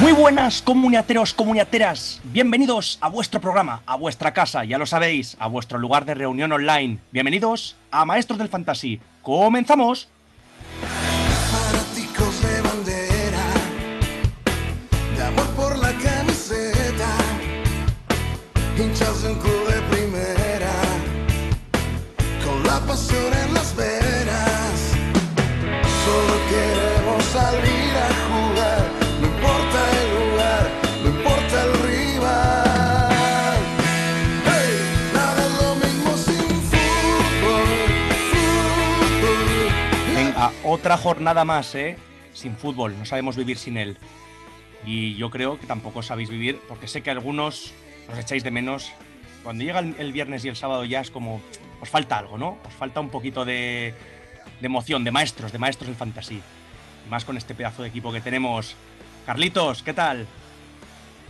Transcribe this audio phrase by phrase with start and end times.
[0.00, 2.22] Muy buenas comuniateros, comuniateras.
[2.24, 6.50] Bienvenidos a vuestro programa, a vuestra casa, ya lo sabéis, a vuestro lugar de reunión
[6.52, 7.00] online.
[7.12, 8.98] Bienvenidos a Maestros del Fantasy.
[9.20, 10.08] ¡Comenzamos!
[40.70, 41.96] Otra jornada más, ¿eh?
[42.32, 43.98] Sin fútbol, no sabemos vivir sin él.
[44.84, 47.72] Y yo creo que tampoco sabéis vivir, porque sé que algunos
[48.10, 48.92] os echáis de menos.
[49.42, 51.42] Cuando llega el, el viernes y el sábado ya es como,
[51.80, 52.58] os falta algo, ¿no?
[52.66, 53.94] Os falta un poquito de,
[54.60, 56.40] de emoción, de maestros, de maestros del fantasy.
[57.06, 58.76] Y más con este pedazo de equipo que tenemos.
[59.26, 60.26] Carlitos, ¿qué tal?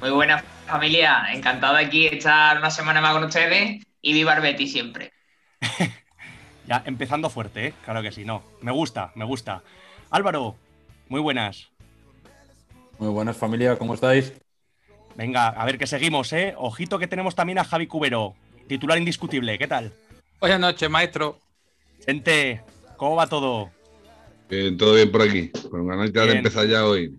[0.00, 4.42] Muy buena familia, encantado de aquí echar una semana más con ustedes y viva el
[4.42, 5.12] Betis siempre.
[6.70, 7.74] Ya empezando fuerte, ¿eh?
[7.84, 8.44] Claro que sí, no.
[8.60, 9.64] Me gusta, me gusta.
[10.08, 10.54] Álvaro,
[11.08, 11.68] muy buenas.
[12.96, 14.32] Muy buenas familia, ¿cómo estáis?
[15.16, 16.54] Venga, a ver que seguimos, ¿eh?
[16.56, 18.36] Ojito que tenemos también a Javi Cubero,
[18.68, 19.58] titular indiscutible.
[19.58, 19.92] ¿Qué tal?
[20.38, 21.40] Buenas noches, maestro.
[22.06, 22.62] Gente,
[22.96, 23.70] ¿cómo va todo?
[24.48, 25.50] Bien, todo bien por aquí.
[25.72, 27.18] Con ganas de empezar ya hoy.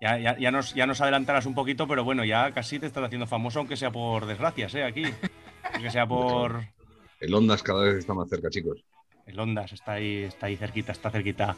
[0.00, 3.04] Ya, ya, ya, nos, ya nos adelantarás un poquito, pero bueno, ya casi te estás
[3.04, 4.82] haciendo famoso, aunque sea por desgracias, ¿eh?
[4.82, 5.04] Aquí.
[5.72, 6.77] Aunque sea por.
[7.20, 8.84] El Ondas cada vez está más cerca, chicos.
[9.26, 11.56] El Ondas está ahí, está ahí cerquita, está cerquita.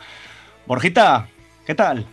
[0.67, 1.29] Borjita,
[1.67, 2.07] ¿qué tal?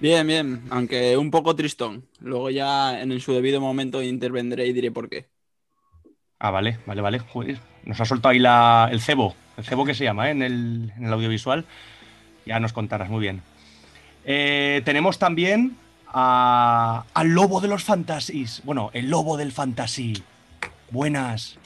[0.00, 2.06] Bien, bien, aunque un poco tristón.
[2.20, 5.28] Luego ya en su debido momento intervendré y diré por qué.
[6.38, 7.18] Ah, vale, vale, vale.
[7.20, 9.36] Joder, nos ha soltado ahí la, el cebo.
[9.56, 10.32] El cebo que se llama, ¿eh?
[10.32, 11.64] en, el, en el audiovisual.
[12.44, 13.42] Ya nos contarás muy bien.
[14.24, 15.76] Eh, tenemos también
[16.08, 18.60] a- al lobo de los fantasies.
[18.64, 20.20] Bueno, el lobo del fantasy.
[20.90, 21.58] Buenas.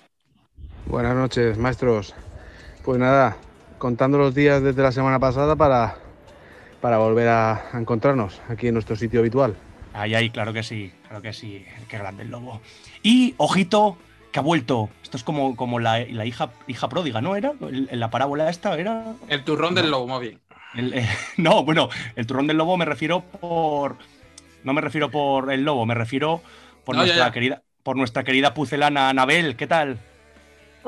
[0.87, 2.15] Buenas noches, maestros.
[2.85, 3.37] Pues nada,
[3.79, 5.97] contando los días desde la semana pasada para,
[6.81, 9.57] para volver a, a encontrarnos aquí en nuestro sitio habitual.
[9.93, 11.65] Ahí, ahí, claro que sí, claro que sí.
[11.89, 12.61] Qué grande el lobo.
[13.03, 13.97] Y, ojito,
[14.31, 14.91] que ha vuelto.
[15.03, 17.35] Esto es como, como la, la hija, hija pródiga, ¿no?
[17.37, 17.53] ¿Era?
[17.61, 19.15] El- la parábola esta era.
[19.29, 20.39] El turrón del lobo, más bien.
[20.75, 21.09] El- eh,
[21.39, 23.97] no, bueno, el turrón del lobo me refiero por.
[24.65, 26.43] No me refiero por el lobo, me refiero
[26.85, 27.33] por No, ya, nuestra ya.
[27.33, 27.63] querida.
[27.83, 29.99] Por nuestra querida pucelana Anabel, ¿qué tal?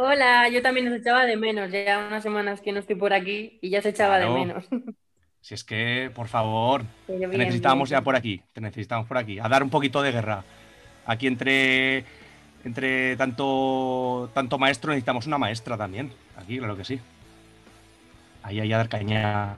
[0.00, 1.72] Hola, yo también os echaba de menos.
[1.72, 4.34] Ya unas semanas que no estoy por aquí y ya se echaba Claro.
[4.34, 4.64] de menos.
[5.40, 7.62] Si es que, por favor, te bien.
[7.86, 8.42] ya por aquí.
[8.52, 9.38] Te necesitamos por aquí.
[9.38, 10.44] A dar un poquito de guerra.
[11.06, 12.04] Aquí entre.
[12.64, 16.12] Entre tanto, tanto maestro necesitamos una maestra también.
[16.36, 17.00] Aquí, claro que sí.
[18.42, 19.56] Ahí, ahí a dar caña.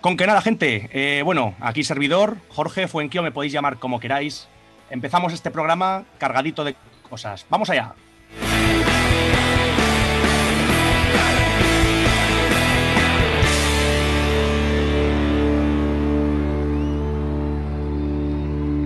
[0.00, 0.90] Con que nada, gente.
[0.92, 4.48] eh, bueno, aquí servidor, Jorge Fuenquio, me podéis llamar como queráis.
[4.90, 6.74] Empezamos este programa cargadito de
[7.08, 7.46] cosas.
[7.48, 7.94] ¡Vamos allá!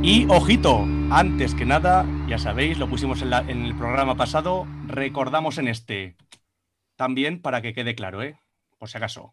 [0.07, 4.65] Y ojito, antes que nada, ya sabéis, lo pusimos en, la- en el programa pasado,
[4.87, 6.15] recordamos en este.
[6.95, 8.39] También para que quede claro, ¿eh?
[8.79, 9.33] Por si acaso.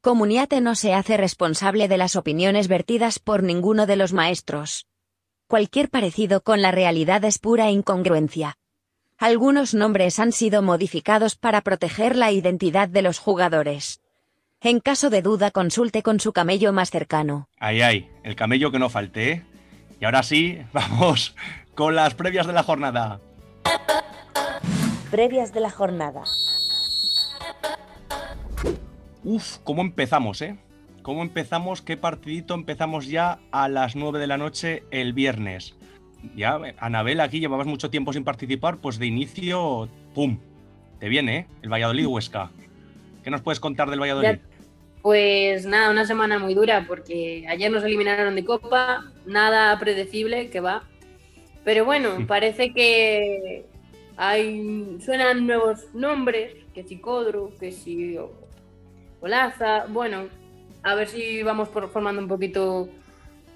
[0.00, 4.88] Comuniate no se hace responsable de las opiniones vertidas por ninguno de los maestros.
[5.46, 8.56] Cualquier parecido con la realidad es pura incongruencia.
[9.16, 14.00] Algunos nombres han sido modificados para proteger la identidad de los jugadores.
[14.60, 17.48] En caso de duda consulte con su camello más cercano.
[17.60, 19.44] Ahí, ahí, el camello que no falte, ¿eh?
[20.00, 21.36] Y ahora sí, vamos
[21.74, 23.20] con las previas de la jornada.
[25.10, 26.22] Previas de la jornada.
[29.22, 30.56] Uf, ¿cómo empezamos, eh?
[31.02, 31.82] ¿Cómo empezamos?
[31.82, 35.74] ¿Qué partidito empezamos ya a las 9 de la noche el viernes?
[36.36, 40.38] Ya, Anabel, aquí llevabas mucho tiempo sin participar, pues de inicio, ¡pum!
[40.98, 41.46] Te viene, ¿eh?
[41.62, 42.50] El Valladolid Huesca.
[43.24, 44.38] ¿Qué nos puedes contar del Valladolid?
[45.02, 50.60] Pues nada, una semana muy dura porque ayer nos eliminaron de Copa, nada predecible que
[50.60, 50.84] va.
[51.64, 53.64] Pero bueno, parece que
[54.16, 58.18] hay suenan nuevos nombres, que si Codru, que si
[59.22, 60.28] Olaza, bueno,
[60.82, 62.88] a ver si vamos por- formando un poquito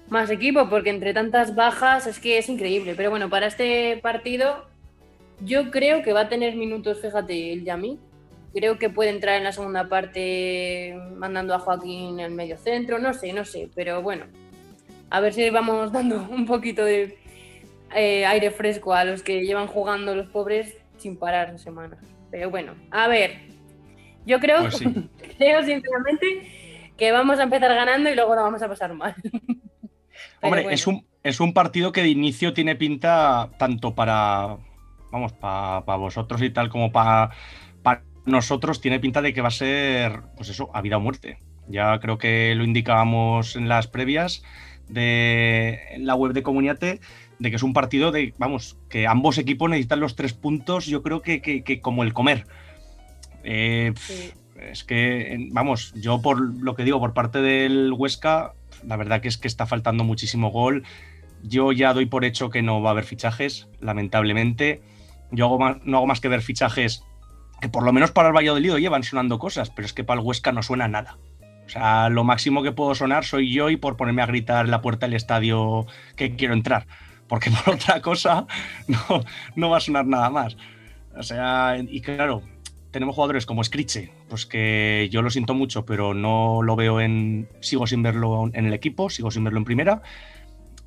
[0.09, 2.93] más equipo, porque entre tantas bajas es que es increíble.
[2.95, 4.65] Pero bueno, para este partido
[5.41, 7.99] yo creo que va a tener minutos, fíjate, el Yami.
[8.55, 12.99] Creo que puede entrar en la segunda parte mandando a Joaquín en el medio centro,
[12.99, 14.27] no sé, no sé, pero bueno,
[15.09, 17.17] a ver si vamos dando un poquito de
[17.93, 21.99] eh, aire fresco a los que llevan jugando los pobres sin parar semanas.
[22.31, 23.39] Pero bueno, a ver,
[24.25, 24.85] yo creo, Pues sí.
[25.37, 26.49] creo sinceramente
[26.97, 29.15] que vamos a empezar ganando y luego lo vamos a pasar mal.
[30.41, 30.69] Hombre, bueno.
[30.69, 34.57] es, un, es un partido que de inicio tiene pinta tanto para,
[35.11, 37.31] vamos, para vosotros y tal como para
[38.25, 41.37] nosotros, tiene pinta de que va a ser, pues eso, a vida o muerte.
[41.67, 44.43] Ya creo que lo indicábamos en las previas
[44.87, 46.99] de la web de Comuniate,
[47.39, 51.01] de que es un partido de, vamos, que ambos equipos necesitan los tres puntos, yo
[51.01, 52.45] creo que, que- que como el comer.
[53.43, 54.31] Eh, Sí.
[54.71, 58.53] es que, vamos, yo por lo que digo, por parte del Huesca,
[58.85, 60.83] la verdad que es que está faltando muchísimo gol.
[61.43, 64.81] Yo ya doy por hecho que no va a haber fichajes, lamentablemente.
[65.31, 67.03] Yo hago más- no hago más que ver fichajes
[67.61, 70.25] que por lo menos para el Valladolid llevan sonando cosas, pero es que para el
[70.25, 71.17] Huesca no suena nada.
[71.65, 74.71] O sea, lo máximo que puedo sonar soy yo y por ponerme a gritar en
[74.71, 75.85] la puerta del estadio
[76.15, 76.85] que quiero entrar.
[77.27, 78.45] Porque por otra cosa
[78.87, 79.23] no,
[79.55, 80.57] no va a sonar nada más.
[81.17, 82.43] O sea, y claro,
[82.91, 87.49] tenemos jugadores como Scriche, pues que yo lo siento mucho, pero no lo veo en.
[87.61, 90.01] Sigo sin verlo en el equipo, sigo sin verlo en primera.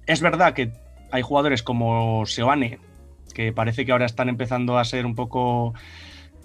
[0.07, 0.73] Es verdad que
[1.11, 2.79] hay jugadores como Seoane,
[3.35, 5.75] que parece que ahora están empezando a ser un poco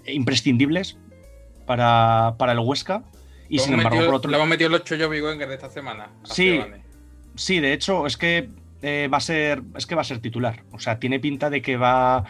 [0.07, 0.97] imprescindibles
[1.65, 3.03] para, para el Huesca.
[3.49, 6.09] Y sin embargo, metido- por otro Le hemos metido los chollos Vigoenguer de esta semana.
[6.23, 6.59] Sí.
[7.35, 8.49] Sí, de hecho, es que
[8.81, 9.63] eh, va a ser.
[9.75, 10.63] Es que va a ser titular.
[10.71, 12.23] O sea, tiene pinta de que va.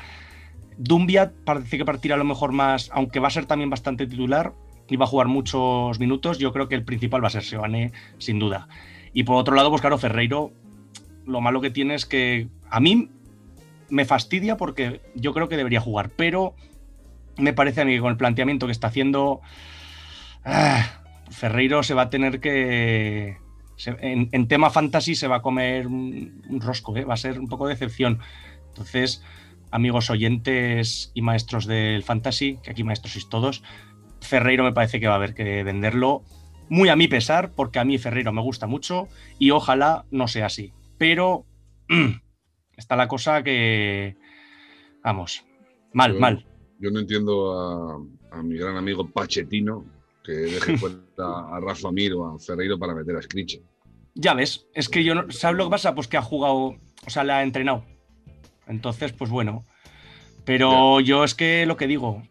[0.78, 4.54] Dumbia parece que partirá a lo mejor más, aunque va a ser también bastante titular
[4.90, 6.40] y va a jugar muchos minutos.
[6.40, 8.68] Yo creo que el principal va a ser Sebane, sin duda.
[9.14, 10.52] Y por otro lado, pues claro, Ferreiro,
[11.28, 13.10] lo malo que tiene es que a mí
[13.90, 16.56] me fastidia porque yo creo que debería jugar, pero
[17.38, 19.42] me parece a mí que con el planteamiento que está haciendo,
[20.46, 21.02] ah,
[21.32, 23.38] Ferreiro se va a tener que.
[23.76, 27.06] se- en, en tema fantasy se va a comer un, un rosco, ¿eh?
[27.06, 28.20] va a ser un poco de decepción.
[28.70, 29.24] Entonces,
[29.72, 33.64] amigos oyentes y maestros del fantasy, que aquí maestros sois todos,
[34.22, 36.24] Ferreiro me parece que va a haber que venderlo.
[36.70, 39.08] Muy a mi pesar, porque a mí Ferreiro me gusta mucho
[39.38, 40.72] y ojalá no sea así.
[40.98, 41.46] Pero
[42.78, 44.16] está la cosa que.
[45.04, 45.44] Vamos,
[45.92, 46.46] mal, mal.
[46.84, 49.86] Yo no entiendo a, a mi gran amigo Pachetino
[50.24, 53.62] que deje fuera a Rafa Mir o a Ferreiro para meter a Scriche.
[54.16, 55.32] Ya ves, es que yo no.
[55.32, 55.96] ¿Sabes lo que pasa?
[55.96, 56.76] Pues que ha jugado.
[57.06, 57.86] O sea, le ha entrenado.
[58.68, 59.64] Entonces, pues bueno.
[60.46, 62.22] Pero yo es que lo que digo.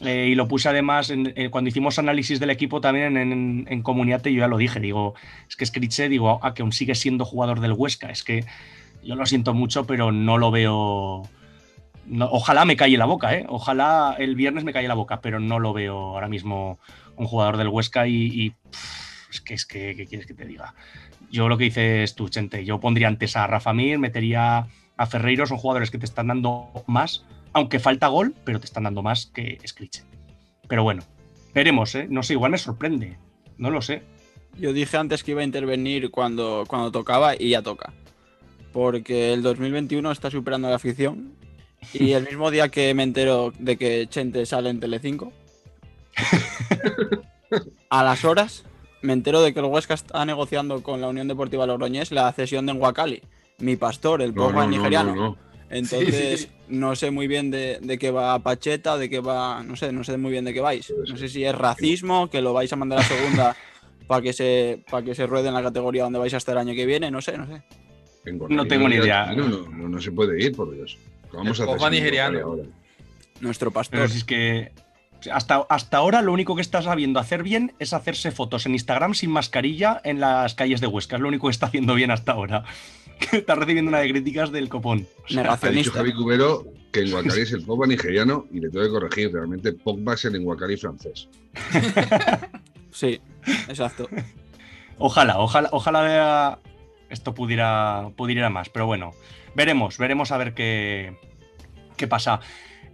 [0.00, 3.66] eh, y lo puse además en- eh, cuando hicimos análisis del equipo también en, en,
[3.68, 4.80] en Comuniate, yo ya lo dije.
[4.80, 5.14] Digo,
[5.48, 8.10] es que Scriche, digo, a que aún sigue siendo jugador del Huesca.
[8.10, 8.44] Es que
[9.04, 11.22] yo lo siento mucho, pero no lo veo.
[12.10, 13.46] No- ojalá me calle la boca, ¿eh?
[13.48, 16.78] Ojalá el viernes me calle la boca, pero no lo veo ahora mismo
[17.16, 18.54] un jugador del Huesca y.
[19.30, 20.74] es que, es que, ¿qué quieres que te diga?
[21.30, 24.66] Yo lo que dices tú, Chente, yo pondría antes a Rafa Mir, metería
[24.96, 28.82] a Ferreiro, son jugadores que te están dando más, aunque falta gol, pero te están
[28.82, 30.02] dando más que Scriche.
[30.68, 31.02] Pero bueno,
[31.54, 32.06] veremos, ¿eh?
[32.10, 33.16] No sé, igual me sorprende,
[33.56, 34.02] no lo sé.
[34.58, 37.92] Yo dije antes que iba a intervenir cuando, cuando tocaba y ya toca.
[38.72, 41.32] Porque el 2021 está superando la ficción.
[41.94, 45.32] Y el mismo día que me entero de que Chente sale en Telecinco,
[47.90, 48.64] a las horas
[49.02, 52.66] me entero de que el Huesca está negociando con la Unión Deportiva Logroñés la cesión
[52.66, 53.22] de Nwakali,
[53.58, 55.14] mi pastor, el No, Pogba no, no, nigeriano.
[55.14, 55.36] no, no.
[55.70, 56.50] Entonces, Sí, sí.
[56.68, 59.62] no sé muy bien de, de qué va Pacheta, de qué va.
[59.62, 60.92] No sé, no sé muy bien de qué vais.
[61.08, 63.56] No sé si es racismo, que lo vais a mandar a segunda
[64.08, 66.58] para que se para que se ruede en la categoría donde vais a estar el
[66.68, 67.62] año que viene, no sé, no sé.
[68.48, 69.32] No tengo ni idea.
[69.34, 70.98] No, no, no, no se puede ir, por Dios.
[71.32, 72.40] Vamos El a hacer nigeriano.
[72.40, 72.62] Ahora.
[73.40, 74.00] Nuestro pastor.
[74.00, 74.72] Pero si es que
[75.32, 79.14] hasta, hasta ahora lo único que está sabiendo hacer bien es hacerse fotos en Instagram
[79.14, 81.16] sin mascarilla en las calles de Huesca.
[81.16, 82.64] Es lo único que está haciendo bien hasta ahora.
[83.32, 85.06] Está recibiendo una de críticas del copón.
[85.24, 85.92] O sea, Ha dicho.
[85.92, 89.32] Javi Cubero que en Guacarí es el Pogba nigeriano y le tengo que corregir.
[89.32, 91.28] Realmente Pogba es el Guacarí francés.
[92.92, 93.20] Sí,
[93.68, 94.08] exacto.
[94.98, 96.58] Ojalá, ojalá, ojalá
[97.08, 99.12] esto pudiera, pudiera más, pero bueno,
[99.54, 101.16] veremos, veremos a ver qué,
[101.96, 102.40] qué pasa.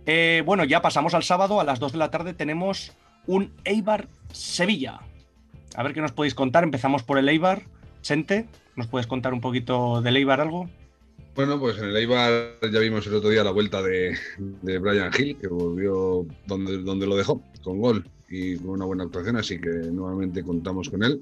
[0.06, 2.92] Eh, bueno, ya pasamos al sábado, a las 2 de la tarde tenemos
[3.26, 5.00] un Eibar Sevilla.
[5.74, 6.64] A ver qué nos podéis contar.
[6.64, 7.62] Empezamos por el Eibar.
[8.02, 8.46] Chente,
[8.76, 10.70] ¿nos puedes contar un poquito del Eibar algo?
[11.34, 15.10] Bueno, pues en el Eibar ya vimos el otro día la vuelta de, de Brian
[15.16, 19.60] Hill, que volvió donde, donde lo dejó, con gol y con una buena actuación, así
[19.60, 21.20] que nuevamente contamos con él.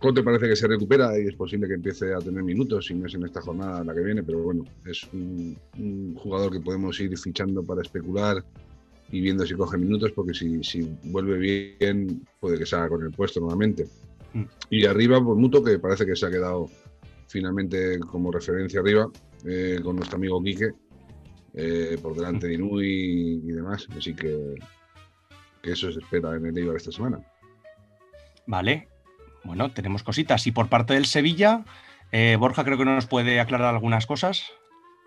[0.00, 3.06] Conte parece que se recupera y es posible que empiece a tener minutos, si no
[3.06, 6.98] es en esta jornada la que viene, pero bueno, es un, un jugador que podemos
[7.00, 8.42] ir fichando para especular
[9.12, 13.10] y viendo si coge minutos, porque si, si vuelve bien, puede que salga con el
[13.10, 13.88] puesto nuevamente.
[14.32, 14.44] Mm.
[14.70, 16.70] Y arriba, pues Muto, que parece que se ha quedado
[17.28, 19.10] finalmente como referencia arriba,
[19.44, 20.70] eh, con nuestro amigo Quique,
[21.52, 23.86] eh, por delante de Inui y, y demás.
[23.96, 24.54] Así que,
[25.60, 27.20] que eso se espera en el Eibar esta semana.
[28.46, 28.88] Vale.
[29.44, 30.46] Bueno, tenemos cositas.
[30.46, 31.64] Y por parte del Sevilla,
[32.12, 34.42] Eh, Borja creo que nos puede aclarar algunas cosas.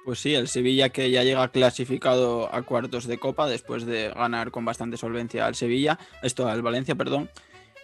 [0.06, 4.52] Pues sí, el Sevilla que ya llega clasificado a cuartos de Copa después de ganar
[4.52, 7.30] con bastante solvencia al Sevilla, esto al Valencia, perdón.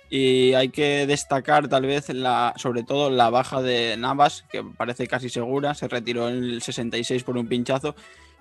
[0.09, 5.07] Y hay que destacar tal vez la, sobre todo la baja de Navas, que parece
[5.07, 7.95] casi segura, se retiró en el 66 por un pinchazo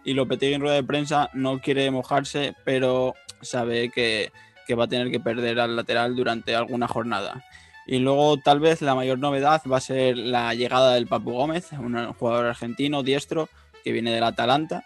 [0.05, 4.33] y Lopetegui en rueda de prensa no quiere mojarse, pero sabe que,
[4.67, 7.45] que va a tener que perder al lateral durante alguna jornada.
[7.91, 11.73] Y luego tal vez la mayor novedad va a ser la llegada del Papu Gómez,
[11.73, 13.49] un jugador argentino diestro
[13.83, 14.85] que viene del Atalanta.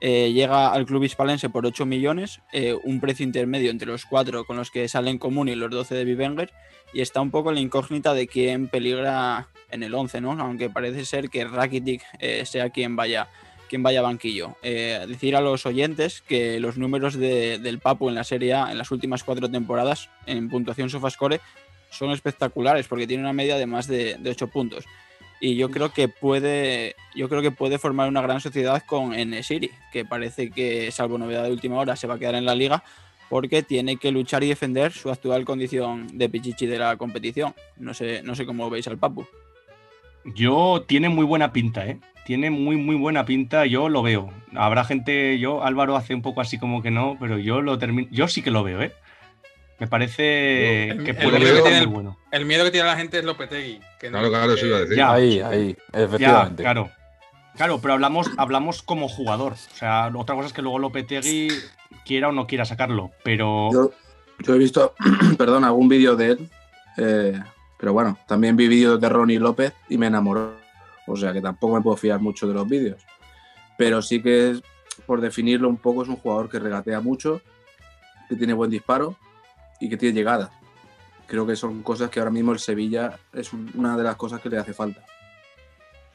[0.00, 4.46] Eh, llega al club hispalense por 8 millones, eh, un precio intermedio entre los cuatro
[4.46, 6.50] con los que salen común y los 12 de Bivenger,
[6.94, 10.32] y está un poco la incógnita de quién peligra en el 11, ¿no?
[10.32, 13.28] aunque parece ser que Rakitic eh, sea quien vaya,
[13.68, 14.56] quien vaya banquillo.
[14.62, 18.78] Decir a los oyentes que los números de- del Papu en la Serie A en
[18.78, 21.42] las últimas cuatro temporadas en puntuación Sofascore
[21.90, 24.84] son espectaculares porque tiene una media de más de, de 8 puntos.
[25.40, 29.70] Y yo creo que puede, yo creo que puede formar una gran sociedad con Enesiri,
[29.90, 32.84] que parece que, salvo novedad de última hora, se va a quedar en la liga
[33.30, 37.54] porque tiene que luchar y defender su actual condición de pichichi de la competición.
[37.78, 39.24] No sé, no sé cómo veis al Papu.
[40.24, 41.98] Yo tiene muy buena pinta, ¿eh?
[42.26, 44.30] Tiene muy, muy buena pinta, yo lo veo.
[44.54, 48.08] Habrá gente, yo, Álvaro hace un poco así como que no, pero yo lo termino,
[48.10, 48.92] yo sí que lo veo, ¿eh?
[49.80, 52.16] Me parece El- que el puede miedo ser que muy tiene el- bueno.
[52.30, 53.80] El miedo que tiene la gente es Lopetegui.
[53.98, 54.96] Que no- Claro, claro, eso iba a decir.
[54.96, 55.12] Ya.
[55.12, 56.62] Ahí, ahí, Ya, efectivamente.
[56.62, 56.90] claro.
[57.56, 59.54] Claro, pero hablamos, hablamos como jugador.
[59.54, 61.48] O sea, otra cosa es que luego Lopetegui
[62.06, 63.90] quiera o no quiera sacarlo, pero Yo,
[64.40, 64.94] yo he visto,
[65.38, 66.50] perdón, algún vídeo de él,
[66.96, 67.40] eh,
[67.78, 70.54] pero bueno, también vi vídeos de Ronnie López y me enamoró.
[71.06, 73.02] O sea que tampoco me puedo fiar mucho de los vídeos.
[73.76, 74.62] Pero sí que, es,
[75.06, 77.40] por definirlo un poco, es un jugador que regatea mucho,
[78.28, 79.16] que tiene buen disparo
[79.80, 80.50] y que tiene llegada.
[81.26, 84.40] Creo que son cosas que ahora mismo el Sevilla es un- una de las cosas
[84.40, 85.02] que le hace falta.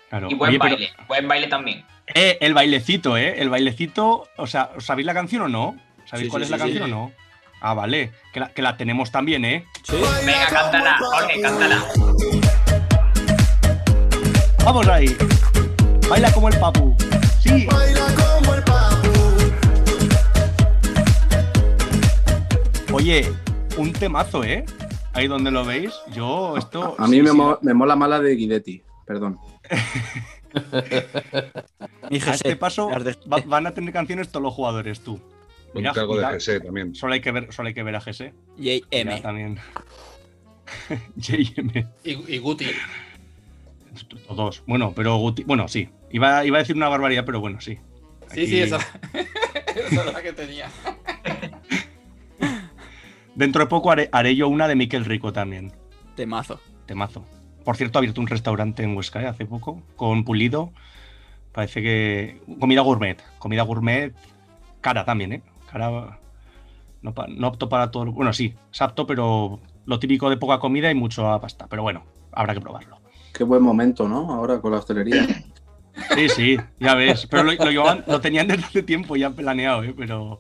[0.09, 0.27] claro.
[0.29, 1.85] Y buen Oye, pero- baile, buen baile también.
[2.13, 3.41] Eh, el bailecito, ¿eh?
[3.41, 4.27] El bailecito.
[4.37, 5.75] O sea, ¿os ¿sabéis la canción o no?
[6.05, 6.91] ¿Sabéis Sí, cuál sí, es la sí, canción sí.
[6.91, 7.11] o no?
[7.61, 8.11] Ah, vale.
[8.31, 9.65] Que la, que la tenemos también, ¿eh?
[9.83, 9.95] Sí.
[10.25, 11.83] Venga, cántala, Jorge, cántala.
[14.63, 15.17] Vamos ahí.
[16.07, 16.95] Baila como el papu.
[17.41, 17.65] Sí.
[17.65, 19.09] Baila como el papu.
[22.93, 23.31] Oye,
[23.77, 24.65] un temazo, ¿eh?
[25.13, 25.93] Ahí donde lo veis.
[26.13, 26.95] Yo, esto.
[26.97, 29.37] A mí sí, me, sí, mo- me mola mala de Guidetti, perdón.
[32.27, 35.13] A este paso va- van a tener canciones todos los jugadores, tú.
[35.73, 36.31] Un Mira, cargo mira.
[36.31, 36.95] de GC también.
[36.95, 37.99] Solo hay que ver, solo hay que ver a.
[37.99, 39.21] Ya JM.
[39.21, 39.59] también.
[41.17, 41.71] JM.
[42.03, 42.67] Y, y Guti.
[44.27, 44.63] Todos.
[44.65, 45.89] Bueno, pero Guti- Bueno, sí.
[46.11, 47.77] Iba, iba a decir una barbaridad, pero bueno, sí.
[48.33, 48.77] Sí, Aquí- sí, esa,
[49.75, 50.69] esa es la que tenía.
[53.35, 55.71] Dentro de poco haré, haré yo una de Miquel Rico también.
[56.15, 56.59] Temazo.
[56.85, 57.25] Temazo.
[57.63, 59.27] Por cierto, ha abierto un restaurante en Huesca ¿eh?
[59.27, 60.71] hace poco, con Pulido.
[61.51, 62.41] Parece que.
[62.59, 63.21] Comida gourmet.
[63.39, 64.13] Comida gourmet
[64.81, 65.43] cara también, ¿eh?
[65.71, 66.19] Cara.
[67.01, 68.11] No, no apto para todo.
[68.11, 71.67] Bueno, sí, es apto, pero lo típico de poca comida y mucho a pasta.
[71.67, 72.97] Pero bueno, habrá que probarlo.
[73.33, 74.33] Qué buen momento, ¿no?
[74.33, 75.27] Ahora con la hostelería.
[76.15, 77.27] Sí, sí, ya ves.
[77.29, 79.93] Pero lo, lo llevaban- lo tenían desde hace tiempo ya planeado, ¿eh?
[79.97, 80.39] Pero.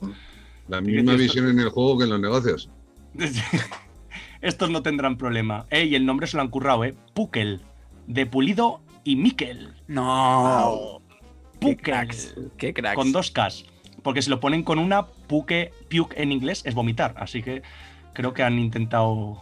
[0.67, 2.69] La misma visión en el juego que en los negocios.
[4.41, 5.65] Estos no tendrán problema.
[5.69, 6.93] Eh, y el nombre se lo han currado, ¿eh?
[7.13, 7.61] Pukel.
[8.07, 9.73] De Pulido y Miquel.
[9.87, 11.01] No.
[11.53, 11.77] Qué Pukel.
[11.81, 12.35] cracks.
[12.57, 12.95] Qué cracks.
[12.95, 13.65] Con dos Ks.
[14.03, 17.15] Porque si lo ponen con una, puke, puke en inglés es vomitar.
[17.17, 17.63] Así que
[18.13, 19.41] creo que han intentado.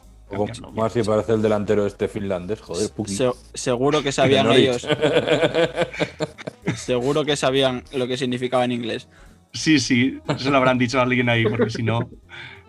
[0.73, 3.13] Más si parece el delantero este finlandés, joder, Puki.
[3.13, 4.87] Se- seguro que sabían ellos.
[6.75, 9.07] Seguro que sabían lo que significaba en inglés.
[9.53, 12.09] Sí, sí, se lo habrán dicho a alguien ahí, porque si no,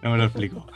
[0.02, 0.66] no me lo explico.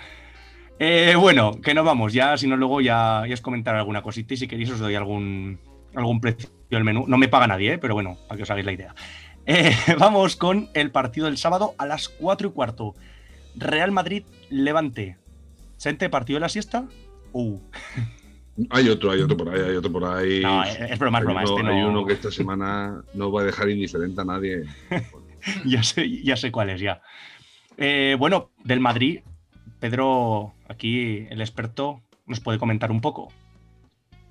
[0.78, 2.12] Eh, bueno, que nos vamos.
[2.12, 4.94] Ya, si no, luego ya, ya os comentaré alguna cosita y si queréis os doy
[4.94, 5.58] algún,
[5.94, 7.04] algún precio del menú.
[7.08, 7.78] No me paga nadie, ¿eh?
[7.78, 8.94] pero bueno, para que os hagáis la idea.
[9.50, 12.94] Eh, vamos con el partido del sábado a las 4 y cuarto.
[13.56, 15.16] Real Madrid-Levante.
[15.78, 16.84] ¿Sente partido de la siesta?
[17.32, 17.58] Uh,
[18.70, 20.40] Hay otro, hay otro por ahí, hay otro por ahí.
[20.40, 21.42] no, es broma, es broma.
[21.44, 24.64] uno, Este no, hay uno que esta semana no va a dejar indiferente a nadie.
[25.64, 27.00] ya, sé, ya sé cuál es ya.
[27.76, 29.20] Eh, bueno, del Madrid,
[29.78, 33.28] Pedro, aquí el experto, nos puede comentar un poco.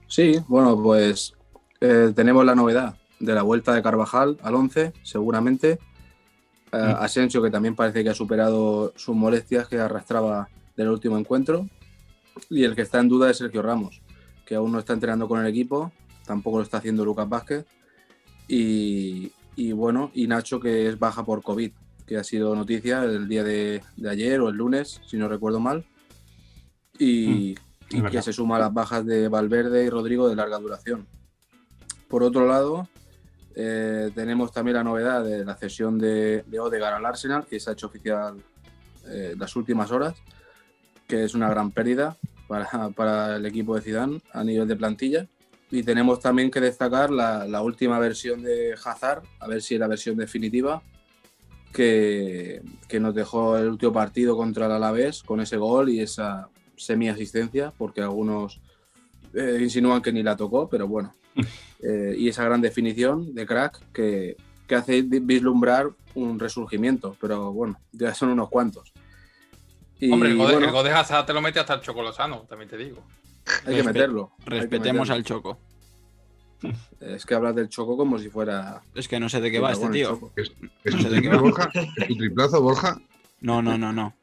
[0.08, 1.34] Sí, bueno, pues
[1.82, 5.79] eh, tenemos la novedad de la vuelta de Carvajal al 11, seguramente.
[6.72, 7.03] Eh, Mm.
[7.03, 11.67] Asensio, que también parece que ha superado sus molestias que arrastraba del último encuentro.
[12.50, 14.01] Y el que está en duda es Sergio Ramos,
[14.46, 15.91] que aún no está entrenando con el equipo,
[16.25, 17.65] tampoco lo está haciendo Lucas Vázquez.
[18.48, 21.72] Y, y bueno, y Nacho, que es baja por COVID,
[22.06, 25.60] que ha sido noticia el día de, de ayer o el lunes, si no recuerdo
[25.60, 25.86] mal.
[27.00, 27.56] Y,
[27.92, 31.08] Mm, y que se suma a las bajas de Valverde y Rodrigo de larga duración.
[32.08, 32.88] por otro lado,
[33.54, 37.70] eh, tenemos también la novedad de la cesión de, de Odegaard al Arsenal, que se
[37.70, 38.38] ha hecho oficial
[39.10, 40.16] eh, las últimas horas,
[41.06, 42.16] que es una gran pérdida
[42.48, 45.27] para, para el equipo de Zidane a nivel de plantilla.
[45.70, 49.80] Y tenemos también que destacar la, la última versión de Hazard, a ver si es
[49.82, 50.82] la versión definitiva,
[51.74, 56.48] que, que nos dejó el último partido contra el Alavés con ese gol y esa
[56.77, 58.62] semi-asistencia, porque algunos
[59.34, 61.13] eh, insinúan que ni la tocó, pero bueno.
[61.79, 64.36] Eh, y esa gran definición de crack que,
[64.67, 68.91] que hace vi- vislumbrar un resurgimiento, pero bueno, ya son unos cuantos.
[70.00, 73.03] Y Hombre, el bueno, Hazard te lo mete hasta el chocolosano, también te digo.
[73.63, 74.31] hay que meterlo.
[74.39, 75.13] hay que Respetemos meterlo.
[75.13, 75.60] al Choco.
[77.00, 78.81] Es que hablas del Choco como si fuera.
[78.96, 80.31] Es que no sé de qué va este tío.
[80.36, 80.51] ¿Es,
[80.84, 81.41] es No tu sé de qué triple, va.
[81.43, 81.69] Borja?
[81.98, 83.00] ¿Es tu triplazo, Borja?
[83.41, 84.15] No, no, no, no.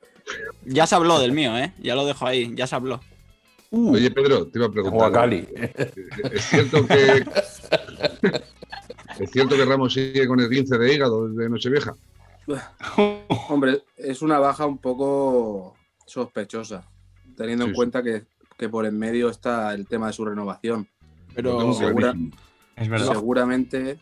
[0.65, 1.73] Ya se habló del mío, ¿eh?
[1.81, 3.01] Ya lo dejo ahí, ya se habló.
[3.71, 4.99] Oye, Pedro, te iba a preguntar.
[5.11, 5.49] Guacali.
[6.33, 7.25] ¿Es cierto que.
[9.21, 11.95] ¿Es cierto que Ramos sigue con el 15 de hígado desde Nochevieja?
[13.49, 15.77] Hombre, es una baja un poco
[16.07, 16.85] sospechosa,
[17.37, 17.77] teniendo Sí, en sí.
[17.77, 18.25] cuenta que,
[18.59, 20.89] que por en medio está el tema de su renovación.
[21.35, 22.37] Pero segura- clarísimo.
[22.77, 23.13] Es verdad.
[23.13, 23.99] Seguramente,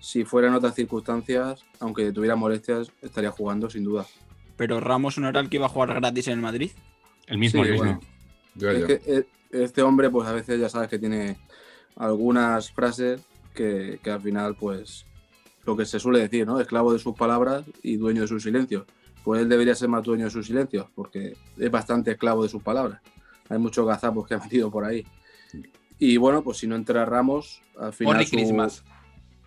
[0.00, 4.06] si fuera en otras circunstancias, aunque tuviera molestias, estaría jugando sin duda.
[4.56, 6.70] Pero Ramos no era el que iba a jugar gratis en el Madrid.
[7.26, 7.86] El mismo, Sí, el mismo.
[7.86, 8.00] bueno.
[8.54, 8.86] Ya, Es ya.
[8.86, 11.36] que, eh, este hombre, pues a veces ya sabes que tiene
[11.96, 13.20] algunas frases
[13.54, 15.06] que, que al final, pues,
[15.64, 16.60] lo que se suele decir, ¿no?
[16.60, 18.84] Esclavo de sus palabras y dueño de sus silencios.
[19.24, 22.62] Pues él debería ser más dueño de sus silencios, porque es bastante esclavo de sus
[22.62, 23.00] palabras.
[23.48, 25.06] Hay muchos gazapos que ha metido por ahí.
[25.98, 28.26] Y bueno, pues si no entra Ramos, al final.
[28.26, 28.82] Su-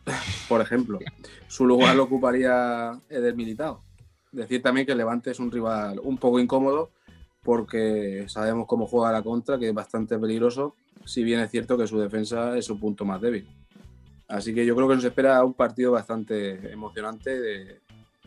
[0.47, 0.99] por ejemplo,
[1.47, 3.83] su lugar lo ocuparía Eder Militao.
[4.31, 6.91] Decir también que el Levante es un rival un poco incómodo
[7.43, 11.87] porque sabemos cómo juega la contra, que es bastante peligroso, si bien es cierto que
[11.87, 13.47] su defensa es su punto más débil.
[14.27, 17.79] Así que yo creo que nos espera un partido bastante emocionante de,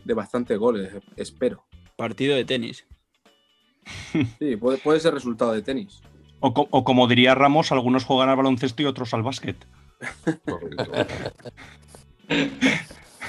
[0.03, 1.63] de bastantes goles, espero.
[1.95, 2.85] Partido de tenis.
[4.39, 6.01] Sí, puede, puede ser resultado de tenis.
[6.39, 9.55] O, co- o como diría Ramos, algunos juegan al baloncesto y otros al básquet.
[10.45, 10.91] Correcto.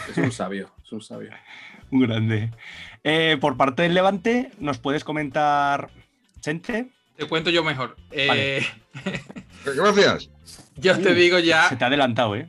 [0.09, 1.31] Es un sabio, es un sabio.
[1.97, 2.51] Un grande.
[3.05, 5.91] Eh, por parte del Levante, ¿nos puedes comentar,
[6.41, 6.89] Chente?
[7.17, 7.97] Te cuento yo mejor.
[8.11, 8.67] Eh, Vale.
[9.65, 10.31] Gracias.
[10.77, 12.49] yo te digo ya Se te ha adelantado, ¿eh?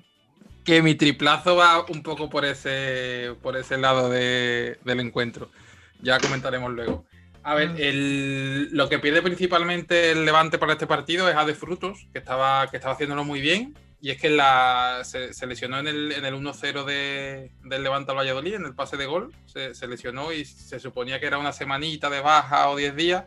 [0.63, 5.51] que mi triplazo va un poco por ese, por ese lado de- del encuentro.
[6.01, 7.03] Ya comentaremos luego.
[7.43, 11.53] A ver, el- lo que pierde principalmente el Levante para este partido es a De
[11.53, 13.75] Frutos, que estaba, que estaba haciéndolo muy bien.
[14.03, 18.17] Y es que la, se, lesionó en el, en el 1-0 de- del Levante al
[18.17, 19.33] Valladolid, en el pase de gol.
[19.45, 23.23] Se, lesionó y se suponía que era una semanita de baja o 10 días.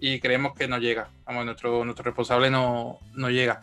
[0.00, 1.10] Y creemos que no llega.
[1.26, 3.60] Vamos, nuestro, nuestro responsable no, no llega.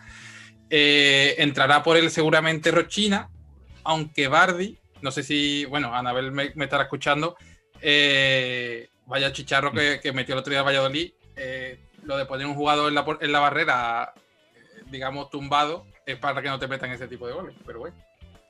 [0.69, 3.31] Eh, entrará por él seguramente Rochina,
[3.83, 7.35] aunque Bardi, no sé si, bueno, Anabel me, me estará escuchando,
[7.81, 12.53] eh, vaya chicharro que, que metió el otro día Valladolid, eh, lo de poner un
[12.53, 14.13] jugador en la, en la barrera,
[14.91, 17.95] digamos, tumbado, es para que no te metan ese tipo de goles, pero bueno,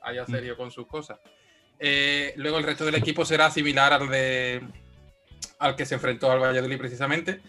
[0.02, 1.18] haya serio con sus cosas.
[1.78, 4.62] Eh, luego el resto del equipo será similar al de
[5.58, 7.40] al que se enfrentó al Valladolid precisamente.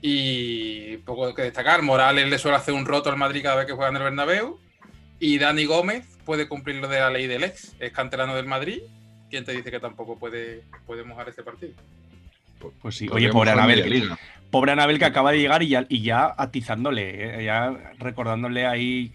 [0.00, 3.72] Y poco que destacar, Morales le suele hacer un roto al Madrid cada vez que
[3.72, 4.60] juega en el Bernabéu.
[5.18, 8.82] Y Dani Gómez puede cumplir lo de la ley del ex, es canterano del Madrid.
[9.30, 11.72] ¿Quién te dice que tampoco puede, puede mojar este partido?
[12.80, 13.08] Pues sí.
[13.10, 13.88] Oye, pobre Anabel.
[13.88, 14.18] liga.
[14.56, 19.12] Pobre Anabel que acaba de llegar y ya, y ya atizándole, eh, ya recordándole ahí.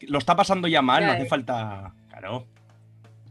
[0.00, 1.28] Lo está pasando ya mal, Ya, no hace eh.
[1.28, 1.92] falta.
[2.08, 2.46] Claro.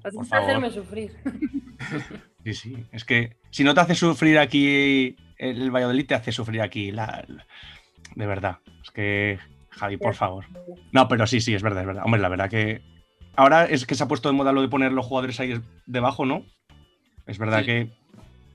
[0.03, 0.43] Por favor.
[0.49, 1.13] hacerme sufrir.
[2.43, 2.85] Sí, sí.
[2.91, 7.25] Es que si no te hace sufrir aquí el Valladolid, te hace sufrir aquí la.
[7.27, 7.45] la-
[8.15, 8.59] De verdad.
[8.83, 9.39] Es que,
[9.71, 10.45] Javi, por favor.
[10.91, 12.03] No, pero sí, sí, es verdad, es verdad.
[12.05, 12.81] Hombre, la verdad que.
[13.35, 16.25] Ahora es que se ha puesto de moda lo de poner los jugadores ahí debajo,
[16.27, 16.45] ¿no?
[17.25, 17.65] Es verdad Sí.
[17.65, 17.91] que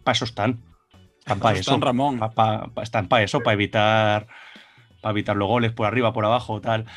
[0.06, 0.60] eso están.
[1.22, 1.78] Están para eso.
[1.80, 2.18] Ramón.
[2.18, 4.26] Pa- pa- pa- están para eso, para evitar.
[5.00, 6.86] Para evitar los goles por arriba, por abajo, tal.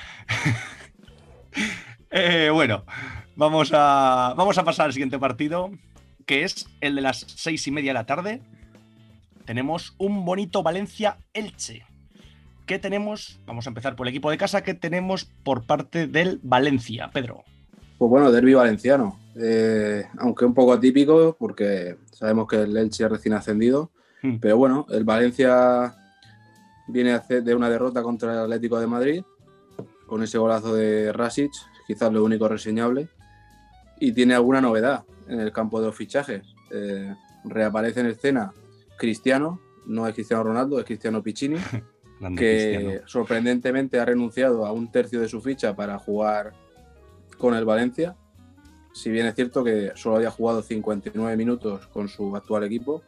[2.11, 2.83] Eh, bueno,
[3.35, 5.71] vamos a, vamos a pasar al siguiente partido,
[6.25, 8.41] que es el de las seis y media de la tarde.
[9.45, 11.85] Tenemos un bonito Valencia-Elche.
[12.65, 13.39] ¿Qué tenemos?
[13.45, 14.63] Vamos a empezar por el equipo de casa.
[14.63, 17.43] ¿Qué tenemos por parte del Valencia, Pedro?
[17.97, 19.19] Pues bueno, derby valenciano.
[19.35, 23.91] Eh, aunque un poco atípico, porque sabemos que el Elche es recién ascendido.
[24.25, 24.39] Hmm.
[24.39, 25.95] Pero bueno, el Valencia
[26.87, 29.23] viene de una derrota contra el Atlético de Madrid,
[30.07, 31.51] con ese golazo de Rasic,
[31.87, 33.09] quizás lo único reseñable.
[33.99, 36.43] Y tiene alguna novedad en el campo de los fichajes.
[36.71, 37.13] Eh,
[37.45, 38.51] reaparece en escena
[38.97, 41.57] Cristiano, no es Cristiano Ronaldo, es Cristiano Piccini
[42.19, 43.01] que Cristiano.
[43.05, 46.53] sorprendentemente ha renunciado a un tercio de su ficha para jugar
[47.37, 48.15] con el Valencia.
[48.93, 53.03] Si bien es cierto que solo había jugado 59 minutos con su actual equipo.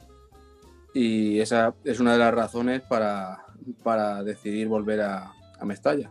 [0.97, 3.45] Y esa es una de las razones para,
[3.83, 6.09] para decidir volver a, a Mestalla.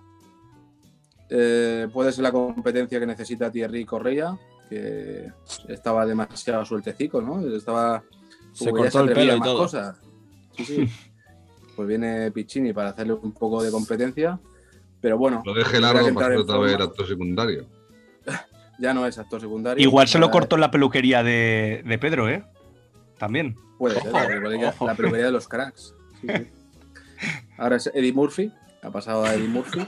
[1.29, 5.33] Eh, puede ser la competencia que necesita Thierry Correa, que
[5.66, 7.40] estaba demasiado sueltecico, ¿no?
[7.49, 8.05] Estaba
[8.53, 9.59] Se como que ya cortó el pelo y más todo.
[9.59, 9.96] cosas.
[10.57, 10.88] Sí, sí.
[11.75, 14.38] pues viene Piccini para hacerle un poco de competencia.
[15.01, 17.66] Pero bueno, Lo deje largo para otra vez actor secundario.
[18.79, 19.83] ya no es actor secundario.
[19.83, 22.44] Igual se lo cortó en la peluquería de, de Pedro, ¿eh?
[23.18, 23.57] También.
[23.78, 25.94] Puede ser, la peluquería, la peluquería de los cracks.
[26.20, 26.46] Sí, sí.
[27.58, 29.80] Ahora es Eddie Murphy, ha pasado a Eddie Murphy.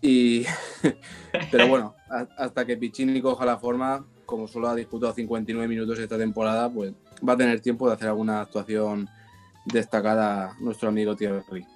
[0.00, 0.44] Y,
[1.50, 1.94] pero bueno,
[2.36, 6.92] hasta que Piccini coja la forma, como solo ha disputado 59 minutos esta temporada, pues
[7.26, 9.08] va a tener tiempo de hacer alguna actuación
[9.64, 11.66] destacada nuestro amigo Thierry.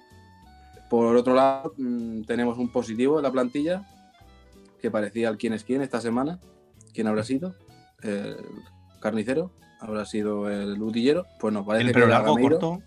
[0.89, 3.85] Por otro lado, mm, tenemos un positivo en la plantilla,
[4.81, 6.39] que parecía el quién es quién esta semana.
[6.93, 7.55] ¿Quién habrá sido?
[8.01, 8.37] ¿El
[8.99, 9.51] carnicero?
[9.81, 11.25] ¿Habrá sido el utillero?
[11.39, 12.59] Pues no, parece El que pelo era largo, Gameiro.
[12.59, 12.83] corto.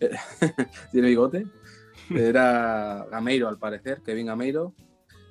[0.92, 1.46] Tiene bigote.
[2.10, 4.74] Era Gameiro, al parecer, Kevin Gameiro.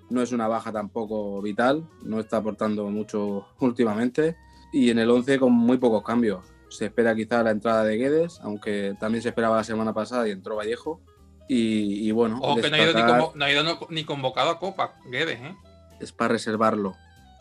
[0.10, 4.38] No es una baja tampoco vital, no está aportando mucho últimamente.
[4.72, 6.46] Y en el 11 con muy pocos cambios.
[6.70, 10.32] Se espera quizá la entrada de Guedes, aunque también se esperaba la semana pasada y
[10.32, 11.02] entró Vallejo.
[11.50, 14.04] Y, y bueno, Ojo que no ha ido, ni, destacar- convo- no ha ido ni
[14.04, 15.56] convocado a Copa, Guedes, ¿eh?
[16.02, 16.96] es para reservarlo.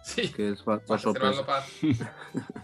[0.04, 0.28] Sí.
[0.28, 1.64] Que es para, Para reservarlo para-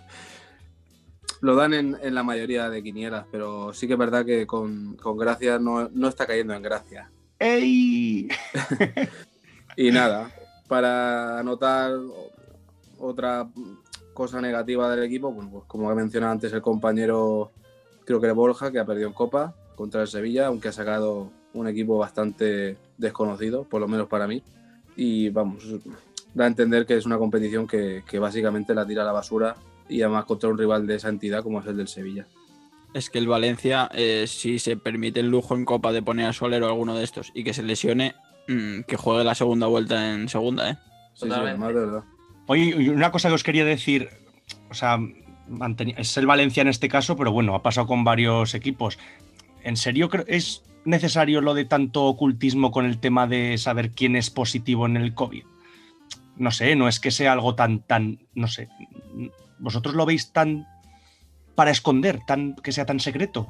[1.42, 4.94] Lo dan en, en la mayoría de quinielas, pero sí que es verdad que con,
[4.94, 7.11] con gracia no, no está cayendo en gracia.
[7.38, 8.28] ¡Ey!
[9.76, 10.31] Y nada,
[10.68, 11.92] para anotar
[12.98, 13.48] otra
[14.12, 17.50] cosa negativa del equipo, bueno, pues como ha mencionado antes el compañero,
[18.05, 21.31] creo que era Borja, que ha perdido en Copa contra el Sevilla, aunque ha sacado
[21.55, 24.42] un equipo bastante desconocido, por lo menos para mí.
[24.94, 25.64] Y vamos,
[26.35, 29.57] da a entender que es una competición que, que básicamente la tira a la basura
[29.88, 32.27] y además contra un rival de esa entidad como es el del Sevilla.
[32.95, 36.33] Es que el Valencia, eh, si se permite el lujo en Copa de poner a
[36.33, 38.14] Soler o alguno de estos y que se lesione,
[38.49, 40.79] mm, que juegue la segunda vuelta en segunda, ¿eh?
[41.14, 42.05] Sí, sí, además de verdad.
[42.47, 44.11] Oye, una cosa que os quería decir,
[44.71, 44.99] o sea,
[45.97, 48.99] es el Valencia en este caso, pero bueno, ha pasado con varios equipos.
[49.62, 54.31] ¿En serio es necesario lo de tanto ocultismo con el tema de saber quién es
[54.31, 55.45] positivo en el COVID?
[56.37, 58.68] No sé, no es que sea algo tan, tan, no sé.
[59.62, 60.66] ¿Vosotros lo veis tan
[61.55, 63.46] para esconder, tan que sea tan secreto?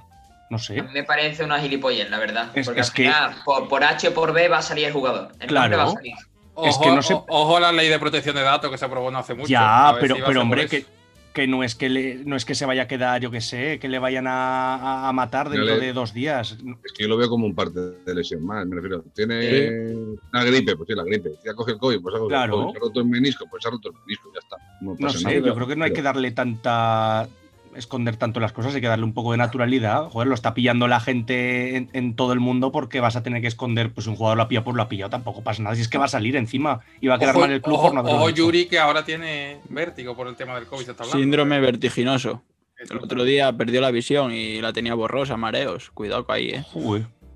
[0.50, 0.82] No A sé.
[0.82, 2.50] mí me parece una gilipollez, la verdad.
[2.54, 4.86] Es- Porque es al que- final, por, por H o por B va a salir
[4.86, 5.32] el jugador.
[5.40, 5.70] El Claro.
[5.70, 6.14] nombre va a salir.
[6.14, 8.76] Es Ojo, que no sé- o- ojo a la ley de protección de datos que
[8.76, 9.48] se aprobó no hace mucho.
[9.48, 10.84] Ya, A pero, a pero hombre, que,
[11.32, 13.78] que no es que le- no es que se vaya a quedar, yo que sé,
[13.78, 16.56] que le vayan a, a- matar dentro de dos días.
[16.84, 19.02] Es que yo lo veo como un parte de lesión más, me refiero.
[19.14, 19.94] Tiene
[20.32, 21.30] una gripe, pues sí, la gripe.
[21.44, 22.54] Ya coge el COVID, pues ha cogido Claro.
[22.54, 22.72] el COVID.
[22.72, 24.56] Se ha roto el menisco, pues se ha roto el menisco, ya está.
[24.80, 25.46] No, sé, nada.
[25.46, 27.28] yo creo que no hay que darle tanta.
[27.76, 30.08] Esconder tanto las cosas, hay que darle un poco de naturalidad.
[30.10, 33.40] Joder, lo está pillando la gente en, en todo el mundo porque vas a tener
[33.40, 35.74] que esconder, pues un jugador lo ha pillado, pues lo ha pillado, tampoco pasa nada.
[35.76, 37.74] Si es que va a salir encima y va a quedar Ojo, mal el club
[37.74, 38.36] ojo- por no haberlo ojo hecho.
[38.44, 40.88] Yuri, que ahora tiene vértigo por el tema del COVID.
[40.90, 41.18] Está hablando.
[41.22, 42.42] Síndrome vertiginoso.
[42.78, 45.90] El otro día perdió la visión y la tenía borrosa, mareos.
[45.90, 46.64] Cuidado con ahí, ¿eh?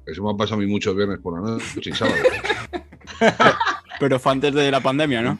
[0.06, 2.16] Eso me ha pasado a mí muchos viernes por la noche y sábado.
[4.00, 5.38] Pero fue antes de la pandemia, ¿no?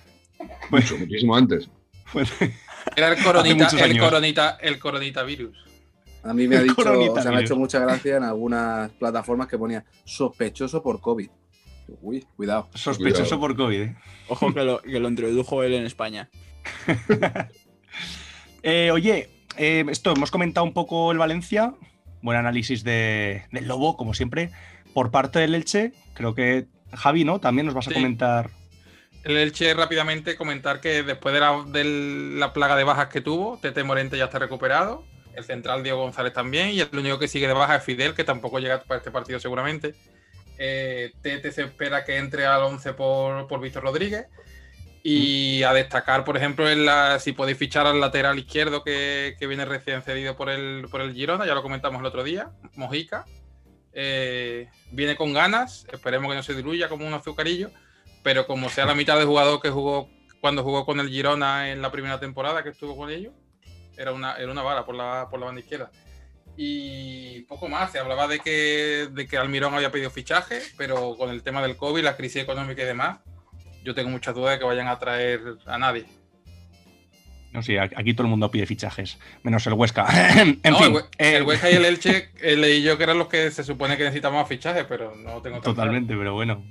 [0.71, 1.69] Mucho, muchísimo antes.
[2.97, 5.57] Era el coronita, el coronita, el coronita virus.
[6.23, 9.47] A mí me ha dicho, o sea, me ha hecho mucha gracia en algunas plataformas
[9.47, 11.29] que ponía sospechoso por COVID.
[12.03, 12.69] Uy, cuidado.
[12.75, 13.41] Sospechoso Cuidado.
[13.41, 13.81] por COVID.
[13.83, 13.97] ¿eh?
[14.29, 16.29] Ojo que lo, que lo introdujo él en España.
[18.63, 21.75] Eh, oye, eh, esto hemos comentado un poco el Valencia.
[22.21, 24.51] Buen análisis de, del Lobo, como siempre.
[24.93, 27.39] Por parte del Elche, creo que Javi, ¿no?
[27.39, 27.95] También nos vas a Sí.
[27.95, 28.51] comentar.
[29.27, 31.85] El Elche rápidamente comentar que después de
[32.39, 36.33] la, plaga de bajas que tuvo, Tete Morente ya está recuperado, el central Diego González
[36.33, 39.11] también, y el único que sigue de baja es Fidel, que tampoco llega para este
[39.11, 39.97] partido seguramente.
[40.59, 44.27] Eh, Tete se espera que entre al 11 por, por Víctor Rodríguez.
[45.03, 49.49] Y a destacar, por ejemplo, en la, si podéis fichar al lateral izquierdo que, que
[49.49, 53.25] viene recién cedido por el, por el Girona, ya lo comentamos el otro día, Mojica.
[53.93, 57.73] Eh, viene con ganas, esperemos que no se diluya como un azucarillo,
[58.27, 60.11] pero como sea la mitad de jugador que jugó
[60.41, 63.33] cuando jugó con el Girona en la primera temporada que estuvo con ellos,
[63.97, 65.93] era una, era una bala por la, por la banda izquierda.
[66.57, 71.31] Y poco más, se hablaba de que, de que Almirón había pedido fichaje, pero con
[71.31, 73.21] el tema del COVID, la crisis económica y demás,
[73.85, 76.07] yo tengo muchas dudas de que vayan a traer a nadie.
[77.53, 80.05] No sé, aquí todo el mundo pide fichajes, menos el Huesca.
[80.41, 83.19] en No, fin, el, eh, el Huesca y el Elche eh, leí yo que eran
[83.19, 85.61] los que se supone que necesitamos fichajes, pero no tengo.
[85.61, 86.65] Totalmente, pero bueno.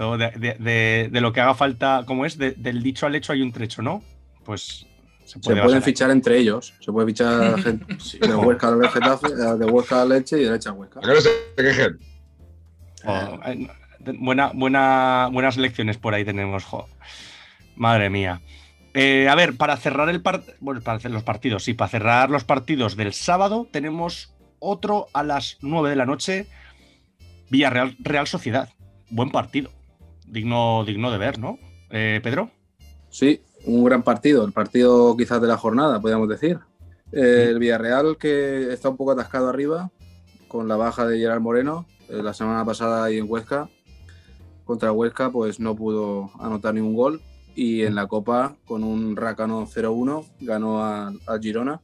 [0.00, 2.38] Esto de, de- de- de lo que haga falta, ¿cómo es?
[2.38, 4.02] De- del dicho al hecho hay un trecho, ¿no?
[4.46, 4.86] Pues
[5.26, 5.82] se Se puede pueden basar ahí.
[5.82, 6.72] fichar entre ellos.
[6.80, 7.84] Se puede fichar gente
[8.26, 11.00] de Huesca al Getafe, eh, de Huesca al Leche y de Leche a Huesca.
[11.00, 11.98] ¿A qué no se quejen?
[13.04, 13.68] Eh,
[14.18, 16.88] buena, buena, buenas lecciones por ahí tenemos, jo.
[17.76, 18.40] Madre mía.
[18.94, 22.30] Eh, a ver, para cerrar el par- bueno, para hacer los partidos, sí, para cerrar
[22.30, 26.46] los partidos del sábado, tenemos otro a las 9 de la noche.
[27.50, 28.70] Villarreal Real Sociedad.
[29.10, 29.70] Buen partido.
[30.30, 31.58] Digno, digno de ver, ¿no?
[31.90, 32.50] Eh, Pedro.
[33.10, 36.58] Sí, un gran partido, el partido quizás de la jornada, podríamos decir.
[37.12, 39.90] Eh, el Villarreal que está un poco atascado arriba
[40.46, 43.68] con la baja de Gerard Moreno eh, la semana pasada ahí en Huesca.
[44.64, 47.20] Contra Huesca pues no pudo anotar ningún gol
[47.56, 51.80] y en la Copa con un Rácano 0-1 ganó al al Girona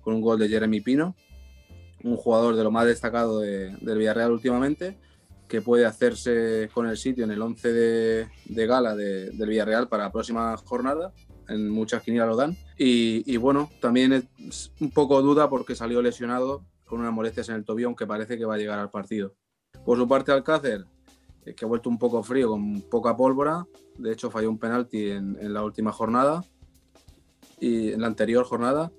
[0.00, 1.14] con un gol de Jeremy Pino,
[2.02, 4.96] un jugador de lo más destacado de- del Villarreal últimamente
[5.50, 10.04] que puede hacerse con el sitio en el 11 de, gala de- del Villarreal para
[10.04, 11.12] la próxima jornada.
[11.48, 12.56] En muchas quinielas lo dan.
[12.78, 17.64] Y, bueno, también es un poco duda porque salió lesionado con unas molestias en el
[17.64, 19.34] tobillo, aunque parece que va a llegar al partido.
[19.84, 20.84] Por su parte, Alcácer,
[21.44, 23.66] eh, que ha vuelto un poco frío, con poca pólvora.
[23.98, 26.44] De hecho, falló un penalti en, en la última jornada,
[27.58, 28.92] y en la anterior jornada.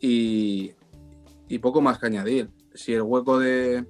[0.00, 0.72] Y,
[1.48, 2.50] y poco más que añadir.
[2.74, 3.86] Si el hueco de,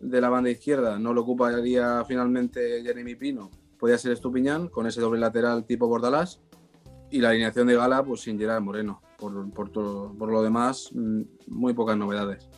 [0.00, 5.00] de la banda izquierda no lo ocuparía finalmente Jeremy Pino, podría ser Estupiñán con ese
[5.00, 6.40] doble lateral tipo Bordalás
[7.10, 9.00] y la alineación de Gala pues sin Gerard Moreno.
[9.18, 12.48] Por, por, todo- por lo demás, mm, muy pocas novedades.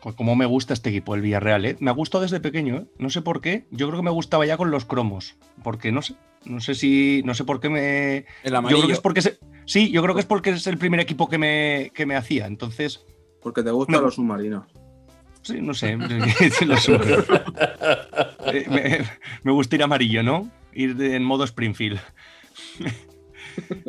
[0.00, 1.76] Jo, Cómo me gusta este equipo, el Villarreal, ¿eh?
[1.80, 2.86] Me ha gustado desde pequeño, ¿eh?
[2.98, 3.66] No sé por qué.
[3.70, 5.36] Yo creo que me gustaba ya con los cromos.
[5.64, 6.14] Porque no sé.
[6.44, 7.22] No sé si.
[7.24, 8.16] No sé por qué me.
[8.44, 9.22] El Yo creo que es porque.
[9.22, 12.16] se- Sí, yo creo que es porque es el primer equipo que me, que me
[12.16, 12.46] hacía.
[12.46, 13.04] Entonces.
[13.42, 14.66] Porque te gustan Me- los submarinos.
[15.44, 15.96] Sí, no sé.
[18.46, 19.04] Eh,
[19.42, 20.50] me, gusta ir amarillo, ¿no?
[20.72, 21.98] Ir en modo Springfield.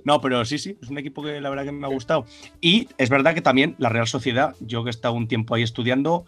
[0.03, 2.27] No, pero sí, sí, es un equipo que la verdad que me ha gustado.
[2.61, 5.63] Y es verdad que también la Real Sociedad, yo que he estado un tiempo ahí
[5.63, 6.25] estudiando,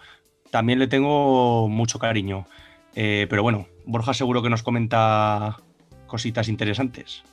[0.50, 2.48] también le tengo mucho cariño.
[2.96, 5.58] Eh, pero bueno, Borja seguro que nos comenta
[6.08, 7.24] cositas interesantes.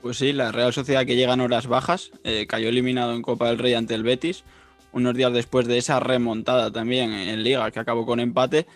[0.00, 3.48] Pues sí, la Real Sociedad que llega en horas bajas, eh, cayó eliminado en Copa
[3.48, 4.44] del Rey ante el Betis,
[4.92, 8.66] unos días después de esa remontada también en Liga que acabó con empate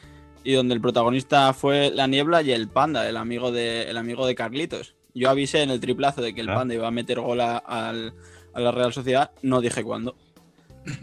[0.44, 4.27] y donde el protagonista fue la Niebla y el Panda, el amigo de, el amigo
[4.27, 4.94] de Carlitos.
[5.14, 6.55] Yo avisé en el triplazo de que el Ah.
[6.55, 8.14] Panda iba a meter gol a, al-
[8.55, 10.16] a la Real Sociedad, no dije cuándo.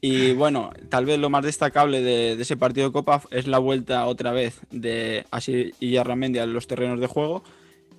[0.00, 3.58] Y bueno, tal vez lo más destacable de, de ese partido de Copa es la
[3.58, 7.42] vuelta otra vez de Así y Arramendi a los terrenos de juego.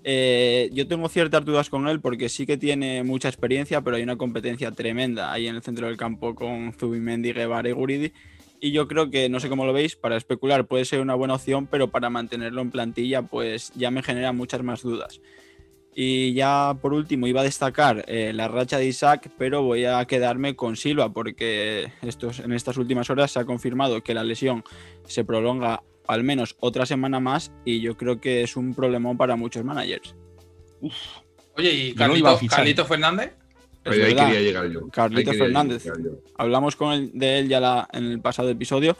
[0.10, 4.04] Eh, yo tengo ciertas dudas con él porque sí que tiene mucha experiencia, pero hay
[4.04, 8.14] una competencia tremenda ahí en el centro del campo con Zubimendi, Guevara y Guridi.
[8.62, 11.34] Y yo creo que, no sé cómo lo veis, para especular puede ser una buena
[11.34, 15.20] opción, pero para mantenerlo en plantilla, pues ya me genera muchas más dudas.
[15.94, 20.06] Y ya por último iba a destacar eh, la racha de Isaac, pero voy a
[20.06, 24.64] quedarme con Silva porque estos, en estas últimas horas se ha confirmado que la lesión
[25.06, 29.36] se prolonga al menos otra semana más y yo creo que es un problemón para
[29.36, 30.16] muchos managers.
[31.56, 31.98] Oye, ¿y no
[32.50, 33.36] Carlito, Fernández?
[33.84, 34.88] Es Ahí, quería llegar yo.
[34.90, 35.84] Carlito quería Fernández.
[35.84, 36.12] llegar yo.
[36.38, 38.98] Hablamos con él- de él ya la- en el pasado episodio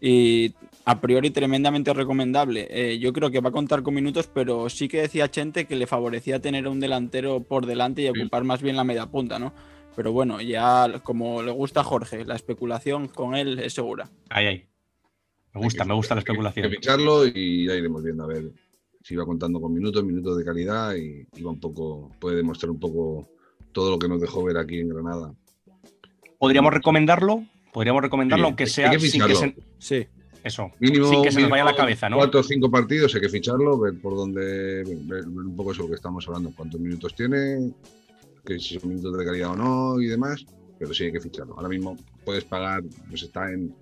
[0.00, 2.66] y a priori tremendamente recomendable.
[2.70, 5.76] Eh, yo creo que va a contar con minutos, pero sí que decía Chente que
[5.76, 9.38] le favorecía tener a un delantero por delante y ocupar más bien la media punta,
[9.38, 9.52] ¿no?
[9.96, 14.08] Pero bueno, ya como le gusta a Jorge, la especulación con él es segura.
[14.28, 14.64] Ahí, ahí.
[15.54, 16.64] Me gusta, que- me gusta la especulación.
[16.66, 18.50] Hay que ficharlo y ya iremos viendo a ver
[19.02, 22.70] si va contando con minutos, minutos de calidad y, y va un poco, puede demostrar
[22.70, 23.28] un poco
[23.72, 25.32] todo lo que nos dejó ver aquí en Granada.
[26.38, 27.44] ¿Podríamos recomendarlo?
[27.72, 29.46] Podríamos recomendarlo, Sí, aunque sea hay que sin que se.
[29.48, 29.64] ficharlo.
[29.78, 30.06] Sí.
[30.42, 30.70] Eso.
[30.78, 32.16] Mínimo, sin que se nos vaya la cabeza, ¿no?
[32.16, 35.82] Cuatro o cinco partidos hay que ficharlo, ver por dónde, ver, ver un poco eso
[35.82, 37.70] lo que estamos hablando, cuántos minutos tiene,
[38.46, 40.46] que si son minutos de calidad o no y demás,
[40.78, 41.54] pero sí hay que ficharlo.
[41.56, 43.74] Ahora mismo puedes pagar, pues está en,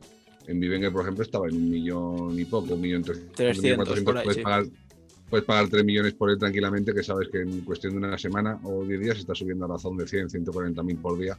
[0.48, 4.16] en Vivenger, por ejemplo, estaba en un millón y poco, un millón trescientos, 300 por
[4.16, 4.42] ahí, puedes sí.
[4.42, 4.64] pagar
[5.28, 8.58] puedes pagar 3 millones por él tranquilamente, que sabes que en cuestión de una semana
[8.64, 11.38] o 10 días está subiendo a razón de 100, 140 mil por día.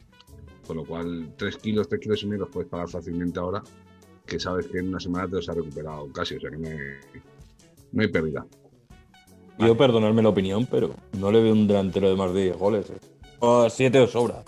[0.66, 3.62] Con lo cual, 3 kilos, 3 kilos y medio los puedes pagar fácilmente ahora,
[4.24, 6.68] que sabes que en una semana te los ha recuperado casi, o sea que no
[6.68, 6.76] hay,
[7.92, 8.46] no hay pérdida.
[9.58, 12.90] Yo perdonadme la opinión, pero no le veo un delantero de más de 10 goles.
[12.90, 13.09] eh.
[13.68, 14.42] 7 o sobra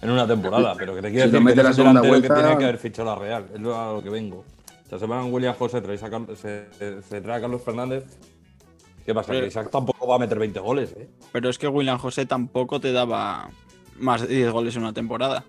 [0.00, 2.64] en una temporada, pero que te quiero Si decir que la segunda que tiene que
[2.64, 3.46] haber fichado la Real.
[3.54, 4.38] Es lo- a lo que vengo.
[4.86, 7.60] O sea, se van William José, traéis a Carlos- se, se- se trae a Carlos
[7.62, 8.04] Fernández.
[9.04, 9.28] ¿Qué pasa?
[9.28, 11.08] Pero- Que Isaac tampoco va a meter 20 goles, ¿eh?
[11.32, 13.50] Pero es que William José tampoco te daba
[13.98, 15.44] más de 10 goles en una temporada.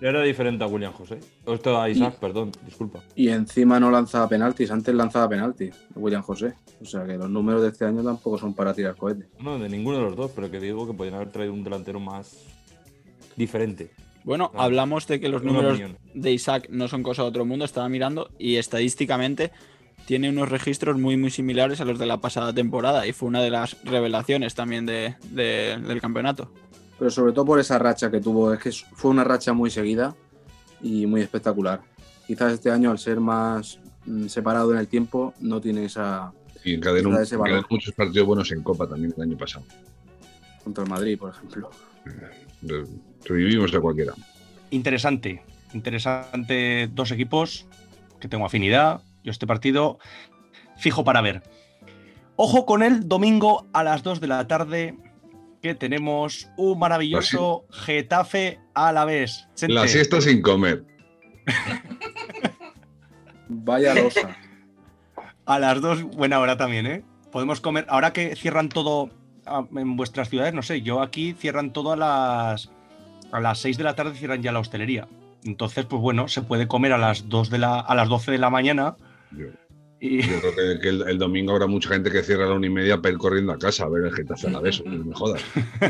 [0.00, 1.18] Pero era diferente a William José.
[1.44, 3.00] O esto a Isaac, perdón, disculpa.
[3.14, 6.54] Y encima no lanzaba penaltis, antes lanzaba penaltis, William José.
[6.80, 9.28] O sea que los números de este año tampoco son para tirar cohetes.
[9.40, 12.00] No, de ninguno de los dos, pero que digo que podrían haber traído un delantero
[12.00, 12.44] más
[13.36, 13.90] diferente.
[14.24, 15.98] Bueno, Ah, hablamos de que los una números opinión.
[16.14, 19.52] de Isaac no son cosa de otro mundo, estaba mirando y estadísticamente
[20.06, 23.42] tiene unos registros muy muy similares a los de la pasada temporada y fue una
[23.42, 26.50] de las revelaciones también de- de- del campeonato.
[26.98, 30.14] Pero sobre todo por esa racha que tuvo, es que fue una racha muy seguida
[30.82, 31.80] y muy espectacular.
[32.26, 36.32] Quizás este año, al ser más mm, separado en el tiempo, no tiene esa
[36.64, 37.10] Y encadenó,
[37.70, 39.64] muchos partidos buenos en Copa también el año pasado.
[40.64, 41.70] contra el Madrid, por ejemplo.
[42.62, 42.84] Re-
[43.24, 44.12] Revivimos a cualquiera.
[44.70, 45.42] Interesante.
[45.72, 47.66] Interesante dos equipos
[48.20, 49.02] que tengo afinidad.
[49.24, 49.98] Yo este partido
[50.78, 51.42] fijo para ver.
[52.36, 54.96] Ojo con el domingo a las 2 de la tarde
[55.62, 59.48] que tenemos un maravilloso Getafe a la vez.
[59.62, 60.84] La siesta sin comer.
[63.48, 64.36] Vaya losa.
[65.46, 67.04] A las 2, buena hora también, ¿eh?
[67.32, 67.86] Podemos comer.
[67.88, 69.10] Ahora que cierran todo
[69.46, 72.70] ah, en vuestras ciudades, no sé, yo aquí cierran todo a las
[73.32, 75.08] a las 6 de la tarde cierran ya la hostelería.
[75.44, 78.38] Entonces, pues bueno, se puede comer a las 2 de la a las 12 de
[78.38, 78.96] la mañana.
[80.00, 82.54] Y yo creo que, que el, el domingo habrá mucha gente que cierra a la
[82.54, 84.82] una y media para ir corriendo a casa a ver el Getafe a la vez.
[84.84, 85.42] No me jodas.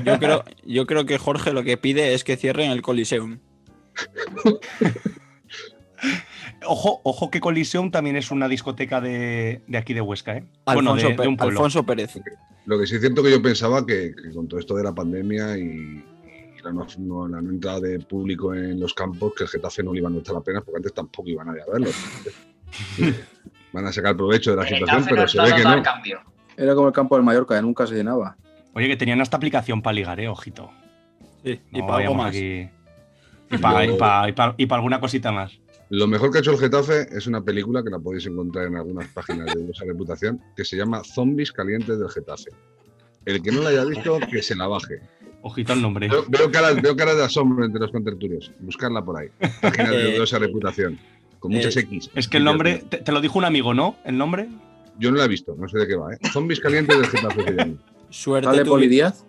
[0.05, 3.39] Yo creo, yo creo que Jorge lo que pide es que cierren el Coliseum.
[6.67, 10.45] ojo, ojo que Coliseum también es una discoteca de, de aquí de Huesca, ¿eh?
[10.67, 11.59] bueno, Alfonso, de, Pe- de un pueblo.
[11.59, 12.19] Alfonso Pérez.
[12.67, 14.95] Lo que sí es cierto que yo pensaba que, que con todo esto de la
[14.95, 19.45] pandemia y, y la, no, no- la no entrada de público en los campos, que
[19.45, 21.91] el Getafe no le iba a notar apenas, porque antes tampoco iba nadie a verlo.
[23.73, 25.83] Van a sacar provecho de la El situación, pero no se ve que no.
[25.83, 26.21] cambio.
[26.57, 28.37] Era como el campo del Mallorca, que nunca se llenaba.
[28.75, 30.29] Oye, que tenían hasta aplicación para ligar, ¿eh?
[30.29, 30.71] Ojito.
[31.45, 32.29] Sí, y No para algo más.
[32.31, 32.69] aquí-
[33.51, 35.53] Y para alguna cosita más.
[35.91, 38.77] Lo mejor que ha hecho el Getafe es una película que la podéis encontrar en
[38.77, 42.51] algunas páginas de esa reputación, que se llama Zombies Calientes del Getafe.
[43.25, 45.01] El que no la haya visto, que se la baje.
[45.41, 46.09] Ojito al nombre.
[46.09, 48.53] Veo, veo caras, veo caras de asombro entre los contertulios.
[48.59, 49.29] Buscarla por ahí.
[49.63, 50.99] Páginas de Eh, dudosa reputación.
[51.39, 52.11] Con muchas Eh, X.
[52.15, 53.97] Es que el nombre, te, te lo dijo un amigo, ¿no?
[54.05, 54.49] ¿El nombre?
[54.99, 56.19] Yo no la he visto, no sé de qué va, ¿eh?
[56.33, 57.79] Zombies Calientes del.
[58.11, 59.25] Suerte, ¿Sale tuvi- Poli Díaz?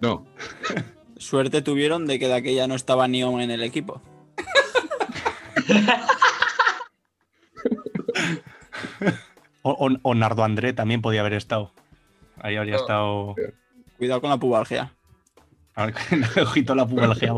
[0.00, 0.26] No,
[1.16, 4.00] suerte tuvieron de que de aquella no estaba Neon en el equipo.
[9.64, 11.70] O, o- o Nardo André también podía haber estado.
[12.40, 13.36] Ahí habría estado.
[13.96, 14.92] Cuidado con la pubalgia.
[15.74, 15.94] A ver,
[16.42, 17.32] ojito la pubalgia.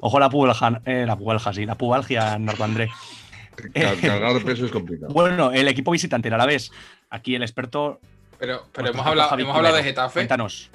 [0.00, 2.90] Ojo la pubalgia, eh, la pubalgia, sí, la pubalgia, Nardo André.
[3.74, 5.12] car- cargar peso es complicado.
[5.12, 6.70] Bueno, el equipo visitante, a la vez.
[7.10, 8.00] Aquí el experto.
[8.38, 9.82] Pero, pero hemos hablado, hemos hablado de.
[9.82, 10.12] Getafe.
[10.20, 10.70] Cuéntanos.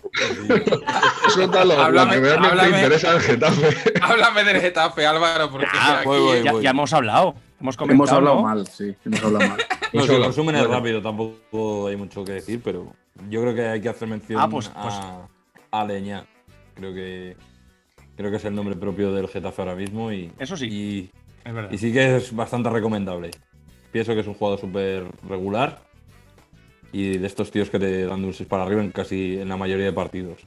[1.29, 2.77] Suéltalo, lo Háblame- que realmente háblame.
[2.77, 3.93] interesa al Getafe.
[4.01, 6.63] Háblame del Getafe, Álvaro, porque Ah, aquí- voy, voy, ya, voy.
[6.63, 7.35] ya hemos hablado.
[7.61, 8.03] Hemos comentado.
[8.03, 8.41] Hemos hablado ¿no?
[8.41, 8.95] mal, sí.
[9.05, 9.57] Hemos hablado mal.
[9.93, 12.93] No, si el resumen es rápido, tampoco hay mucho que decir, pero
[13.29, 15.27] yo creo que hay que hacer mención Ah, pues- pues- a,
[15.71, 16.25] a Leña.
[16.75, 17.35] Creo que
[18.15, 20.67] creo que es el nombre propio del Getafe ahora mismo y, Eso sí.
[20.67, 21.09] y,
[21.43, 21.71] Es verdad.
[21.71, 23.31] y sí que es bastante recomendable.
[23.91, 25.83] Pienso que es un jugador súper regular
[26.91, 29.49] y de estos tíos que te dan de un 6 para arriba en casi en
[29.49, 30.41] la mayoría de partidos.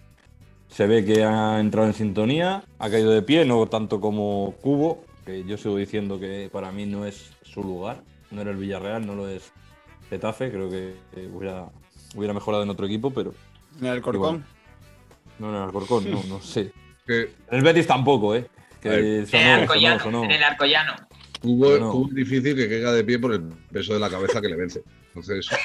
[0.68, 5.04] Se ve que ha entrado en sintonía, ha caído de pie, no tanto como Cubo,
[5.24, 9.06] que yo sigo diciendo que para mí no es su lugar, no era el Villarreal,
[9.06, 9.52] no lo es
[10.08, 11.68] Getafe, creo que eh, hubiera,
[12.14, 13.34] hubiera mejorado en otro equipo, pero
[13.80, 14.44] En el Corcón.
[15.38, 16.72] No en el Alcorcón, no, no sé.
[17.08, 18.48] En el Betis tampoco, ¿eh?
[18.80, 20.02] Que sonó, En el Arcollano.
[20.02, 20.24] sonó.
[20.24, 20.94] En el Arcollano.
[21.44, 21.92] Hugo, No.
[21.92, 24.56] Hugo es difícil que caiga de pie por el peso de la cabeza que le
[24.56, 24.82] vence.
[25.14, 25.46] Entonces,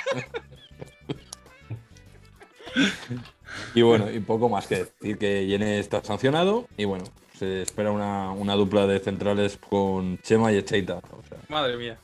[3.75, 7.03] Y bueno, y poco más que decir que Yene está sancionado y bueno,
[7.37, 10.95] se espera una, una dupla de centrales con Chema y Echeita.
[10.97, 11.97] O sea, Madre mía.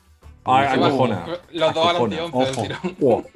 [0.44, 2.24] ah, acojona, Los dos a los acojona.
[2.24, 2.92] 11 del Ojo.
[3.00, 3.26] tirón.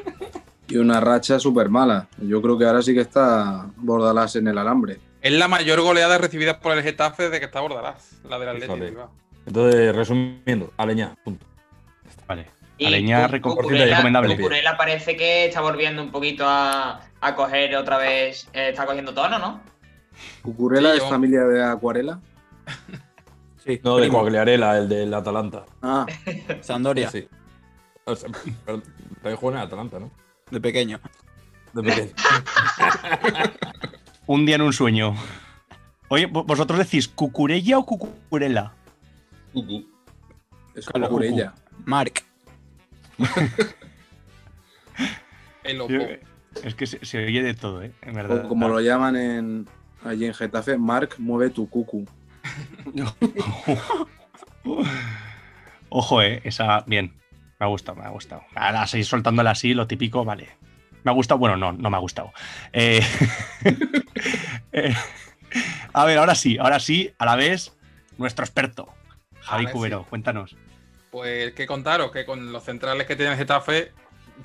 [0.72, 2.08] Y una racha súper mala.
[2.18, 4.98] Yo creo que ahora sí que está Bordalás en el alambre.
[5.20, 9.10] Es la mayor goleada recibida por el Getafe desde que está Bordalás, la del Atlético.
[9.46, 11.44] Entonces, resumiendo, Aleñá, punto.
[12.26, 12.46] Vale.
[12.78, 14.36] Y Aleñá Cucurella- recomendable.
[14.36, 19.12] Cucurella parece que está volviendo un poquito a, a coger otra vez, eh, está cogiendo
[19.12, 19.60] tono, ¿no?
[20.42, 22.18] ¿Cucurella Sí, es yo- familia de Acuarela?
[23.64, 24.18] Sí, No, de primo.
[24.18, 25.64] Coagliarella, el del Atalanta.
[25.82, 26.04] Ah,
[26.62, 27.28] Sandoria, Sí.
[28.04, 28.28] O sea,
[28.66, 28.82] pero
[29.20, 30.10] también juega en Atalanta, ¿no?
[30.52, 31.00] De pequeño.
[31.72, 32.12] De pequeño.
[34.26, 35.14] Un día en un sueño.
[36.08, 38.72] Oye, vo- ¿vosotros decís cucurella o cucurela?
[40.74, 41.54] es Claro, Cucurella.
[41.84, 42.22] Mark.
[45.64, 45.92] El Opo.
[46.62, 47.92] Es que se, se oye de todo, ¿eh?
[48.02, 48.44] En verdad.
[48.44, 49.66] O como lo llaman en,
[50.04, 52.06] allí en Getafe, Marc, mueve tu cucu.
[55.88, 56.82] Ojo, eh, esa.
[56.86, 57.14] Bien.
[57.62, 58.42] Me ha gustado, me ha gustado.
[58.56, 60.48] Ahora seguir soltándola así, lo típico, vale.
[61.04, 62.32] Me ha gustado, bueno, no, no me ha gustado.
[62.72, 63.00] Eh,
[64.72, 64.92] eh,
[65.92, 67.72] a ver, ahora sí, ahora sí, a la vez,
[68.18, 68.92] nuestro experto,
[69.42, 70.56] Javi Cubero, cuéntanos.
[71.12, 73.92] Pues qué contaros, que con los centrales que tiene el Getafe,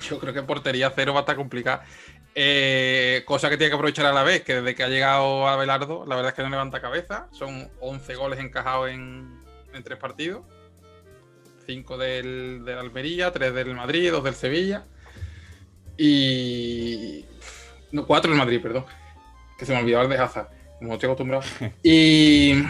[0.08, 1.82] yo creo que portería cero va a estar complicada.
[2.36, 6.06] Eh, cosa que tiene que aprovechar a la vez, que desde que ha llegado Abelardo,
[6.06, 7.26] la verdad es que no levanta cabeza.
[7.32, 9.40] Son 11 goles encajados en,
[9.74, 10.44] en tres partidos.
[11.68, 14.84] 5 del, del Almería, 3 del Madrid, 2 del Sevilla.
[15.98, 17.26] Y.
[17.92, 18.86] No, 4 del Madrid, perdón.
[19.58, 20.48] Que se me olvidaba el de Hazard,
[20.78, 21.44] como estoy acostumbrado.
[21.82, 22.64] Y.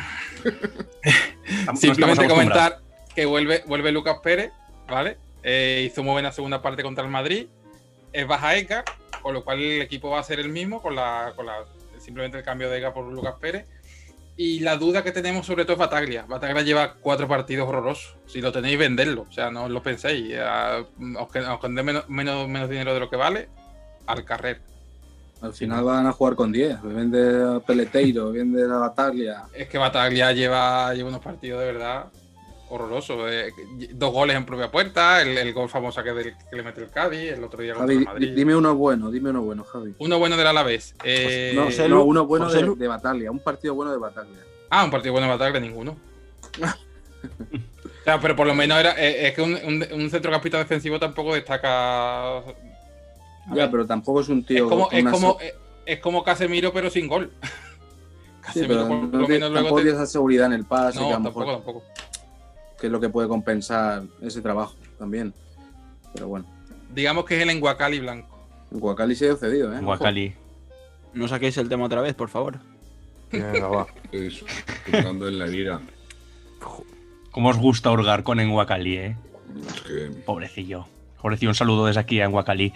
[1.77, 2.81] Simplemente comentar
[3.15, 4.51] que vuelve, vuelve Lucas Pérez,
[4.89, 5.17] ¿vale?
[5.45, 7.47] Eh, hizo muy buena segunda parte contra el Madrid.
[8.13, 8.85] Es baja Eka,
[9.23, 11.65] con lo cual el equipo va a ser el mismo, con la, con la
[11.99, 13.65] simplemente el cambio de Eka por Lucas Pérez.
[14.41, 16.25] Y la duda que tenemos sobre todo es Bataglia.
[16.25, 18.17] Bataglia lleva cuatro partidos horrorosos.
[18.27, 19.27] Si lo tenéis, venderlo.
[19.29, 20.33] O sea, no os lo penséis.
[20.39, 23.49] Aunque os dé menos, menos, menos dinero de lo que vale,
[24.07, 24.61] al carrer.
[25.41, 26.83] Al final van a jugar con 10.
[26.83, 29.43] Vende a Peleteiro, vende a Bataglia.
[29.53, 32.07] Es que Bataglia lleva, lleva unos partidos de verdad
[32.71, 33.19] horrorosos.
[33.31, 33.53] Eh,
[33.93, 36.91] dos goles en propia puerta, el, el gol famoso que, del- que le mete el
[36.91, 38.29] Cádiz, el otro día contra Javi, el Madrid.
[38.29, 39.95] di- dime uno bueno, dime uno bueno, Javi.
[39.99, 40.95] Uno bueno del Alavés.
[41.05, 43.99] Eh, no, José no, uno bueno José de, Lu- de Bataglia, un partido bueno de
[43.99, 44.41] Bataglia.
[44.71, 45.97] Ah, un partido bueno de Bataglia, ninguno.
[46.61, 50.99] o sea, pero por lo menos era, eh, es que un, un, un centrocampista defensivo
[50.99, 52.39] tampoco destaca.
[52.39, 52.43] A
[53.49, 54.65] Ya, ver, pero tampoco es un tío.
[54.65, 55.55] es como, es, una como, se- es,
[55.87, 57.31] es como Casemiro, pero sin gol.
[58.55, 59.55] Sí, Casemiro, pero por no lo menos luego.
[59.69, 61.83] tampoco te- esa seguridad en el pase, No, que a lo tampoco, mejor tampoco.
[62.81, 65.33] Que es lo que puede compensar ese trabajo también.
[66.15, 66.47] Pero bueno,
[66.95, 68.39] Digamos que es el enguacali blanco.
[68.73, 69.79] en Guacali se ha cedido, ¿eh?
[69.79, 70.35] En Guacali.
[71.13, 72.59] No saquéis el tema otra vez, por favor.
[73.31, 73.87] Venga, va.
[74.13, 74.47] Eso,
[74.93, 75.81] en la herida.
[77.31, 79.17] ¿Cómo os gusta hurgar con Enguacali, eh?
[79.69, 80.87] Es que Pobrecillo.
[81.21, 82.73] Pobrecillo, un saludo desde aquí a Enguacali.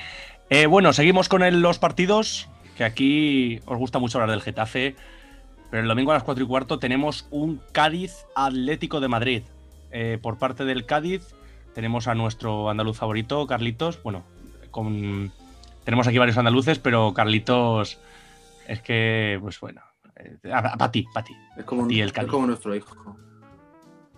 [0.51, 4.95] Eh, bueno, seguimos con el- los partidos, que aquí os gusta mucho hablar del Getafe,
[5.71, 9.43] pero el domingo a las 4 y cuarto tenemos un Cádiz Atlético de Madrid.
[9.93, 11.35] Eh, por parte del Cádiz
[11.75, 14.03] tenemos a nuestro andaluz favorito, Carlitos.
[14.03, 14.25] Bueno,
[14.71, 15.33] con...
[15.85, 17.99] tenemos aquí varios andaluces, pero Carlitos
[18.69, 19.83] es que, pues bueno,
[20.79, 21.35] para ti, para ti.
[21.57, 22.31] Es como, Y el es Cádiz.
[22.31, 23.17] como nuestro hijo.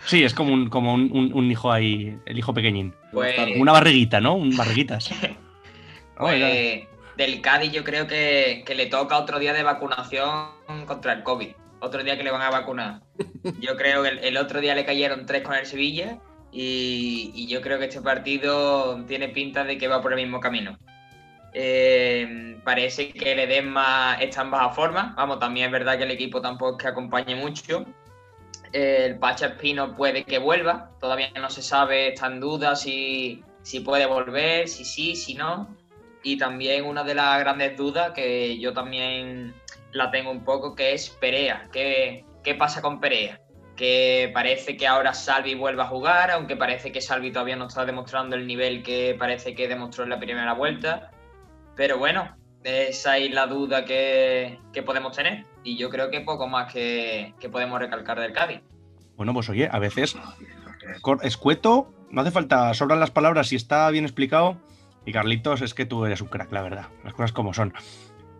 [0.07, 2.95] Sí, es como un, como un, un- un hijo ahí, el hijo pequeñín.
[3.13, 4.35] Pues, una barriguita, ¿no?
[4.35, 5.11] Un barriguitas.
[6.17, 10.47] Oh, pues, del Cádiz yo creo que, que le toca otro día de vacunación
[10.87, 11.49] contra el COVID.
[11.85, 13.01] Otro día que le van a vacunar.
[13.61, 16.19] Yo creo que el, otro día le cayeron tres con el Sevilla
[16.51, 20.79] y, yo creo que este partido tiene pinta de que va por el mismo camino.
[21.53, 25.15] Eh, parece que el Edesma está en baja forma.
[25.15, 27.85] Vamos, también es verdad que el equipo tampoco es que acompañe mucho.
[28.73, 30.91] El Pacha Espino puede que vuelva.
[31.01, 35.69] Todavía no se sabe, está en duda si, si puede volver, si sí, si no.
[36.23, 39.55] Y también una de las grandes dudas que yo también
[39.95, 41.69] la tengo un poco, que es Perea.
[41.73, 43.41] ¿Qué, qué pasa con Perea?
[43.77, 47.85] Que parece que ahora Salvi vuelve a jugar, aunque parece que Salvi todavía no está
[47.85, 51.11] demostrando el nivel que parece que demostró en la primera vuelta.
[51.77, 55.45] Pero bueno, esa es la duda que, que podemos tener.
[55.63, 58.61] Y yo creo que poco más que, que podemos recalcar del Cádiz.
[59.17, 60.17] Bueno, pues oye, a veces
[61.23, 64.57] escueto, no hace falta, sobran las palabras si está bien explicado.
[65.07, 67.75] Y Carlitos, es que tú eres un crack, la verdad, las cosas como son.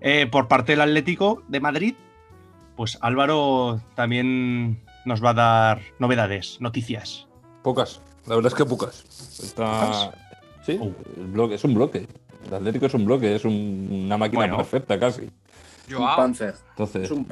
[0.07, 1.95] Eh, por parte del Atlético de Madrid,
[2.77, 7.27] pues Álvaro también nos va a dar novedades, noticias.
[7.63, 9.03] Pocas, la verdad es que pocas.
[9.43, 10.13] Está...
[10.63, 10.93] Sí, Uh.
[11.19, 12.07] el bloque, es un bloque.
[12.47, 14.57] El Atlético es un bloque, es un- una máquina Bueno.
[14.59, 15.23] perfecta casi.
[15.95, 16.55] Un Panzer.
[16.71, 17.25] Entonces, Es un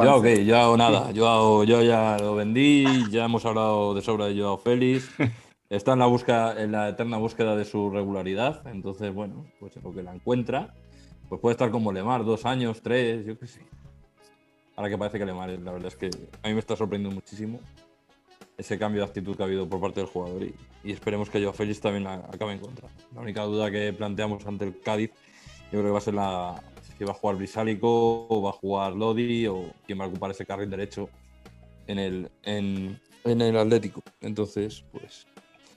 [0.76, 5.08] nada, yo, yo ya lo vendí, ya hemos hablado de sobra de Joao Félix.
[5.70, 8.66] Está en la búsqueda, en la eterna búsqueda de su regularidad.
[8.66, 10.74] Entonces, bueno, pues en lo que la encuentra,
[11.32, 13.62] pues puede estar como Lemar, dos años, tres, yo qué sé.
[14.76, 16.10] Ahora que parece que Lemar, la verdad es que
[16.42, 17.58] a mí me está sorprendiendo muchísimo
[18.58, 20.54] ese cambio de actitud que ha habido por parte del jugador y,
[20.92, 22.86] esperemos que Joao Félix también acabe en contra.
[23.14, 25.10] La única duda que planteamos ante el Cádiz,
[25.72, 26.62] yo creo que va a ser la
[26.98, 30.32] si va a jugar Brisálico o va a jugar Lodi o quién va a ocupar
[30.32, 31.08] ese carril derecho
[31.86, 34.02] en el, en, en el Atlético.
[34.20, 35.26] Entonces, pues,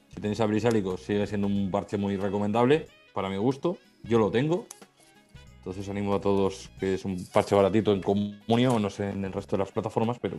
[0.09, 3.77] si tenéis a Brisálico, sigue siendo un parche muy recomendable para mi gusto.
[4.03, 4.67] Yo lo tengo.
[5.65, 9.33] Entonces animo a todos que es un parche baratito en comunio, no sé en el
[9.33, 10.37] resto de las plataformas, pero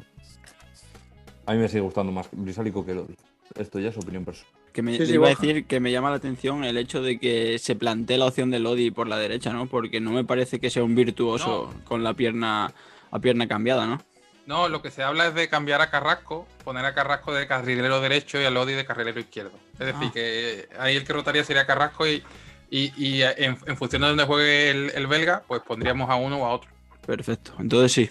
[1.47, 3.17] a mí me sigue gustando más Brisálico que Lodi.
[3.57, 4.53] Esto ya es opinión personal.
[4.73, 7.03] Que me Sí, le sí, iba a decir que me llama la atención el hecho
[7.03, 9.67] de que se plantee la opción de Lodi por la derecha, ¿no?
[9.67, 12.73] Porque no me parece que sea un virtuoso con la pierna
[13.11, 14.01] a pierna cambiada, ¿no?
[14.47, 18.01] No, lo que se habla es de cambiar a Carrasco, poner a Carrasco de carrilero
[18.01, 19.59] derecho y a Lodi de carrilero izquierdo.
[19.73, 20.11] Es decir, Ah.
[20.15, 22.23] que ahí el que rotaría sería Carrasco y,
[22.71, 26.39] y- y en, en función de donde juegue el, el belga, pues pondríamos a uno
[26.39, 26.71] o a otro.
[27.07, 27.53] Perfecto.
[27.59, 28.11] Entonces sí.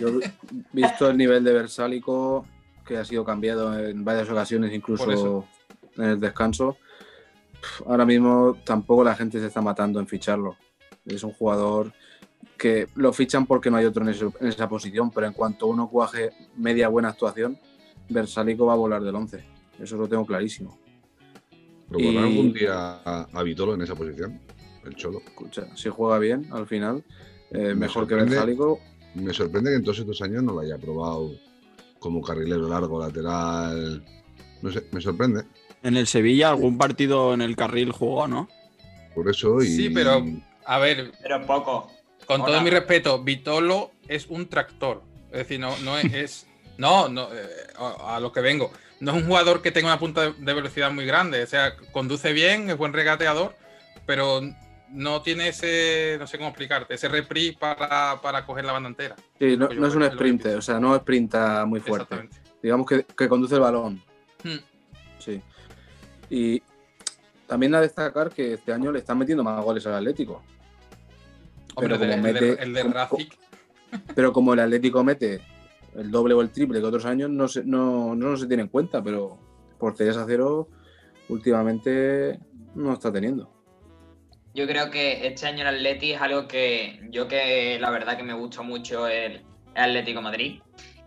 [0.00, 0.20] Yo,
[0.72, 2.46] visto el nivel de Versálico,
[2.86, 5.46] que ha sido cambiado en varias ocasiones, incluso
[5.96, 6.76] en el descanso,
[7.86, 10.56] ahora mismo tampoco la gente se está matando en ficharlo.
[11.06, 11.92] Es un jugador
[12.56, 15.66] que lo fichan porque no hay otro en, ese- en esa posición, pero en cuanto
[15.66, 17.58] uno cuaje media buena actuación,
[18.08, 19.44] Versálico va a volar del 11.
[19.78, 20.78] Eso lo tengo clarísimo.
[21.90, 22.72] ¿Probará Y- algún día
[23.04, 24.40] a, a Vitolo en esa posición?
[24.84, 25.20] El Cholo.
[25.26, 27.04] Escucha, si juega bien al final,
[27.50, 28.14] eh, Me mejor que.
[28.14, 28.80] Versálico,
[29.14, 31.32] Me sorprende que en todos estos años no lo haya probado
[31.98, 34.02] como carrilero largo, lateral.
[34.62, 35.44] No sé, me sorprende.
[35.82, 38.48] En el Sevilla algún partido en el carril jugó, ¿no?
[39.14, 39.60] Por eso.
[39.62, 39.66] Y...
[39.66, 40.24] Sí, pero
[40.64, 41.90] a ver, Pero poco.
[42.26, 45.02] con todo mi respeto, Vitolo es un tractor.
[45.32, 46.12] Es decir, no, no es.
[46.14, 46.46] es-
[46.78, 48.70] no, no eh, a, a lo que vengo.
[49.00, 51.42] No es un jugador que tenga una punta de, velocidad muy grande.
[51.42, 53.56] O sea, conduce bien, es buen regateador,
[54.06, 54.40] pero
[54.90, 56.16] no tiene ese.
[56.18, 59.16] No sé cómo explicarte, ese reprise para, para coger la banda entera.
[59.38, 62.28] sí, no, es un sprinter, o sea, no sprinta muy fuerte.
[62.62, 64.02] Digamos que, que conduce el balón.
[64.44, 64.58] Hmm.
[65.18, 65.40] Sí.
[66.28, 66.62] Y
[67.46, 70.42] también a destacar que este año le están metiendo más goles al Atlético.
[71.74, 73.38] Hombre, Pero como de- el de- el de Racic,
[74.14, 75.40] Pero como el Atlético mete
[75.96, 78.68] el doble o el triple que otros años, no se, no, no se tiene en
[78.68, 79.02] cuenta.
[79.02, 79.38] Pero
[79.78, 80.68] porterías a cero
[81.28, 82.38] últimamente
[82.74, 83.60] no está teniendo.
[84.54, 88.24] Yo creo que este año el Atleti es algo que yo que la verdad que
[88.24, 89.42] me gusta mucho el,
[89.74, 90.60] Atlético Madrid.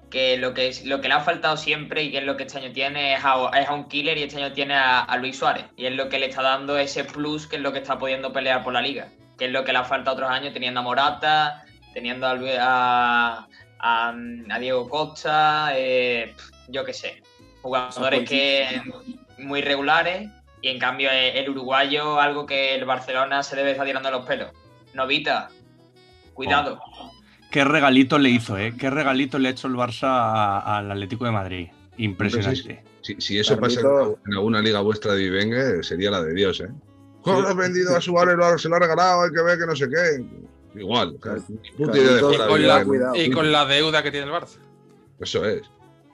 [0.09, 2.59] Que lo que, lo que le ha faltado siempre y que es lo que este
[2.59, 5.65] año tiene es a, un killer y este año tiene a, Luis Suárez.
[5.75, 8.31] Y es lo que le está dando ese plus que es lo que está pudiendo
[8.31, 9.09] pelear por la liga.
[9.37, 13.47] Que es lo que le ha faltado otros años teniendo a Morata, teniendo a, a,
[13.83, 14.15] a-
[14.49, 16.33] a Diego Costa, eh,
[16.69, 17.21] yo qué sé.
[17.61, 18.81] Jugadores que
[19.39, 20.29] muy regulares
[20.61, 24.25] y en cambio eh, el uruguayo, algo que el Barcelona se debe estar tirando los
[24.25, 24.51] pelos.
[24.93, 25.49] Novita,
[26.33, 26.79] cuidado.
[27.51, 28.73] Qué regalito le hizo, ¿eh?
[28.77, 31.67] Qué regalito le ha hecho el Barça al Atlético de Madrid.
[31.97, 32.83] Impresionante.
[33.01, 36.69] Si, si eso pasa en alguna liga vuestra de Vivengue, sería la de Dios, ¿eh?
[37.21, 38.35] ¿Cómo lo has vendido a Suárez?
[38.35, 40.25] Lo- Se lo ha regalado, hay que ver que no sé qué.
[40.75, 41.15] Igual.
[41.15, 42.85] Y con, la, ¿no?
[42.87, 43.15] cuidado.
[43.15, 44.57] y con la deuda que tiene el Barça.
[45.19, 45.61] Eso es.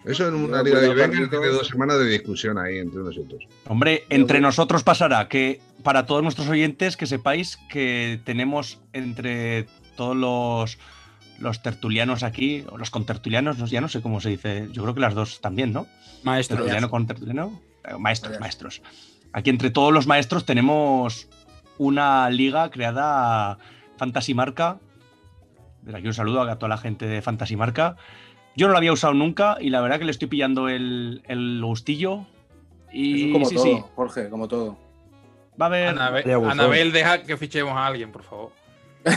[0.06, 1.30] Eso en una liga de Carlitos.
[1.30, 3.44] tiene dos semanas de discusión ahí entre unos y otros.
[3.68, 10.16] Hombre, entre nosotros pasará que para todos nuestros oyentes que sepáis que tenemos entre todos
[10.16, 10.78] los,
[11.40, 14.94] los tertulianos aquí, o los contertulianos, no- ya no sé cómo se dice, yo creo
[14.96, 15.86] que las dos también, ¿no?
[16.24, 16.58] Maestro.
[16.58, 17.60] Tertuliano con tertuliano.
[17.86, 18.82] Eh, Maestros, maestros.
[19.34, 21.28] Aquí entre todos los maestros tenemos
[21.78, 23.58] una liga creada
[24.00, 24.80] Fantasy Marca.
[25.84, 27.96] Desde aquí un saludo a toda la gente de Fantasy Marca.
[28.56, 31.62] Yo no lo había usado nunca y la verdad que le estoy pillando el, el
[31.64, 32.26] gustillo.
[32.92, 34.78] Y como sí, todo, sí, Jorge, como todo.
[35.62, 35.88] va a haber.
[35.90, 38.52] Anabel, deja que fichemos a alguien, por favor.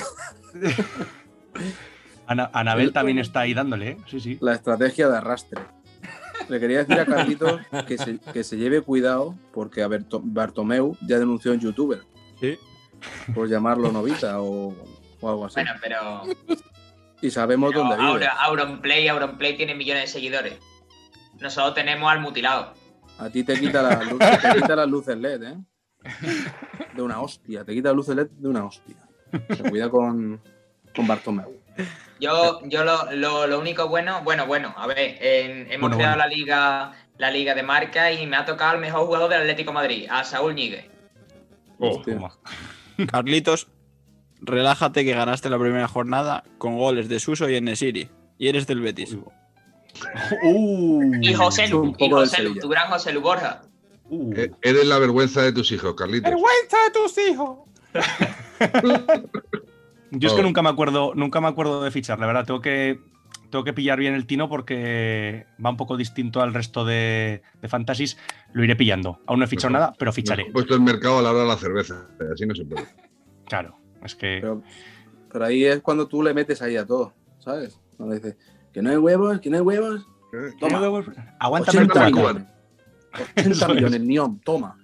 [2.27, 3.97] Ana- Anabel también está ahí dándole, ¿eh?
[4.07, 4.39] Sí, sí.
[4.41, 5.61] La estrategia de arrastre.
[6.49, 11.19] Le quería decir a Carlitos que se, que se lleve cuidado porque a Bartomeu ya
[11.19, 12.03] denunció a un youtuber
[12.41, 12.59] Sí.
[13.35, 14.75] Por llamarlo novita o,
[15.21, 15.55] o algo así.
[15.57, 16.23] Bueno, pero,
[17.21, 18.29] y sabemos pero dónde vive.
[18.41, 20.55] Auronplay, Auronplay tiene millones de seguidores.
[21.41, 22.75] Nosotros tenemos al mutilado.
[23.19, 25.57] A ti te quita, las luces, te quita las luces LED, ¿eh?
[26.95, 27.65] De una hostia.
[27.65, 28.97] Te quita las luces LED de una hostia.
[29.49, 30.41] Se cuida con,
[30.95, 31.61] con Bartomeu.
[32.21, 36.17] Yo, yo lo, lo- lo único bueno, bueno, bueno, a ver, en- hemos Bueno, creado
[36.17, 36.29] bueno.
[36.31, 39.71] la liga la liga de marca y me ha tocado el mejor jugador del Atlético
[39.71, 40.91] de Madrid, a Saúl Ñigue.
[41.79, 42.19] Hostia.
[43.11, 43.69] Carlitos,
[44.41, 48.09] relájate que ganaste la primera jornada con goles de Suso y Enesiri.
[48.39, 49.17] Y eres del Betis.
[50.43, 53.61] Uh, Y José Lu, y José Lu, tu gran José Lu Borja.
[54.09, 54.33] uh.
[54.35, 56.31] Eh, Eres la vergüenza de tus hijos, Carlitos.
[56.31, 57.59] ¡Vergüenza de tus hijos!
[60.13, 62.47] Yo es que nunca me acuerdo, nunca me acuerdo de fichar, la verdad.
[62.47, 63.01] Tengo que,
[63.53, 67.69] tengo que pillar bien el tino porque va un poco distinto al resto de, de
[67.69, 68.19] fantasies.
[68.53, 69.21] Lo iré pillando.
[69.27, 70.47] Aún no he fichado nada, pero ficharé.
[70.47, 72.09] Han puesto el mercado a la hora de la cerveza.
[72.33, 72.87] Así no se puede.
[73.47, 73.79] Claro.
[74.03, 74.39] Es que.
[74.41, 74.63] Pero,
[75.31, 77.79] pero ahí es cuando tú le metes ahí a todo, ¿sabes?
[77.97, 78.37] Cuando dices
[78.73, 80.07] que no hay huevos, que no hay huevos.
[80.33, 80.51] ¿Eh?
[80.59, 80.79] Toma.
[81.39, 82.11] Aguántame el 80 cuatro.
[82.11, 82.47] millones.
[83.37, 83.75] 80 Eso es.
[83.75, 84.77] millones, Niom, toma.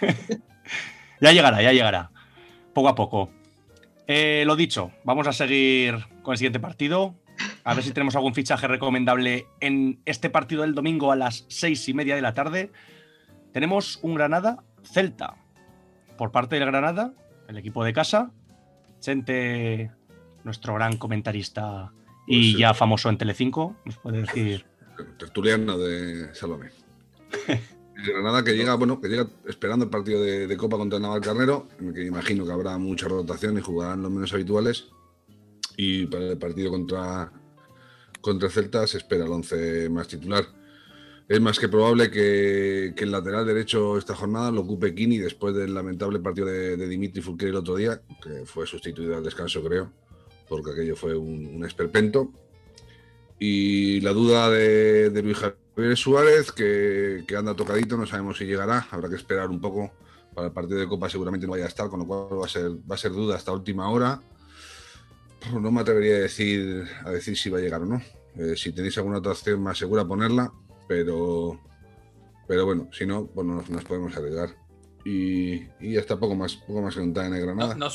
[1.20, 2.10] Ya llegará, ya llegará.
[2.74, 3.30] Poco a poco.
[4.06, 7.14] Eh, lo dicho, vamos a seguir con el siguiente partido.
[7.64, 11.88] A ver si tenemos algún fichaje recomendable en este partido del domingo a las seis
[11.88, 12.70] y media de la tarde.
[13.52, 15.36] Tenemos un Granada Celta.
[16.16, 17.12] Por parte del Granada,
[17.48, 18.30] el equipo de casa.
[19.00, 19.90] Chente,
[20.44, 21.92] nuestro gran comentarista
[22.26, 24.64] Y Pues, ya famoso en Telecinco, nos puede decir.
[25.18, 26.70] tertuliano de Salomé.
[27.48, 31.02] El Granada que llega, bueno, que llega esperando el partido de, de Copa contra el
[31.02, 34.86] Navalcarnero, en el que imagino que habrá mucha rotación y jugarán los menos habituales.
[35.76, 37.32] Y para el partido contra,
[38.24, 40.46] contra Celta se espera el 11 más titular.
[41.28, 45.54] Es más que probable que, que el lateral derecho esta jornada lo ocupe Kini después
[45.54, 49.92] del lamentable partido de, Dimitri Fulker el otro día, que fue sustituido al descanso, creo,
[50.48, 52.32] porque aquello fue un, un esperpento.
[53.38, 58.46] Y la duda de, de Luis Javier Suárez, que, que anda tocadito, no sabemos si
[58.46, 59.92] llegará, habrá que esperar un poco.
[60.34, 62.48] Para el partido de Copa seguramente no vaya a estar, con lo cual va a
[62.48, 64.20] ser, va a ser duda hasta última hora.
[65.50, 68.02] Pues No me atrevería a decir, a decir si va a llegar o no.
[68.36, 70.52] Eh, si tenéis alguna otra opción más segura, ponerla,
[70.88, 71.60] pero,
[72.48, 74.50] pero bueno, si no, pues no nos, nos podemos arriesgar.
[75.04, 77.74] Y, y ya está, poco más, poco más que contar en el ¿No, Granada.
[77.74, 77.86] no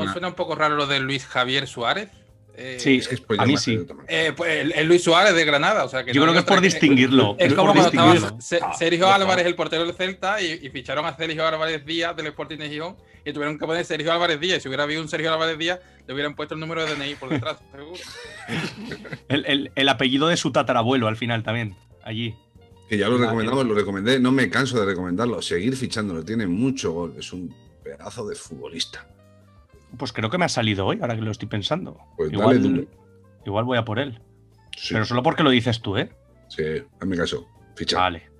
[0.00, 2.10] una- suena un poco raro lo de Luis Javier Suárez?
[2.54, 3.78] Eh, Sí, es que es por a mí sí.
[4.08, 5.84] eh, pues el, el Luis Suárez de Granada.
[5.84, 7.34] O sea, que Yo no creo que es por distinguirlo.
[7.38, 11.06] Es es como cuando estaba Ah, Sergio Álvarez, el portero del Celta, y, y ficharon
[11.06, 14.58] a Sergio Álvarez Díaz del Sporting de Gijón y tuvieron que poner Sergio Álvarez Díaz.
[14.58, 17.14] Y si hubiera habido un Sergio Álvarez Díaz, le hubieran puesto el número de DNI
[17.14, 17.92] por detrás, seguro.
[19.28, 22.34] El, el- el apellido de su tatarabuelo al final también, allí.
[22.88, 25.40] Que ya lo Ah, recomendamos, lo recomendé, no me canso de recomendarlo.
[25.40, 29.06] Seguir fichándolo, tiene mucho gol, es un pedazo de futbolista.
[29.96, 31.98] Pues creo que me ha salido hoy, ahora que lo estoy pensando.
[32.16, 32.86] Pues dale igual, duro.
[33.46, 34.20] igual voy a por él.
[34.76, 36.10] Sí, Pero solo porque lo dices tú, ¿eh?
[36.48, 37.46] sí, en mi caso,
[37.76, 38.30] ficha, Vale.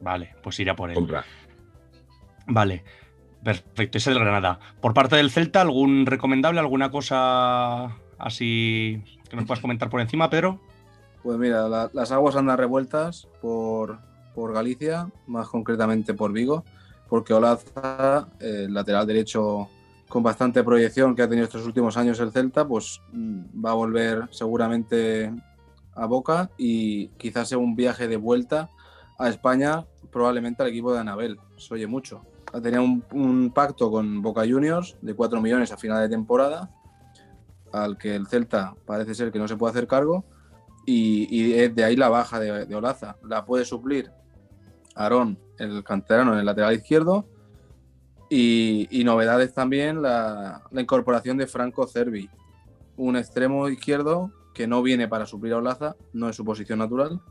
[0.00, 0.94] Vale, pues iré a por él.
[0.94, 1.24] compra.
[2.46, 2.84] Vale.
[3.48, 4.60] Perfecto, ese del Granada.
[4.82, 6.60] Por parte del Celta, ¿algún recomendable?
[6.60, 10.60] ¿Alguna cosa así que nos puedas comentar por encima, Pedro?
[11.22, 14.00] Pues mira, la- las aguas andan revueltas por,
[14.34, 16.62] por Galicia, más concretamente por Vigo,
[17.08, 19.70] porque Olaza, eh, el lateral derecho
[20.10, 23.74] con bastante proyección que ha tenido estos últimos años el Celta, pues mm, va a
[23.74, 25.32] volver seguramente
[25.94, 28.68] a Boca y quizás sea un viaje de vuelta
[29.18, 31.40] a España, probablemente al equipo de Anabel.
[31.56, 32.20] Se oye mucho.
[32.62, 36.70] Tenido un, un pacto con Boca Juniors de 4 millones a final de temporada,
[37.72, 40.24] al que el Celta parece ser que no se puede hacer cargo
[40.90, 43.16] y, de ahí la baja de, Olaza.
[43.22, 44.10] La puede suplir
[44.94, 47.26] Aarón, el canterano, en el lateral izquierdo.
[48.30, 52.28] Y, y novedades también la, la incorporación de Franco Cervi,
[52.96, 57.22] un extremo izquierdo que no viene para suplir a Olaza, no es su posición natural,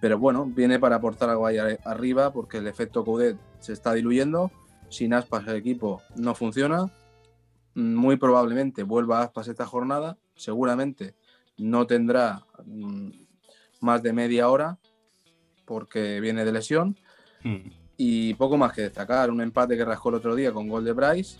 [0.00, 3.92] pero bueno, viene para aportar algo ahí a- arriba porque el efecto Coudet se está
[3.94, 4.50] diluyendo.
[4.90, 6.90] Sin Aspas el equipo no funciona.
[7.74, 11.14] Muy probablemente vuelva Aspas esta jornada, seguramente
[11.58, 13.10] no tendrá mm,
[13.80, 14.78] más de media hora
[15.64, 16.96] porque viene de lesión
[17.42, 17.68] Hmm.
[17.96, 19.30] y poco más que destacar.
[19.30, 21.38] Un empate que rascó el otro día con gol de Bryce,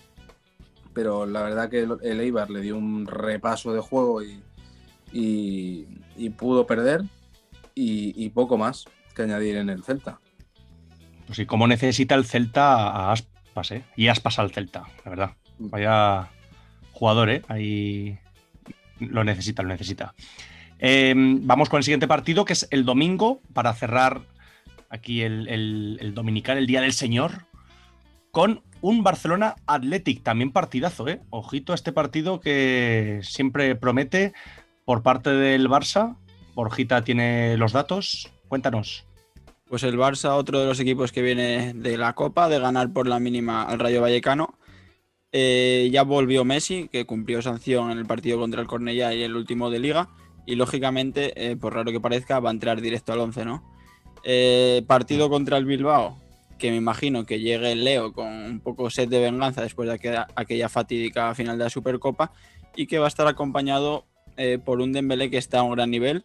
[0.92, 4.42] pero la verdad que el el Eibar le dio un repaso de juego y,
[5.12, 5.86] y-
[6.16, 7.04] y pudo perder
[7.74, 10.20] y, y poco más que añadir en el Celta.
[11.26, 13.84] Pues sí, como necesita el Celta a Aspas, ¿eh?
[13.96, 15.30] Y Aspas al Celta, la verdad.
[15.58, 16.28] Vaya
[16.92, 17.42] jugador, ¿eh?
[17.48, 18.18] Ahí
[19.00, 20.14] lo necesita, lo necesita.
[20.78, 24.22] Eh, vamos con el siguiente partido, que es el domingo, para cerrar
[24.90, 27.46] aquí el, el- el dominical, el Día del Señor,
[28.30, 31.20] con un Barcelona Athletic, también partidazo, ¿eh?
[31.30, 34.34] Ojito a este partido que siempre promete
[34.84, 36.16] por parte del Barça.
[36.54, 39.04] Borjita tiene los datos, cuéntanos.
[39.68, 43.08] Pues el Barça, otro de los equipos que viene de la Copa, de ganar por
[43.08, 44.58] la mínima al Rayo Vallecano.
[45.32, 49.34] Eh, ya volvió Messi, que cumplió sanción en el partido contra el Cornellá y el
[49.34, 50.10] último de Liga.
[50.46, 53.64] Y lógicamente, eh, por raro que parezca, va a entrar directo al 11, ¿no?
[54.22, 56.20] Eh, partido contra el Bilbao,
[56.58, 60.28] que me imagino que llegue Leo con un poco sed de venganza después de aquella,
[60.36, 62.32] aquella fatídica final de la Supercopa
[62.76, 64.06] y que va a estar acompañado
[64.64, 66.24] por un Dembélé que está a un gran nivel,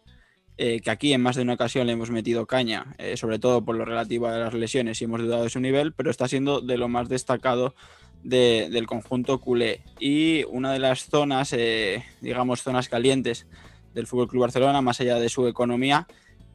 [0.62, 3.64] eh, que aquí en más de una ocasión le hemos metido caña, eh, sobre todo
[3.64, 6.60] por lo relativo a las lesiones y hemos dudado de su nivel, pero está siendo
[6.60, 7.74] de lo más destacado
[8.22, 9.80] de- del conjunto culé.
[9.98, 13.46] Y una de las zonas, eh, digamos, zonas calientes
[13.94, 16.06] del Fútbol Club Barcelona, más allá de su economía,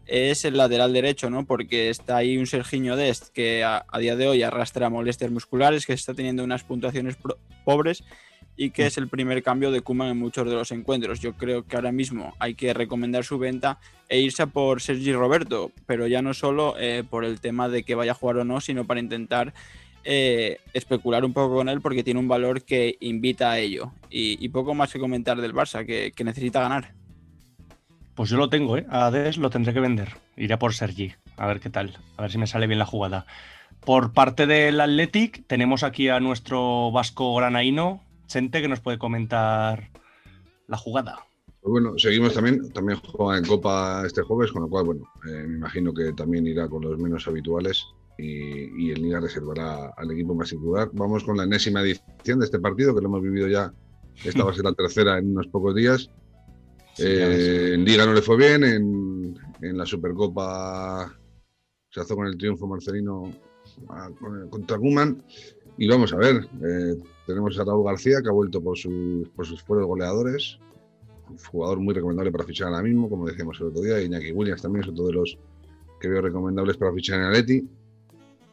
[0.06, 1.48] es el lateral derecho, ¿no?
[1.48, 5.94] Porque está ahí un Serginho Dest que a, día de hoy arrastra molestias musculares, que
[5.94, 7.18] está teniendo unas puntuaciones
[7.64, 8.04] pobres
[8.58, 11.20] y que es el primer cambio de Kuman en muchos de los encuentros.
[11.20, 13.80] Yo creo que ahora mismo hay que recomendar su venta
[14.10, 17.96] e irse por Sergi Roberto, pero ya no solo eh, por el tema de que
[17.96, 19.54] vaya a jugar o no, sino para intentar
[20.08, 23.92] eh, especular un poco con él porque tiene un valor que invita a ello.
[24.10, 26.94] Y, poco más que comentar del Barça, que, necesita ganar.
[28.14, 28.86] Pues yo lo tengo, ¿eh?
[28.90, 30.14] A Des lo tendré que vender.
[30.38, 33.26] Iré por Sergi, a ver qué tal, a ver si me sale bien la jugada.
[33.82, 39.92] Por parte del Athletic, tenemos aquí a nuestro vasco granaíno, Chente, que nos puede comentar
[40.68, 41.20] la jugada.
[41.62, 45.48] Pues bueno, seguimos también, también juega en Copa este jueves, con lo cual, bueno, eh,
[45.48, 47.84] me imagino que también irá con los menos habituales
[48.18, 50.90] y, y el Liga reservará al equipo más titular.
[50.94, 53.74] Vamos con la enésima edición de este partido, que lo hemos vivido ya,
[54.24, 56.12] esta va a ser la tercera en unos pocos días.
[56.98, 61.14] Eh, en Liga no le fue bien, en, en la Supercopa
[61.90, 63.34] se hizo con el triunfo marcelino
[64.50, 65.24] contra Guman.
[65.78, 66.96] Y vamos a ver, eh,
[67.28, 70.60] tenemos a Raúl García, que ha vuelto por, sus por sus fueros goleadores.
[71.30, 74.02] Un jugador muy recomendable para fichar ahora mismo, como decíamos el otro día.
[74.02, 75.38] Iñaki Williams también es otro de los
[76.00, 77.68] que veo recomendables para fichar en Atleti.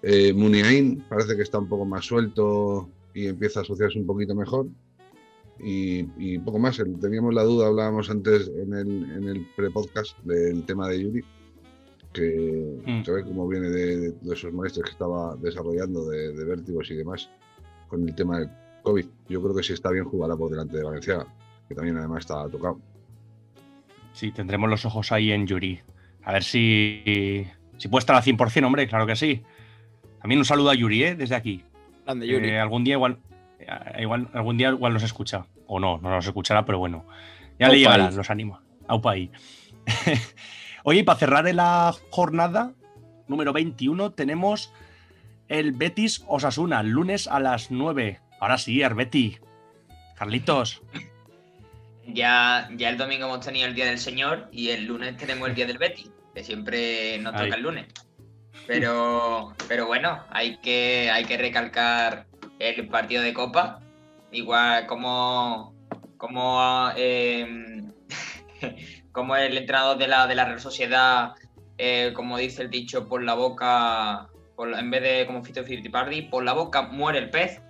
[0.02, 4.34] Eh, Muniain parece que está un poco más suelto y empieza a asociarse un poquito
[4.34, 4.66] mejor.
[5.60, 6.82] Y, y poco más.
[7.00, 11.24] Teníamos la duda, hablábamos antes en el, en el pre-podcast del tema de Yuri,
[12.12, 13.04] que Mm.
[13.04, 16.94] se ve cómo viene de, de esos maestros que estaba desarrollando de, de vértigos y
[16.94, 17.30] demás
[17.88, 18.48] con el tema del
[18.82, 19.06] COVID.
[19.28, 21.26] Yo creo que si está bien jugará por delante de Valencia,
[21.68, 22.78] que también además está tocado.
[24.12, 25.80] Sí, tendremos los ojos ahí en Yuri.
[26.24, 27.46] A ver si,
[27.78, 29.42] si puede estar al 100%, hombre, claro que sí.
[30.20, 31.14] También un saludo a Yuri, ¿eh?
[31.14, 31.64] Desde aquí.
[32.04, 32.50] Grande, Yuri.
[32.50, 33.18] Eh, algún día igual,
[33.58, 33.66] eh,
[34.02, 35.46] igual, algún día igual nos escucha.
[35.66, 37.06] O no, no nos escuchará, pero bueno.
[37.58, 38.16] Ya le Aupa llegarán, ahí.
[38.16, 38.60] los animo.
[38.86, 39.30] Aupa ahí.
[40.84, 42.72] Oye, y para cerrar la jornada
[43.28, 44.72] número 21 tenemos
[45.48, 48.20] el Betis Osasuna, lunes a las 9.
[48.40, 49.38] Ahora sí, Arbeti.
[50.16, 50.82] Carlitos.
[52.06, 55.54] Ya, ya el domingo hemos tenido el Día del Señor y el lunes tenemos el
[55.54, 57.86] Día del Betty, que siempre nos toca el lunes.
[58.66, 62.26] Pero, pero bueno, hay que, hay que recalcar
[62.58, 63.80] el partido de Copa.
[64.32, 65.74] Igual como,
[66.16, 67.82] como, eh,
[69.12, 71.34] como el entrenador de la, de la Real Sociedad,
[71.78, 76.22] eh, como dice el dicho, por la boca, por en vez de como Fito Fittipaldi,
[76.22, 77.60] por la boca muere el pez.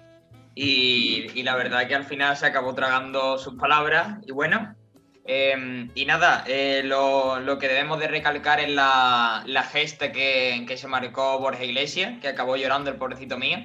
[0.54, 4.18] Y, y la verdad que al final se acabó tragando sus palabras.
[4.26, 4.74] Y bueno,
[5.24, 10.64] eh, y nada, eh, lo, lo que debemos de recalcar es la, la gesta que,
[10.68, 13.58] que se marcó Borja Iglesias, que acabó llorando el pobrecito mío.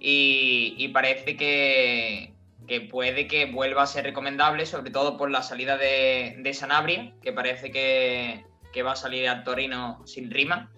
[0.00, 2.34] Y, y parece que,
[2.68, 7.14] que puede que vuelva a ser recomendable, sobre todo por la salida de, de Sanabria,
[7.22, 10.70] que parece que, que va a salir al Torino sin rima.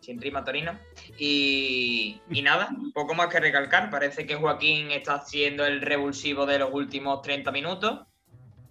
[0.00, 0.78] Sin rima Torino.
[1.18, 3.90] Y, y nada, poco más que recalcar.
[3.90, 8.06] Parece que Joaquín está siendo el revulsivo de los últimos 30 minutos.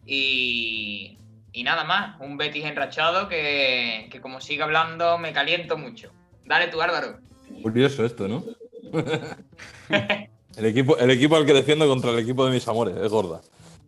[0.06, 1.18] Y,
[1.52, 6.14] y nada más, un Betis enrachado que, que como siga hablando me caliento mucho.
[6.46, 7.20] Dale tú, Álvaro.
[7.62, 8.44] Curioso esto, ¿no?
[10.58, 13.42] el, equipo, el equipo al que defiendo contra el equipo de mis amores, es gorda.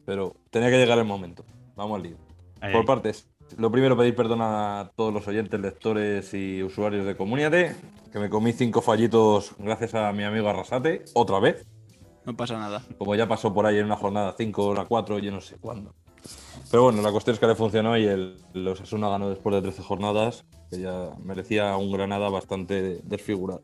[0.06, 1.44] Pero tenía que llegar el momento.
[1.76, 2.18] Vamos al lío.
[2.62, 2.88] Ahí, Por ahí.
[2.88, 3.28] partes.
[3.58, 7.52] Lo primero, pedir perdón a todos los oyentes, lectores y usuarios de Comunidad,
[8.12, 11.66] que me comí cinco fallitos gracias a mi amigo Arrasate, otra vez.
[12.26, 12.84] No pasa nada.
[12.98, 15.56] Como ya pasó por ahí en una jornada 5 o la 4, yo no sé
[15.62, 15.94] cuándo.
[16.70, 19.62] Pero bueno, la cuestión es que le funcionó y el, el Osasuna ganó después de
[19.62, 23.64] 13 jornadas, que ya merecía un Granada bastante desfigurado.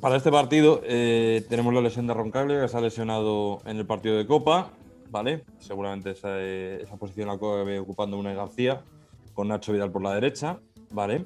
[0.00, 3.86] Para este partido eh, tenemos la lesión de Roncaglia, que se ha lesionado en el
[3.86, 4.70] partido de Copa,
[5.10, 5.44] ¿vale?
[5.58, 8.82] Seguramente esa, eh, esa posición la acabe ocupando una García,
[9.32, 10.58] con Nacho Vidal por la derecha,
[10.90, 11.24] ¿vale?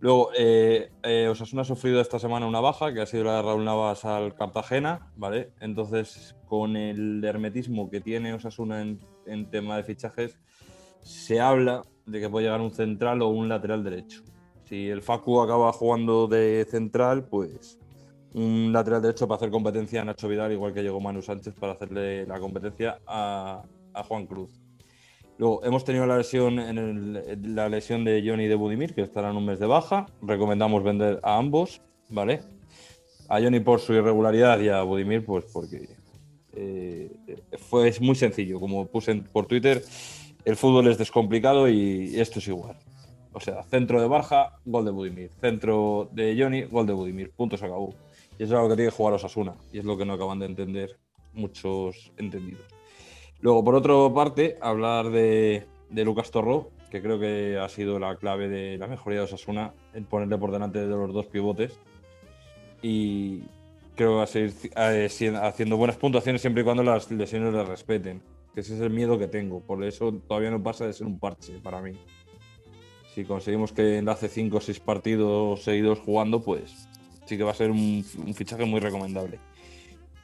[0.00, 3.42] Luego, eh, eh, Osasuna ha sufrido esta semana una baja, que ha sido la de
[3.42, 5.52] Raúl Navas al Cartagena, ¿vale?
[5.60, 10.38] Entonces, con el hermetismo que tiene Osasuna en, en tema de fichajes,
[11.02, 14.22] se habla de que puede llegar un central o un lateral derecho.
[14.64, 17.79] Si el Facu acaba jugando de central, pues
[18.34, 21.72] un lateral derecho para hacer competencia a Nacho Vidal, igual que llegó Manu Sánchez para
[21.72, 23.62] hacerle la competencia a,
[24.08, 24.50] Juan Cruz.
[25.36, 29.46] Luego, hemos tenido la lesión, en la lesión de Johnny de Budimir, que estarán un
[29.46, 30.06] mes de baja.
[30.22, 32.40] Recomendamos vender a ambos, ¿vale?
[33.28, 35.88] A Johnny por su irregularidad y a Budimir, pues porque
[36.52, 37.10] eh,
[37.58, 38.60] fue es muy sencillo.
[38.60, 39.82] Como puse por Twitter,
[40.44, 42.76] el fútbol es descomplicado y esto es igual.
[43.32, 45.30] O sea, centro de Barja, gol de Budimir.
[45.40, 47.30] Centro de Johnny, gol de Budimir.
[47.30, 47.94] Punto, se acabó.
[48.40, 49.54] Y es algo que tiene que jugar Osasuna.
[49.70, 50.98] Y es lo que no acaban de entender
[51.34, 52.62] muchos entendidos.
[53.40, 58.16] Luego, por otra parte, hablar de, de Lucas Torro, que creo que ha sido la
[58.16, 61.78] clave de la mejoría de Osasuna, en ponerle por delante de los dos pivotes.
[62.80, 63.40] Y
[63.94, 67.62] creo que va a seguir eh, haciendo buenas puntuaciones siempre y cuando las lesiones le
[67.62, 68.22] respeten.
[68.54, 69.60] Que ese es el miedo que tengo.
[69.60, 71.92] Por eso todavía no pasa de ser un parche para mí.
[73.14, 76.88] Si conseguimos que enlace 5 o 6 partidos seguidos jugando, pues
[77.30, 79.38] sí que va a ser un, un fichaje muy recomendable.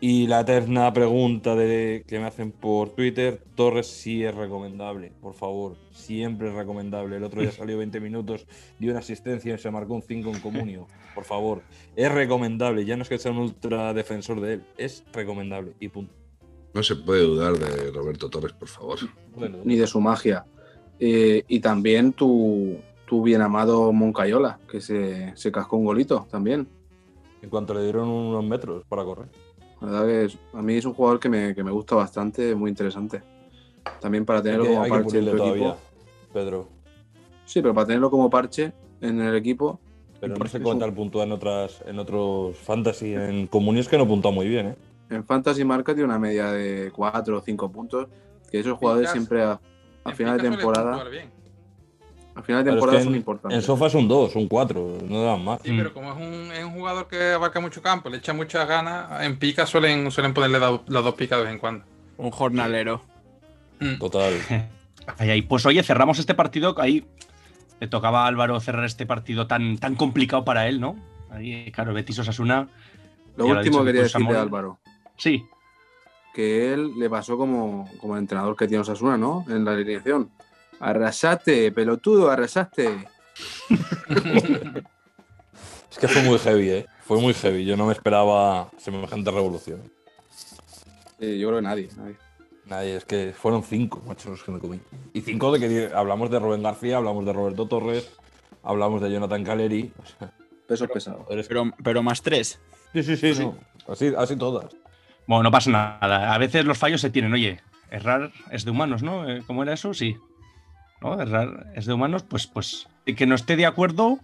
[0.01, 5.33] Y la eterna pregunta de, que me hacen por Twitter, Torres sí es recomendable, por
[5.33, 7.17] favor, siempre es recomendable.
[7.17, 8.47] El otro día salió 20 minutos,
[8.81, 11.63] dio una asistencia y se marcó un 5 en comunio, por favor.
[11.95, 15.89] Es recomendable, ya no es que sea un ultra defensor de él, es recomendable y
[15.89, 16.13] punto.
[16.75, 18.99] No se puede dudar de Roberto Torres, por favor.
[19.35, 20.45] Bueno, Ni de su magia.
[20.99, 26.69] Eh, y también tu, tu bien amado Moncayola, que se, se cascó un golito también.
[27.47, 29.29] En cuanto le dieron unos metros para correr.
[29.81, 32.57] La verdad que es- a mí es un jugador que me, que me gusta bastante,
[32.57, 33.23] muy interesante.
[34.01, 35.79] También para Hay tenerlo que, como hay que parche en tu todavía, equipo.
[36.33, 36.69] Pedro.
[37.45, 39.79] Sí, pero para tenerlo como parche en el equipo.
[40.19, 43.15] Pero no cuánto un- tal puntúa en otras, en otros fantasy.
[43.15, 44.77] En comunes que no puntúa muy bien, ¿eh?
[45.09, 48.09] En Fantasy Marca tiene una media de 4 o 5 puntos.
[48.51, 49.61] Que esos jugadores siempre a,
[50.17, 50.95] final de temporada.
[50.95, 51.31] puntuar bien.
[52.37, 53.57] A final de Pero es temporada que son en, importantes.
[53.59, 55.61] en sofá es un 2, un 4, no dan más.
[55.65, 58.69] Sí, pero como es un, es un jugador que abarca mucho campo, le echa muchas
[58.69, 61.85] ganas, en pica suelen, suelen ponerle da- las dos picas de vez en cuando.
[62.19, 63.01] Un jornalero.
[63.81, 63.99] Mm.
[63.99, 64.35] Total.
[65.19, 65.43] Ahí, ahí.
[65.43, 66.75] Pues oye, cerramos este partido.
[66.79, 67.07] Ahí
[67.81, 70.97] le tocaba a Álvaro cerrar este partido tan, tan complicado para él, ¿no?
[71.31, 72.69] Ahí, claro, Betis Osasuna.
[73.37, 74.37] Lo último quería decirle a Samuel.
[74.37, 74.79] Álvaro.
[75.17, 75.45] Sí,
[76.35, 79.45] Que él le pasó como, como el entrenador que tiene Osasuna, ¿no?
[79.49, 80.29] En la alineación.
[80.81, 83.09] Arrasaste, pelotudo, arrasaste.
[85.91, 86.87] Es que fue muy heavy, ¿eh?
[87.07, 87.65] Fue muy heavy.
[87.65, 89.81] Yo no me esperaba semejante revolución.
[91.19, 92.17] Eh, yo creo que nadie, nadie.
[92.67, 94.79] Nadie, es que fueron cinco, macho, los que me comí.
[95.15, 98.11] Y cinco de que hablamos de Rubén García, hablamos de Roberto Torres,
[98.63, 99.91] hablamos de Jonathan Caleri.
[100.03, 100.31] O sea,
[100.67, 101.25] Pesos pesados.
[101.49, 102.61] Pero, pero más tres.
[102.93, 103.57] Sí, sí, sí, no.
[103.89, 104.77] Así, así todas.
[105.27, 106.35] bueno, no pasa nada.
[106.35, 107.33] A veces los fallos se tienen.
[107.33, 107.61] Oye,
[107.91, 109.29] errar es de humanos, ¿no?
[109.31, 109.95] Eh, ¿Cómo era eso?
[109.95, 110.17] Sí.
[111.01, 111.21] ¿No?
[111.75, 112.89] Es de humanos, pues, pues.
[113.05, 114.19] y Que no esté de acuerdo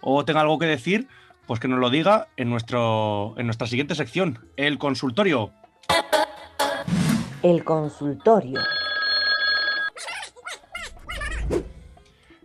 [0.00, 1.08] o tenga algo que decir,
[1.46, 5.52] pues que nos lo diga en, nuestro, en nuestra siguiente sección, el consultorio.
[7.42, 8.60] El consultorio.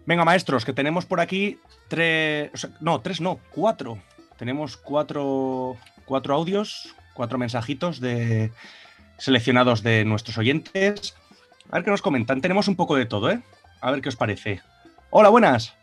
[0.06, 2.52] Venga, maestros, que tenemos por aquí tres.
[2.54, 3.98] o sea, no, tres no, cuatro.
[4.38, 8.52] Tenemos cuatro, cuatro audios, cuatro mensajitos de
[9.18, 11.16] seleccionados de nuestros oyentes.
[11.72, 12.42] A ver qué nos comentan.
[12.42, 13.42] Tenemos un poco de todo, ¿eh?
[13.86, 14.62] A ver qué os parece.
[15.12, 15.76] Hola, buenas.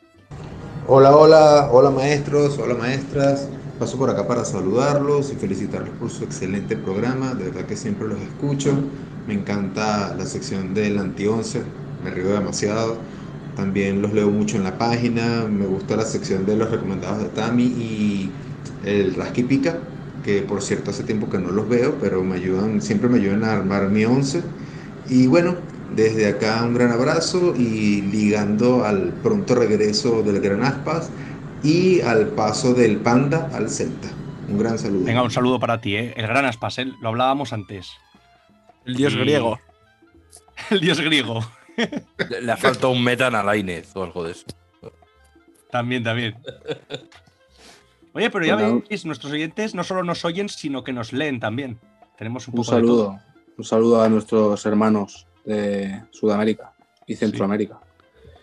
[0.88, 3.48] Hola, hola, hola maestros, hola maestras.
[3.78, 7.32] Paso por acá para saludarlos y felicitarlos por su excelente programa.
[7.34, 8.74] De verdad que siempre los escucho.
[9.28, 11.62] Me encanta la sección del anti-11,
[12.02, 12.96] me río demasiado.
[13.54, 15.44] También los leo mucho en la página.
[15.48, 18.32] Me gusta la sección de los recomendados de Tami y
[18.84, 19.78] el Rasky Pica,
[20.24, 23.44] que por cierto hace tiempo que no los veo, pero me ayudan, siempre me ayudan
[23.44, 24.42] a armar mi 11.
[25.08, 25.54] Y bueno,
[25.94, 31.10] desde acá un gran abrazo y ligando al pronto regreso del Gran Aspas
[31.62, 34.08] y al paso del Panda al Celta.
[34.48, 35.04] Un gran saludo.
[35.04, 36.12] Venga, un saludo para ti, ¿eh?
[36.16, 37.90] El gran Aspasel, lo hablábamos antes.
[38.84, 39.58] El dios Y- griego.
[40.70, 41.40] El dios griego.
[42.40, 44.44] Le, ha faltado un meta en Alainez o algo de eso.
[45.70, 46.36] También, también.
[48.12, 48.82] Oye, pero ya Bueno.
[48.88, 51.78] veis, nuestros oyentes no solo nos oyen, sino que nos leen también.
[52.18, 53.06] Tenemos un Un poco de todo.
[53.06, 53.20] saludo.
[53.56, 56.72] Un saludo a nuestros hermanos de Sudamérica
[57.06, 57.78] y Centroamérica.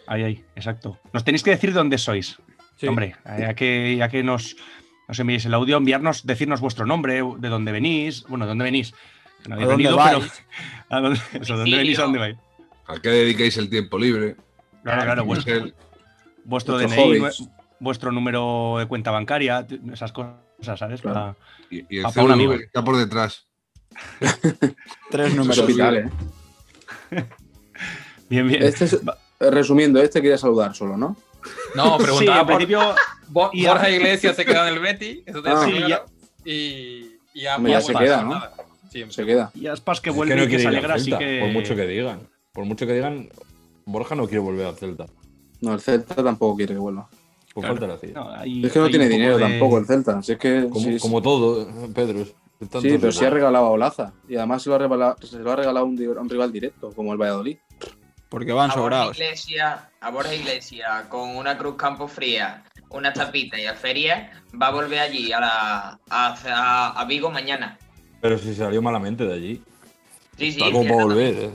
[0.08, 1.00] Ahí, ahí, exacto.
[1.14, 2.38] Nos tenéis que decir de dónde sois.
[2.78, 2.88] Sí.
[2.88, 4.56] Hombre, ya que, ya que nos,
[5.08, 8.94] nos enviéis el audio, enviarnos, decirnos vuestro nombre, de dónde venís, bueno, de dónde venís.
[9.48, 10.18] No ¿A dónde venido, vais?
[10.18, 10.32] pero-
[10.90, 12.00] ¿a dónde, eso, ¿dónde venís?
[12.00, 12.38] ¿A dónde vais?
[12.88, 14.36] ¿A qué dedicáis el tiempo libre?
[14.84, 15.74] Claro, claro, Es vuestro, el-
[16.46, 17.50] vuestro DNI, hobbies.
[17.80, 20.36] vuestro número de cuenta bancaria, esas cosas,
[20.80, 21.02] ¿sabes?
[21.02, 21.14] Claro.
[21.14, 21.36] Para-
[21.70, 22.58] y, y el Pa- pa un amigo.
[22.58, 23.48] que está por detrás.
[25.12, 25.60] Tres números.
[25.60, 26.10] Hospital, ¿eh?
[28.30, 28.62] Bien, bien.
[28.64, 29.00] Este es-
[29.40, 31.16] resumiendo, este quería saludar solo, ¿no?
[31.76, 32.96] No, sí, preguntaba en por principio,
[33.30, 35.66] Borja Iglesias se queda en el Betty, eso te Ah.
[35.66, 38.30] Sí, y, ya Pau se queda, ¿no?
[38.32, 38.54] nada.
[39.10, 39.52] Se queda.
[39.56, 41.40] y Aspas que Es vuelve no y que se alegra, así que.
[41.42, 42.20] Por mucho que digan.
[42.52, 43.30] Por mucho que digan,
[43.86, 45.06] Borja no quiere volver al Celta.
[45.62, 47.08] No, el Celta tampoco quiere que vuelva.
[47.54, 47.76] Por Claro.
[47.78, 48.14] falta de hacía.
[48.14, 50.22] No, hay- Es que no tiene dinero de- tampoco el Celta.
[50.24, 52.26] Si es que, Como, sí, como todo, Pedro.
[52.60, 54.14] Sí, pero sí ha regalado a Olaza.
[54.28, 56.52] Y además se lo ha regalado, se lo ha regalado a un, a un rival
[56.52, 57.58] directo, como el Valladolid.
[58.30, 59.18] Porque van A Borja sobrados.
[59.18, 64.68] Iglesias, a Borja Iglesias con una Cruz Campo Fría, una tapita y a Feria, va
[64.68, 67.78] a volver allí a, la, a, a- a Vigo mañana.
[68.22, 69.64] Pero si salió malamente de allí.
[70.38, 70.60] Sí, sí.
[70.60, 71.36] Sí, para está- volver.
[71.36, 71.52] eh.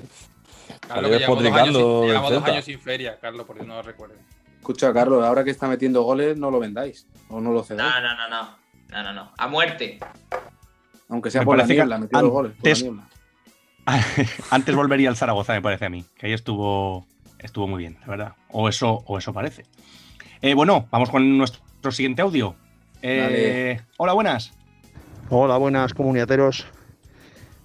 [0.89, 2.53] Carlos, que llevamos dos años, sin, llevamos dos Celta.
[2.53, 4.15] años sin feria, Carlos, porque no lo recuerdo.
[4.59, 7.07] Escucha, Carlos, ahora que está metiendo goles, no lo vendáis.
[7.29, 7.95] O no lo cedáis.
[7.95, 8.57] No, no, no, no.
[8.91, 9.33] No, no, no.
[9.39, 9.99] A muerte.
[11.15, 12.53] Aunque sea Me por la niebla, metiendo goles.
[12.53, 13.09] Por la antes- niebla.
[14.51, 16.05] Antes volvería al Zaragoza, me parece a mí.
[16.17, 17.07] Que ahí estuvo,
[17.39, 18.33] estuvo muy bien, la verdad.
[18.51, 19.65] O eso, o eso parece.
[20.43, 22.57] Eh, bueno, vamos con nuestro siguiente audio.
[23.03, 24.53] Eh, hola, buenas.
[25.31, 26.67] Hola, buenas comuniateros.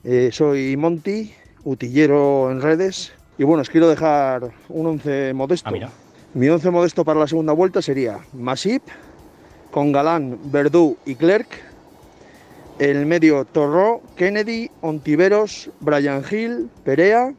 [0.03, 1.33] Eh, soy Monty,
[1.63, 3.13] utillero en redes.
[3.39, 5.67] Y bueno, os quiero dejar un once modesto.
[5.67, 5.89] Ah, mira.
[6.35, 8.83] Mi once modesto para la segunda vuelta sería Masip,
[9.71, 11.68] con Galán, Verdú y Clerc.
[12.79, 17.33] El medio Torró, Kennedy, Ontiveros, Brian Hill, Perea.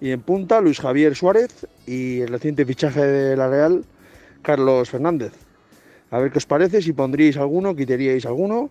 [0.00, 3.84] Y en punta, Luis Javier Suárez y el reciente fichaje de la Real,
[4.40, 5.34] Carlos Fernández.
[6.10, 8.70] A ver qué os parece, si pondríais alguno, quitaríais alguno.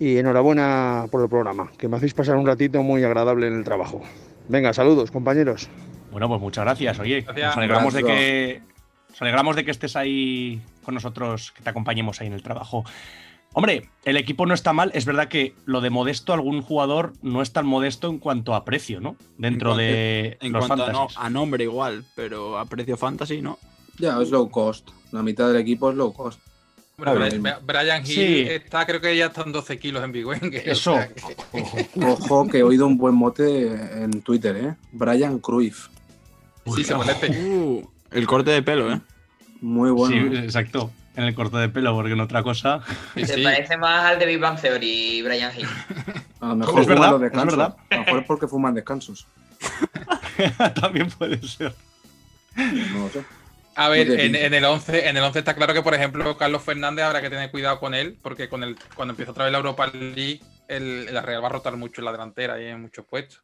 [0.00, 3.62] Y enhorabuena por el programa, que me hacéis pasar un ratito muy agradable en el
[3.62, 4.02] trabajo.
[4.48, 5.68] Venga, saludos, compañeros.
[6.10, 6.98] Bueno, pues muchas gracias.
[6.98, 7.46] Oye, Gracias.
[7.46, 8.62] nos alegramos de que
[9.08, 12.84] nos alegramos de que estés ahí con nosotros, que te acompañemos ahí en el trabajo.
[13.54, 14.90] Hombre, el equipo no está mal.
[14.94, 18.64] Es verdad que lo de modesto, algún jugador no es tan modesto en cuanto a
[18.64, 19.16] precio, ¿no?
[19.38, 21.18] Dentro En cuanto- de En los cuanto a, no- fantasies.
[21.24, 23.58] a nombre igual, pero a precio fantasy no.
[23.98, 24.90] Ya, es low cost.
[25.12, 26.40] La mitad del equipo es low cost.
[26.96, 27.40] Hombre.
[27.64, 28.40] Brian Hill Sí.
[28.48, 30.52] está, creo que ya están 12 kilos en Big Wing.
[30.64, 30.96] Eso.
[32.06, 33.66] Ojo, que he oído un buen mote
[34.02, 34.74] en Twitter, ¿eh?
[34.92, 35.88] Brian Cruyff.
[36.74, 37.30] Sí, se parece.
[37.48, 39.00] Uh, el corte de pelo, ¿eh?
[39.60, 40.30] Muy bueno.
[40.32, 40.90] Sí, exacto.
[41.16, 42.80] En el corte de pelo, porque en otra cosa.
[43.14, 43.42] Se sí.
[43.42, 45.68] parece más al de Big Bang Theory, Brian Hill.
[46.40, 47.56] A lo mejor Es verdad, los es descansos.
[47.56, 47.76] verdad.
[47.90, 49.26] A lo mejor es porque fuman descansos.
[50.80, 51.74] También puede ser.
[52.56, 53.24] No lo sé.
[53.76, 57.04] A ver, en, el 11, en el 11 está claro que, por ejemplo, Carlos Fernández
[57.04, 59.88] habrá que tener cuidado con él, porque con el, cuando empieza otra vez la Europa
[59.88, 63.42] League, el, la Real va a rotar mucho en la delantera y en muchos puestos.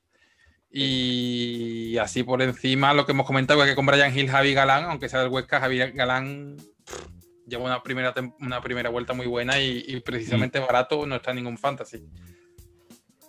[0.71, 4.85] Y así por encima, lo que hemos comentado es que con Brian Hill, Javi Galán,
[4.85, 7.20] aunque sea del Huesca, Javi Galán pff,
[7.51, 11.36] lleva una primera, una primera vuelta muy buena y, y precisamente barato no está en
[11.36, 12.07] ningún fantasy.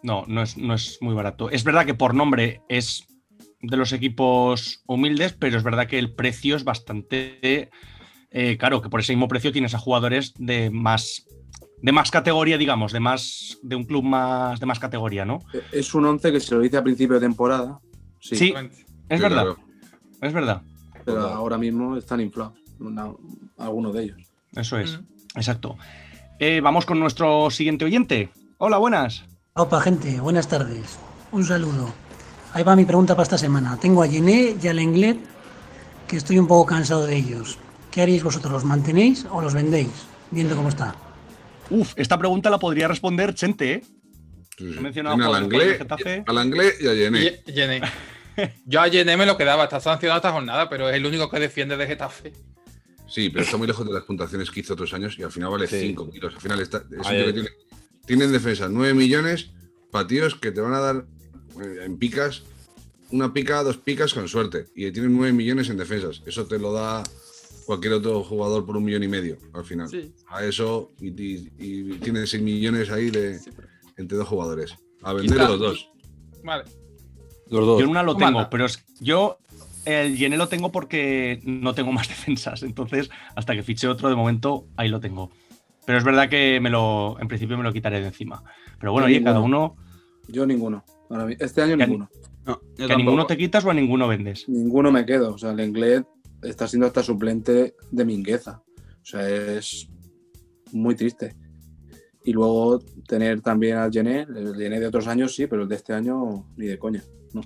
[0.03, 1.49] No, no es, no es muy barato.
[1.49, 3.05] Es verdad que por nombre es
[3.61, 7.69] de los equipos humildes, pero es verdad que el precio es bastante
[8.31, 11.25] eh, caro, que por ese mismo precio tienes a jugadores de más
[11.83, 15.39] de más categoría, digamos, de más de un club más de más categoría, ¿no?
[15.71, 17.79] Es un 11 que se lo dice a principio de temporada.
[18.19, 18.35] Sí.
[18.35, 18.77] Sí, Exactamente.
[19.09, 19.57] es Sí, verdad, claro.
[20.21, 20.61] es verdad.
[21.03, 22.53] Pero ahora mismo están inflados.
[22.81, 23.11] Una-
[23.57, 24.17] algunos de ellos.
[24.55, 25.37] Eso es, Mm.
[25.37, 25.77] exacto.
[26.39, 28.29] Eh, vamos con nuestro siguiente oyente.
[28.57, 29.23] Hola, buenas.
[29.53, 30.97] Opa, gente, buenas tardes.
[31.31, 31.93] Un saludo.
[32.53, 33.77] Ahí va mi pregunta para esta semana.
[33.79, 35.17] Tengo a Yené y al Lenglet,
[36.07, 37.57] que estoy un poco cansado de ellos.
[37.91, 38.51] ¿Qué haréis vosotros?
[38.51, 39.89] ¿Los mantenéis o los vendéis?
[40.31, 40.95] Viendo cómo está.
[41.69, 43.83] Uf, esta pregunta la podría responder Chente, ¿eh?
[44.57, 44.77] Sí, sí.
[44.77, 46.23] He mencionado al jugadores Anglé, del Getafe.
[46.27, 47.81] al Anglé y a Yené.
[48.65, 51.39] Yo a Yené me lo quedaba, está sancionado esta jornada, pero es el único que
[51.39, 52.33] defiende de Getafe.
[53.11, 55.49] Sí, pero está muy lejos de las puntuaciones que hizo otros años y al final
[55.51, 55.79] vale Sí.
[55.79, 56.33] 5 kilos.
[56.35, 57.17] Al final está, es un Ahí.
[57.17, 57.49] tío que tiene,
[58.05, 59.49] tiene en defensa 9 millones
[59.91, 61.05] para tíos que te van a dar
[61.61, 62.43] eh, en picas,
[63.11, 64.67] una pica, dos picas con suerte.
[64.75, 66.21] Y tienen 9 millones en defensas.
[66.25, 67.03] Eso te lo da
[67.65, 69.89] cualquier otro jugador por un millón y medio al final.
[69.89, 70.13] Sí.
[70.29, 73.39] A eso y, y, y tiene 6 millones ahí de
[73.97, 74.73] entre dos jugadores.
[75.03, 75.89] A vender los dos.
[76.43, 76.63] Vale.
[77.49, 77.79] Los dos.
[77.79, 79.37] Yo en una lo ¿Cómo tengo, pero es, yo
[79.85, 82.63] el Yené lo tengo porque no tengo más defensas.
[82.63, 85.31] Entonces, hasta que fiche otro, de momento, ahí lo tengo.
[85.85, 88.43] Pero es verdad que me lo, en principio me lo quitaré de encima.
[88.79, 89.75] Pero bueno, Yo oye, cada ninguno.
[89.75, 89.83] uno,
[90.27, 90.83] Yo ninguno.
[91.39, 92.09] Este año ninguno.
[92.45, 94.47] No, que a ninguno te quitas o a ninguno vendes.
[94.47, 95.33] Ninguno me quedo.
[95.33, 96.03] O sea, el inglés
[96.43, 98.63] está siendo hasta suplente de Mingueza.
[99.01, 99.89] O sea, es
[100.71, 101.35] muy triste.
[102.23, 105.75] Y luego tener también al Gené, el Gené de otros años sí, pero el de
[105.75, 107.03] este año ni de coña.
[107.33, 107.41] No.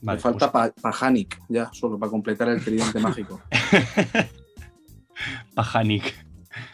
[0.00, 3.40] Vale, Me falta pues, pa Pajanic, ya, solo para completar el tridente mágico.
[5.54, 6.14] Pajanic.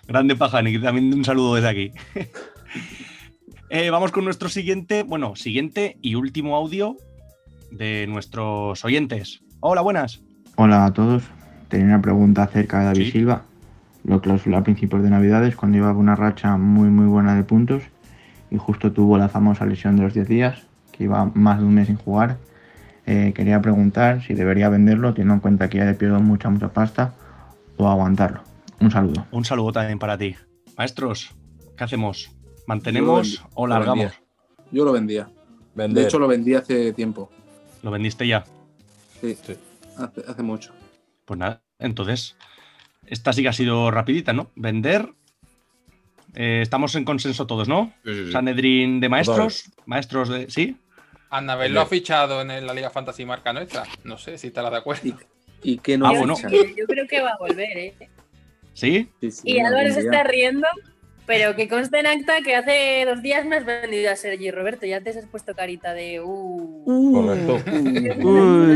[0.07, 0.83] Grande Pajanic.
[0.83, 1.93] También un saludo desde aquí.
[3.71, 6.97] Eh, vamos con nuestro siguiente, bueno, siguiente y último audio
[7.73, 9.43] de nuestros oyentes.
[9.59, 10.23] Hola, buenas.
[10.55, 11.25] Hola a todos.
[11.69, 13.11] Tenía una pregunta acerca de David Sí.
[13.11, 13.43] Silva.
[14.05, 17.83] Lo clausuló a principios de Navidades cuando llevaba una racha muy muy buena de puntos
[18.49, 20.63] y justo tuvo la famosa lesión de los 10 días,
[20.93, 22.37] que iba más de un mes sin jugar.
[23.07, 26.73] Eh, quería preguntar si debería venderlo, teniendo en cuenta que ya le pierdo mucha mucha
[26.73, 27.15] pasta,
[27.77, 28.43] o aguantarlo.
[28.81, 29.27] Un saludo.
[29.31, 30.37] Un saludo también para ti.
[30.77, 31.35] Maestros,
[31.77, 32.33] ¿qué hacemos?
[32.67, 34.07] ¿Mantenemos o largamos?
[34.07, 34.71] lo.
[34.73, 35.29] Yo lo vendía.
[35.75, 36.03] Vender.
[36.03, 37.31] De hecho, lo vendí hace tiempo.
[37.83, 38.45] ¿Lo vendiste ya?
[39.21, 39.57] Sí, Sí.
[39.97, 40.73] Hace, hace mucho.
[41.25, 42.37] Pues nada, entonces,
[43.07, 44.51] esta sí que ha sido rapidita, ¿no?
[44.57, 45.15] Vender.
[46.35, 47.93] Eh, estamos en consenso todos, ¿no?
[48.05, 48.33] Sí, sí, sí.
[48.33, 50.51] Sanedrín de maestros, maestros de...
[50.51, 50.77] ¿Sí?
[51.37, 53.83] Annabel lo ha fichado en la Liga Fantasy Marca nuestra.
[54.05, 55.09] No sé si estarás de acuerdo.
[55.09, 55.15] Y,
[55.73, 56.35] y que no Ah, yo, bueno.
[56.77, 57.95] yo creo que va a volver, ¿eh?
[58.73, 59.11] ¿Sí?
[59.21, 60.67] Sí, sí, Y Álvaro se está riendo,
[61.27, 64.85] pero que conste en acta que hace dos días me has vendido a Sergi Roberto.
[64.87, 66.21] Ya te has puesto carita de.
[66.21, 67.13] Uh.
[67.13, 67.61] Correcto.
[68.23, 68.67] Uh,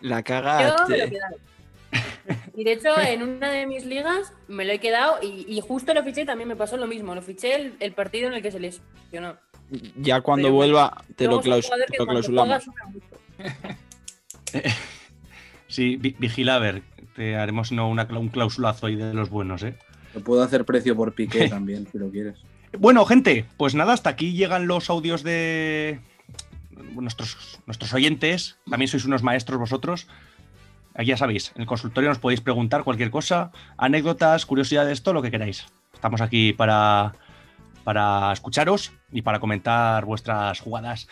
[0.00, 1.10] Yo me lo he cagaste.
[1.10, 1.36] quedado.
[2.54, 5.92] Y de hecho, en una de mis ligas me lo he quedado y, y justo
[5.94, 7.14] lo fiché y también me pasó lo mismo.
[7.14, 9.36] Lo fiché el, el partido en el que se lesionó.
[9.96, 12.64] Ya cuando Pero bueno, vuelva te lo, claus- te lo clausulamos.
[15.68, 16.82] Sí, vi- vigila a ver.
[17.14, 19.76] Te haremos no, una, un clausulazo ahí de los buenos, ¿eh?
[20.14, 22.38] Lo puedo hacer precio por piqué también, si lo quieres.
[22.78, 26.00] Bueno, gente, pues nada, hasta aquí llegan los audios de
[26.94, 30.06] nuestros, nuestros oyentes, también sois unos maestros vosotros.
[30.94, 35.22] Aquí ya sabéis, en el consultorio nos podéis preguntar cualquier cosa, anécdotas, curiosidades, todo lo
[35.22, 35.66] que queráis.
[35.94, 37.14] Estamos aquí para,
[37.84, 41.08] para escucharos y para comentar vuestras jugadas.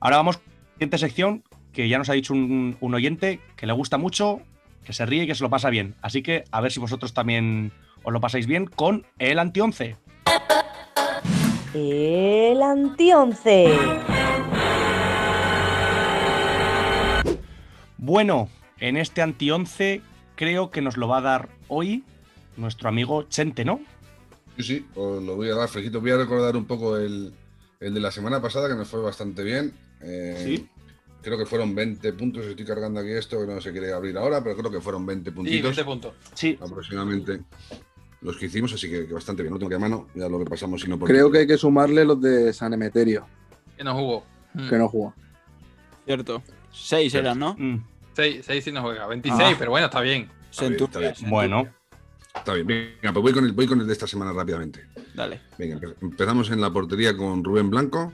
[0.00, 3.66] Ahora vamos a la siguiente sección que ya nos ha dicho un, un oyente que
[3.66, 4.40] le gusta mucho,
[4.84, 5.94] que se ríe y que se lo pasa bien.
[6.02, 9.96] Así que a ver si vosotros también os lo pasáis bien con el anti-11.
[11.74, 14.18] El anti-11.
[17.98, 18.48] Bueno,
[18.80, 20.00] en este anti-11
[20.34, 22.04] creo que nos lo va a dar hoy
[22.56, 23.80] nuestro amigo Chente, ¿no?
[24.58, 26.00] Sí, sí, os lo voy a dar fresquito.
[26.00, 27.32] Voy a recordar un poco el,
[27.80, 29.72] el de la semana pasada, que nos fue bastante bien.
[30.02, 30.68] Eh, Sí.
[31.20, 32.46] Creo que fueron 20 puntos.
[32.46, 35.30] Estoy cargando aquí esto, que no se quiere abrir ahora, pero creo que fueron 20
[35.30, 36.14] Sí, puntitos 20 puntos.
[36.32, 36.56] Sí.
[36.60, 37.40] aproximadamente
[38.20, 39.52] los que hicimos, así que, que bastante bien.
[39.52, 41.58] No tengo que a mano, ya lo repasamos, si no por Creo que hay que
[41.58, 43.26] sumarle los de San Emeterio,
[43.76, 44.24] Que no jugó.
[44.70, 45.12] que no jugó.
[46.06, 46.42] Cierto.
[46.72, 47.56] Seis eran, ¿no?
[48.14, 49.06] 6, 6 sí no juega.
[49.08, 49.56] 26, Ah.
[49.58, 50.28] pero bueno, está bien.
[50.50, 51.14] Está bien, está bien.
[51.28, 51.68] Bueno.
[52.38, 54.86] Está bien, venga, pues voy con, el, voy con el de esta semana rápidamente.
[55.14, 55.40] Dale.
[55.58, 58.12] Venga, empe- empezamos en la portería con Rubén Blanco.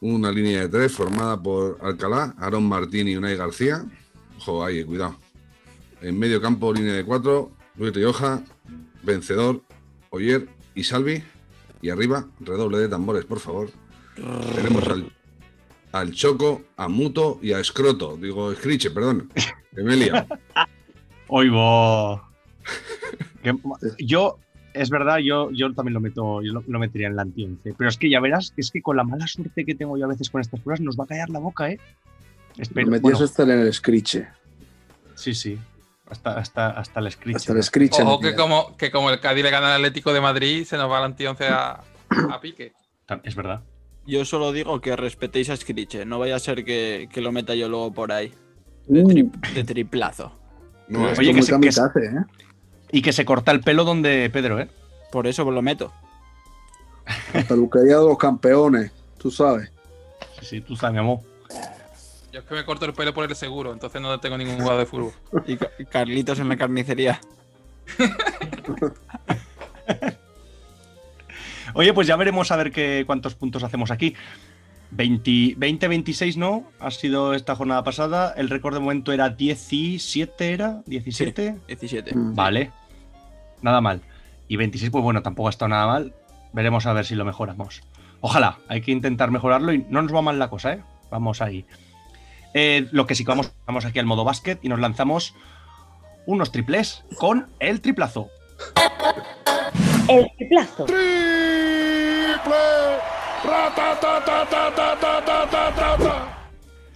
[0.00, 3.84] Una línea de tres formada por Alcalá, Aarón Martín y Unai García.
[4.38, 5.16] Ojo, ahí, cuidado.
[6.02, 8.42] En medio campo, línea de cuatro, Luis Rioja,
[9.02, 9.62] Vencedor,
[10.10, 11.22] Oyer y Salvi.
[11.82, 13.70] Y arriba, redoble de tambores, por favor.
[14.54, 15.12] Tenemos al,
[15.92, 18.16] al Choco, a Muto y a Escroto.
[18.16, 19.30] Digo, Escriche, perdón.
[19.76, 20.26] Emelia.
[21.28, 22.22] Oigo.
[23.54, 24.38] Que- yo,
[24.74, 27.74] es verdad, yo, yo también lo meto, yo lo, lo metería en la anti-11.
[27.76, 30.04] Pero es que ya verás, que es que con la mala suerte que tengo yo
[30.04, 31.78] a veces con estas pruebas, nos va a callar la boca, ¿eh?
[32.58, 34.28] Espero, Lo metías bueno, hasta en el Scriche.
[35.14, 35.58] sí, sí.
[36.08, 37.36] Hasta, hasta, hasta el screech.
[37.36, 38.00] Hasta el Scriche.
[38.02, 40.88] Ojo que como, que como el Cádiz le gana al Atlético de Madrid, se nos
[40.88, 41.82] va al anti-11 a,
[42.30, 42.74] a pique.
[43.24, 43.62] Es verdad.
[44.06, 46.06] Yo solo digo que respetéis a Skriche.
[46.06, 48.32] No vaya a ser que, que lo meta yo luego por ahí.
[48.86, 50.32] De triplazo.
[50.86, 52.12] No, Oye, que se, que ¿eh?
[52.92, 54.68] Y que se corta el pelo donde Pedro, ¿eh?
[55.12, 55.92] Por eso lo meto.
[57.32, 59.70] La peluquería de los campeones, tú sabes.
[60.40, 61.20] Sí, sí, tú sabes, mi amor.
[62.32, 64.80] Yo es que me corto el pelo por el seguro, entonces no tengo ningún jugador
[64.80, 65.12] de fútbol.
[65.46, 67.20] Y Ca- Carlitos en la carnicería.
[71.74, 74.14] Oye, pues ya veremos a ver qué, cuántos puntos hacemos aquí.
[74.94, 76.64] 20-26, ¿no?
[76.80, 78.34] Ha sido esta jornada pasada.
[78.36, 80.82] El récord de momento era 17, ¿era?
[80.86, 81.60] ¿17?
[81.66, 82.12] 17.
[82.14, 82.72] Vale.
[83.62, 84.02] Nada mal.
[84.48, 86.14] Y 26, pues bueno, tampoco ha estado nada mal.
[86.52, 87.82] Veremos a ver si lo mejoramos.
[88.20, 90.82] Ojalá, hay que intentar mejorarlo y no nos va mal la cosa, ¿eh?
[91.10, 91.64] Vamos ahí.
[92.54, 95.34] Eh, lo que sí que vamos, vamos aquí al modo básquet y nos lanzamos
[96.26, 98.28] unos triples con el triplazo.
[100.08, 100.86] El triplazo.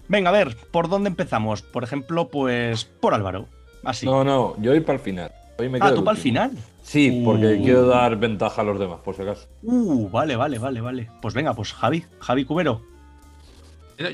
[0.08, 1.62] Venga, a ver, ¿por dónde empezamos?
[1.62, 3.46] Por ejemplo, pues por Álvaro.
[3.84, 4.06] Así.
[4.06, 5.32] No, no, yo voy para el final.
[5.58, 6.50] Hoy me Ah, ¿tú para el final?
[6.82, 7.62] Sí, porque Uh.
[7.62, 9.46] quiero dar ventaja a los demás, por si acaso.
[9.62, 11.10] Uh, vale, vale, vale, vale.
[11.22, 12.82] Pues venga, pues Javi, Javi Cubero.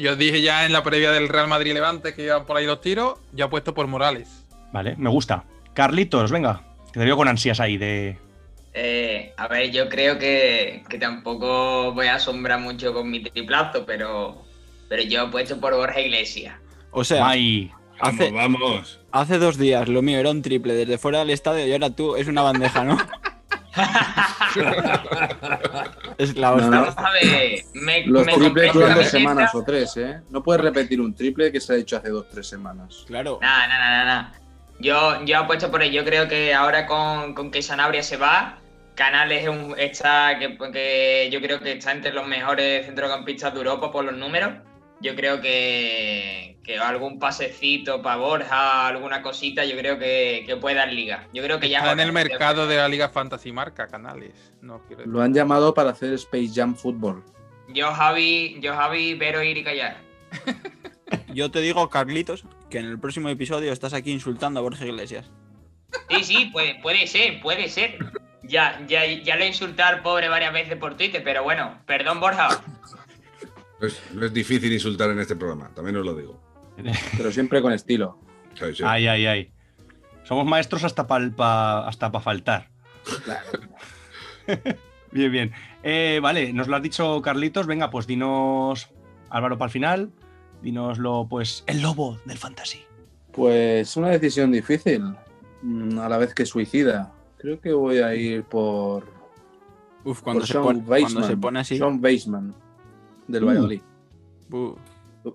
[0.01, 2.81] Yo dije ya en la previa del Real Madrid Levante que iban por ahí los
[2.81, 4.45] tiros, yo apuesto por Morales.
[4.73, 5.45] Vale, me gusta.
[5.75, 6.63] Carlitos, venga,
[6.93, 8.19] que te veo con ansias ahí de.
[8.79, 13.87] Eh, a ver, yo creo que, que tampoco voy a asombrar mucho con mi triplazo,
[13.87, 14.45] pero,
[14.91, 16.57] pero yo apuesto por Borja Iglesias.
[16.91, 19.01] O sea, Ay, hace, vamos.
[19.13, 22.17] hace dos días lo mío era un triple desde fuera del estadio y ahora tú
[22.17, 22.99] es una bandeja, ¿no?
[26.19, 26.69] es la hostia.
[26.69, 30.21] Vamos a ver, me, Los me triples duran dos semanas o tres, ¿eh?
[30.29, 33.05] No puedes repetir un triple que se ha hecho hace dos tres semanas.
[33.07, 33.39] Claro.
[33.41, 34.33] Nada, nada, nada, nada.
[34.81, 36.03] Yo, yo apuesto por ello.
[36.03, 38.59] Yo creo que ahora con, con que Sanabria se va,
[38.97, 43.59] Canales es un, está, que, que yo creo que está entre los mejores centrocampistas de
[43.59, 44.55] Europa por los números.
[45.01, 50.77] Yo creo que, que algún pasecito para Borja, alguna cosita, yo creo que, que puede
[50.77, 51.29] dar liga.
[51.35, 54.55] Yo creo que ya Está en el mercado de la Liga Fantasy Marca, Canales.
[54.63, 55.13] No quiero decir.
[55.13, 57.23] Lo han llamado para hacer Space Jam Fútbol.
[57.69, 59.99] Yo, Javi, yo, Javi, Vero, ir y callar.
[61.33, 65.31] Yo te digo, Carlitos, que en el próximo episodio estás aquí insultando a Borja Iglesias.
[66.11, 67.99] Sí, sí, puede, puede ser, puede ser.
[68.47, 72.21] Ya, ya, ya lo he insultado al pobre varias veces por Twitter, pero bueno, perdón,
[72.21, 72.49] Borja.
[73.81, 76.41] No es, no es difícil insultar en este programa, también os lo digo.
[77.17, 78.19] Pero siempre con estilo.
[78.55, 78.83] Sí, sí.
[78.87, 79.53] Ay, ay, ay.
[80.25, 82.69] Somos maestros hasta para hasta pa faltar.
[85.13, 85.53] bien, bien.
[85.83, 87.67] Eh, vale, nos lo has dicho Carlitos.
[87.67, 88.89] Venga, pues dinos,
[89.31, 90.11] Álvaro, para el final.
[90.63, 92.85] Dinoslo, pues, el lobo del fantasy.
[93.33, 95.15] Pues una decisión difícil,
[95.63, 97.13] mm, a la vez que suicida.
[97.47, 99.05] Creo que voy a ir por.
[100.03, 101.79] Uf, cuando por se Sean pone- cuando se pone así.
[101.79, 102.53] Sean Weisman,
[103.29, 103.47] del Uh.
[103.47, 103.81] Valladolid.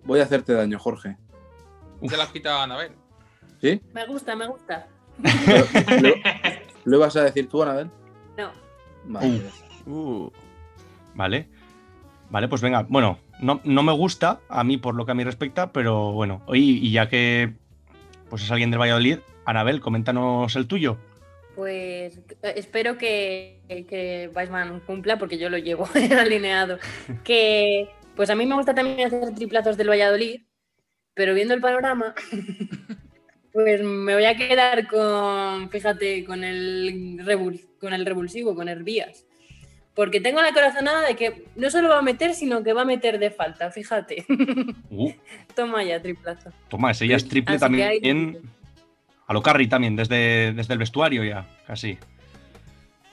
[0.04, 1.16] Voy a hacerte daño, Jorge.
[2.06, 2.92] Se la has quitado a Anabel.
[3.62, 3.80] ¿Sí?
[3.94, 4.90] Me gusta, me gusta.
[5.24, 6.10] ¿Lo,
[6.84, 7.90] lo ibas a decir tú, Anabel?
[8.38, 8.50] No.
[9.06, 9.42] Vale.
[9.86, 10.30] Uh,
[11.16, 11.48] Vale.
[12.30, 12.86] Vale, pues venga.
[12.90, 16.42] Bueno, no, no me gusta a mí por lo que a mí respecta, pero bueno.
[16.48, 17.54] Oye, y ya que
[18.30, 20.98] pues es alguien del Valladolid, Anabel, coméntanos el tuyo.
[21.62, 25.88] Pues eh, espero que, que Weissman cumpla porque yo lo llevo
[26.20, 26.80] alineado.
[27.24, 30.42] Que pues a mí me gusta también hacer triplazos del Valladolid,
[31.14, 32.16] pero viendo el panorama,
[33.54, 39.28] pues me voy a quedar con, fíjate, con el, revul- con el revulsivo, con Herbías.
[39.94, 42.86] Porque tengo la corazonada de que no solo va a meter, sino que va a
[42.86, 44.26] meter de falta, fíjate.
[44.90, 45.12] Uh,
[45.56, 46.52] Toma ya, triplazo.
[46.70, 47.92] toma, ese ya es triple Así también.
[48.02, 48.42] en-
[49.32, 51.98] A lo Carry también, desde, desde el vestuario ya, casi.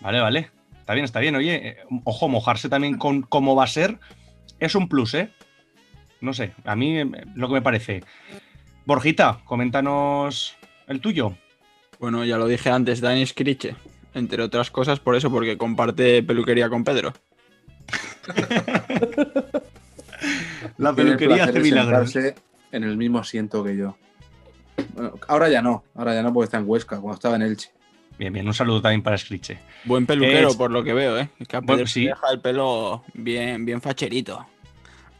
[0.01, 0.51] Vale, vale.
[0.81, 1.37] Está bien, está bien.
[1.37, 4.01] Oye, eh, ojo, mojarse también con cómo va a ser
[4.59, 5.31] es un plus, ¿eh?
[6.21, 8.03] No sé, a mí eh, lo que me parece.
[8.85, 10.57] Borjita, coméntanos
[10.89, 11.37] el tuyo.
[12.01, 13.77] bueno, ya lo dije antes, Dani Scriche.
[14.13, 17.13] Entre otras cosas, por eso, porque comparte peluquería con Pedro.
[20.79, 22.17] La peluquería hace milagros.
[22.17, 23.97] en el mismo asiento que yo.
[24.95, 27.71] Bueno, ahora ya no, ahora ya no porque está en Huesca, cuando estaba en Elche.
[28.19, 29.59] Bien, bien, un saludo también para Scriche.
[29.85, 31.29] Buen peluquero, Es- por lo que veo, ¿eh?
[31.47, 32.07] Que a Bueno, sí.
[32.07, 34.45] deja el pelo bien, bien facherito.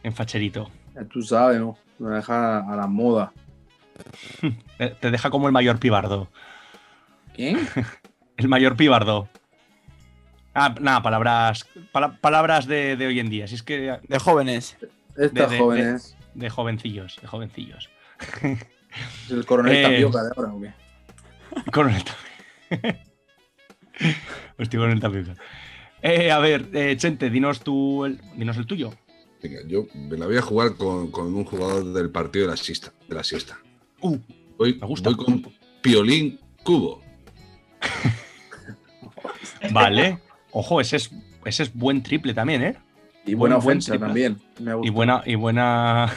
[0.03, 0.69] En facherito.
[0.95, 1.77] Ya tú sabes, ¿no?
[1.97, 3.31] Me deja a la moda.
[5.01, 6.29] Te deja como el mayor pibardo.
[7.35, 7.59] ¿Quién?
[8.37, 9.27] El mayor pibardo.
[10.53, 13.47] Ah, nada, palabras, pala- palabras de, de hoy en día.
[13.47, 13.99] Si es que.
[14.07, 14.77] De jóvenes.
[15.17, 16.17] Estas de- de- jóvenes.
[16.33, 17.89] De, de jovencillos, de jovencillos.
[19.25, 20.73] ¿Es el coronel Eh, Tapioca de ahora o qué?
[21.71, 22.99] Coronel Tapioca.
[24.57, 25.33] Hostia, Coronel Tapioca.
[26.01, 28.93] Eh, a ver, eh, Chente, dinos tú el, dinos el tuyo.
[29.43, 32.57] Venga, yo me la voy a jugar con, con un jugador del partido de la
[32.57, 32.91] siesta.
[33.07, 33.57] De la siesta.
[34.01, 34.17] Uh,
[34.57, 35.09] voy, me gusta.
[35.09, 35.45] voy con
[35.81, 37.01] Piolín Cubo.
[39.71, 40.19] Vale.
[40.51, 41.11] Ojo, ese es,
[41.45, 42.75] ese es buen triple también, ¿eh?
[43.25, 44.41] Y buena Buen- buen ofensa también.
[44.59, 46.11] Me Y buena, y buena.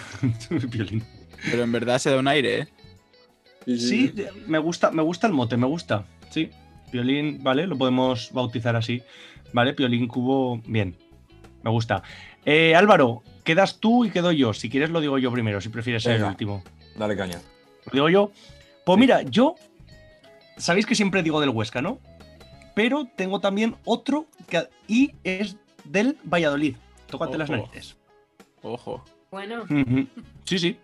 [0.70, 1.04] Violín.
[1.50, 2.68] Pero en verdad se da un aire, ¿eh?
[3.66, 4.12] Sí,
[4.46, 6.04] me gusta, me gusta el mote, me gusta.
[6.30, 6.50] Sí.
[6.90, 9.02] Piolín, vale, lo podemos bautizar así.
[9.52, 10.96] Vale, Piolín Cubo, bien.
[11.62, 12.02] Me gusta.
[12.44, 14.52] Eh, Álvaro, quedas tú y quedo yo.
[14.52, 16.62] Si quieres lo digo yo primero, si prefieres ser el último.
[16.96, 17.40] Dale caña.
[17.86, 18.32] Lo digo yo.
[18.84, 19.54] Pues mira, yo.
[20.56, 21.98] Sabéis que siempre digo del Huesca, ¿no?
[22.74, 26.76] Pero tengo también otro que, y es del Valladolid.
[27.06, 27.56] Tócate las Ojo.
[27.58, 27.96] narices.
[28.62, 29.04] Ojo.
[29.30, 29.64] Bueno.
[30.44, 30.78] Sí, sí.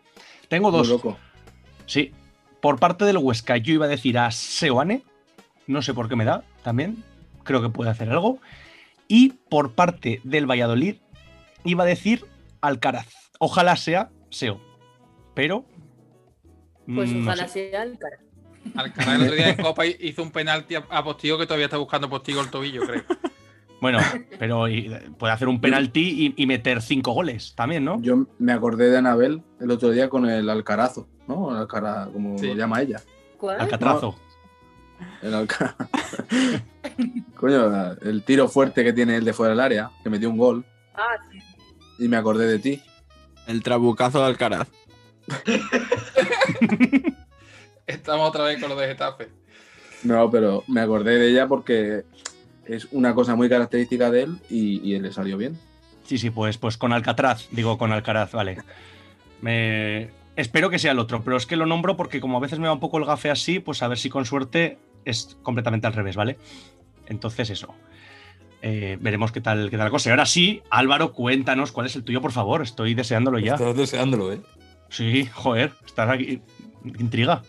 [0.48, 0.88] Tengo Muy dos.
[0.88, 1.18] loco.
[1.86, 2.12] Sí.
[2.60, 5.02] Por parte del Huesca, yo iba a decir a Seoane.
[5.66, 7.04] No sé por qué me da también.
[7.44, 8.38] Creo que puede hacer algo.
[9.06, 10.96] Y por parte del Valladolid,
[11.64, 12.26] iba a decir
[12.60, 13.06] Alcaraz.
[13.38, 14.60] Ojalá sea Seo.
[15.34, 15.64] Pero.
[16.86, 17.70] pues mm, no ojalá sé.
[17.70, 18.18] sea el cara.
[18.74, 22.10] Alcaraz el otro día en Copa hizo un penalti a Postigo que todavía está buscando
[22.10, 23.04] Postigo el tobillo, creo.
[23.80, 23.98] Bueno,
[24.38, 24.88] pero y-
[25.18, 28.00] puede hacer un penalti y, y meter cinco goles también, ¿no?
[28.00, 31.50] Yo me acordé de Anabel el otro día con el Alcarazo, ¿no?
[31.52, 32.48] El Alcara, como Sí.
[32.48, 33.00] lo llama ella.
[33.36, 33.60] ¿Cuál?
[33.60, 34.18] Alcatrazo.
[35.22, 35.76] El Alcara.
[37.36, 40.64] Coño, el tiro fuerte que tiene él de fuera del área, que metió un gol.
[40.94, 41.38] Ah, sí.
[42.00, 42.82] Y me acordé de ti.
[43.46, 44.66] El trabucazo de Alcaraz.
[47.86, 49.28] Estamos otra vez con lo de Getafe.
[50.02, 52.04] No, pero me acordé de ella porque
[52.68, 55.58] es una cosa muy característica de él y, y él le salió bien.
[56.04, 58.58] Sí, sí, pues, pues con Alcatraz, digo con Alcaraz, vale.
[59.40, 60.10] Me...
[60.36, 62.68] Espero que sea el otro, pero es que lo nombro porque como a veces me
[62.68, 65.92] va un poco el gafe así, pues a ver si con suerte es completamente al
[65.94, 66.38] revés, ¿vale?
[67.06, 67.74] Entonces eso.
[68.62, 70.08] Eh, veremos qué tal, qué tal la cosa.
[70.08, 72.62] Y ahora sí, Álvaro, cuéntanos cuál es el tuyo, por favor.
[72.62, 73.54] Estoy deseándolo ya.
[73.54, 74.40] Estás deseándolo, ¿eh?
[74.90, 76.40] Sí, joder, estás aquí.
[76.98, 77.42] Intriga.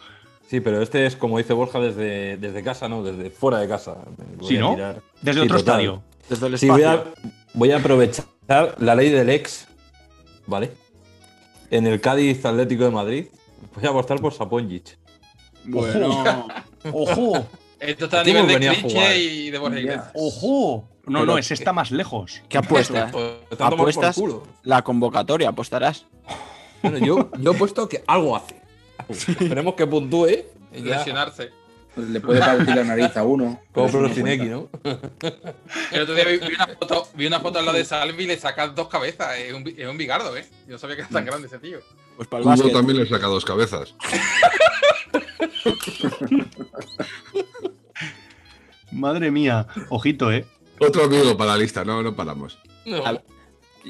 [0.50, 3.04] Sí, pero este es como dice Borja desde, desde casa, ¿no?
[3.04, 3.98] Desde fuera de casa.
[4.38, 4.74] Voy Sí, a ¿no?
[4.76, 5.02] tirar.
[5.22, 5.76] Desde Sí, otro total.
[5.82, 6.04] estadio.
[6.28, 7.14] Desde el Sí, voy a, espacio.
[7.54, 8.26] voy a aprovechar
[8.80, 9.68] la ley del ex,
[10.48, 10.72] ¿vale?
[11.70, 13.26] En el Cádiz Atlético de Madrid,
[13.76, 14.98] voy a apostar por Saponjic.
[15.66, 16.48] Bueno,
[16.92, 17.46] ¡Ojo!
[17.80, 18.58] Esto está a nivel de.
[18.58, 20.12] Cliche y de Borja.
[20.16, 20.90] ¡Ojo!
[21.06, 22.42] No, Pero no, ese está más lejos.
[22.50, 23.10] ¿qué apuesta?
[23.12, 24.22] Pues, ¿Apuestas?
[24.64, 26.06] La convocatoria, apostarás.
[26.84, 28.59] Bueno, yo, yo he puesto que algo hace.
[29.10, 30.27] Esperemos que puntúe.
[30.73, 31.52] y ya- Lesionarse.
[31.95, 33.60] Le puede partir la nariz a uno.
[33.73, 34.45] Como Prosineki.
[34.45, 34.69] ¿no?
[35.91, 38.27] El otro día vi, vi una foto, vi una foto en la de Salvi y
[38.27, 39.38] le sacas dos cabezas.
[39.38, 40.45] Es un, es un bigardo, ¿eh?
[40.68, 41.80] Yo no sabía que era tan grande ese tío.
[42.15, 43.95] Pues para el también le saca dos cabezas.
[48.91, 50.45] Madre mía, ojito, ¿eh?
[50.80, 52.57] Otro amigo para la lista, no, no paramos.
[52.86, 53.03] No.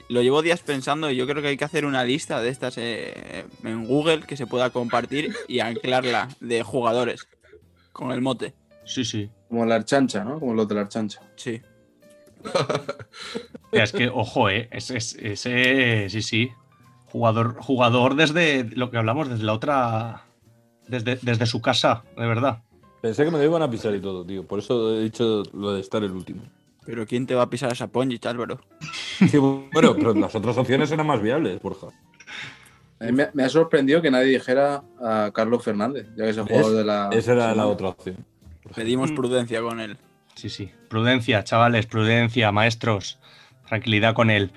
[0.08, 2.78] Lo llevo días pensando y yo creo que hay que hacer una lista de estas
[2.78, 7.28] eh, en Google que se pueda compartir y anclarla de jugadores
[7.92, 8.54] con el mote.
[8.86, 9.30] Sí, sí.
[9.50, 10.40] Como la archancha, ¿no?
[10.40, 11.22] Como los de la archancha.
[11.36, 11.62] Sí.
[13.72, 14.68] Es que, ojo, eh.
[14.72, 16.50] Ese, ese- ese- sí, sí.
[17.12, 20.24] Jugador, jugador desde lo que hablamos, desde la otra.
[20.88, 22.64] Desde, desde su casa, de verdad.
[23.02, 24.44] Pensé que me lo iban a pisar y todo, tío.
[24.46, 26.42] Por eso he dicho lo de estar el último.
[26.86, 28.60] Pero ¿quién te va a pisar esa Ponjic, Álvaro?
[29.28, 31.88] Sí, bueno, pero las otras opciones eran más viables, Borja.
[33.00, 36.74] Me, me ha sorprendido que nadie dijera a Carlos Fernández, ya que es el jugador
[36.74, 37.10] de la.
[37.12, 38.26] Esa era la otra opción.
[38.76, 39.98] Pedimos prudencia con él.
[40.36, 40.72] Sí, sí.
[40.90, 43.20] Prudencia, chavales, prudencia, maestros.
[43.68, 44.52] Tranquilidad con él.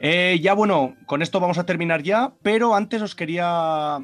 [0.00, 3.98] Eh, ya bueno, con esto vamos a terminar ya, pero antes os quería.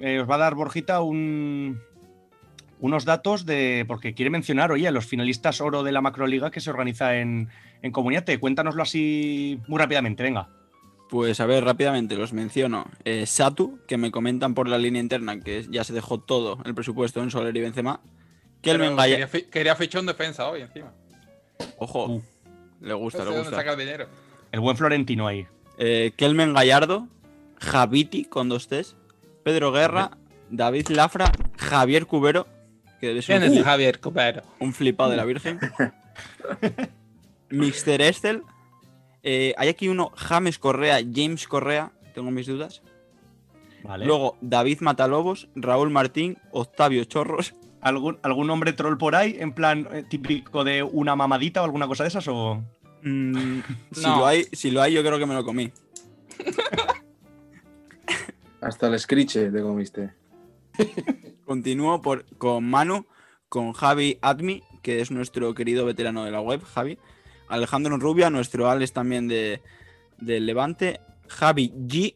[0.00, 1.80] eh, os va a dar Borjita un,
[2.80, 3.84] unos datos de.
[3.86, 7.48] Porque quiere mencionar, oye, a los finalistas oro de la Macroliga que se organiza en,
[7.82, 8.38] en Comuniate.
[8.40, 10.48] Cuéntanoslo así muy rápidamente, venga.
[11.08, 12.86] Pues a ver, rápidamente los menciono.
[13.04, 16.74] Eh, Satu, que me comentan por la línea interna que ya se dejó todo el
[16.74, 18.00] presupuesto en Soler y Benzema.
[18.62, 20.92] Kelmen Pero Gaya- quería, fi- quería fichar un defensa hoy encima.
[21.78, 22.22] Ojo,
[22.80, 23.56] le gusta, No sé le gusta.
[23.56, 24.06] saca el dinero.
[24.52, 25.46] El buen Florentino ahí.
[25.78, 27.08] Eh, Kelmen Gallardo,
[27.58, 28.96] Javiti con dos T's,
[29.42, 30.12] Pedro Guerra,
[30.50, 32.46] David Lafra, Javier Cubero,
[33.00, 34.42] que debe ser ¿Quién un, es Javier Cubero?
[34.58, 35.58] un flipado de la Virgen.
[37.50, 38.02] Mr.
[38.02, 38.42] Estel.
[39.22, 42.82] Eh, hay aquí uno, James Correa, James Correa, tengo mis dudas.
[43.82, 44.06] Vale.
[44.06, 47.54] Luego David Matalobos, Raúl Martín, Octavio Chorros.
[47.80, 49.36] ¿Algún, ¿Algún nombre troll por ahí?
[49.40, 52.28] En plan eh, típico de una mamadita o alguna cosa de esas?
[52.28, 52.62] O...
[53.02, 53.60] Mm,
[53.92, 55.72] si, lo hay, si lo hay, yo creo que me lo comí.
[58.60, 60.10] Hasta el scritche te comiste.
[61.44, 63.06] Continúo por, con Manu,
[63.48, 66.98] con Javi Admi, que es nuestro querido veterano de la web, Javi.
[67.48, 69.60] Alejandro Rubia, nuestro Alex también de,
[70.18, 71.00] del Levante.
[71.28, 72.14] Javi G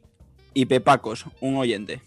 [0.55, 2.01] y Pepacos, un oyente.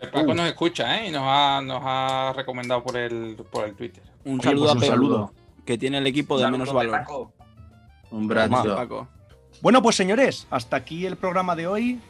[0.00, 1.08] El Paco nos escucha, ¿eh?
[1.08, 4.02] Y nos ha, nos ha recomendado por el, por el Twitter.
[4.24, 5.32] Un Oye, saludo pues a Pepe, saludo.
[5.64, 7.00] que tiene el equipo de menos valor.
[7.00, 7.32] Paco.
[8.10, 8.74] Un brazo.
[8.74, 9.08] Paco.
[9.60, 12.00] Bueno, pues señores, hasta aquí el programa de hoy.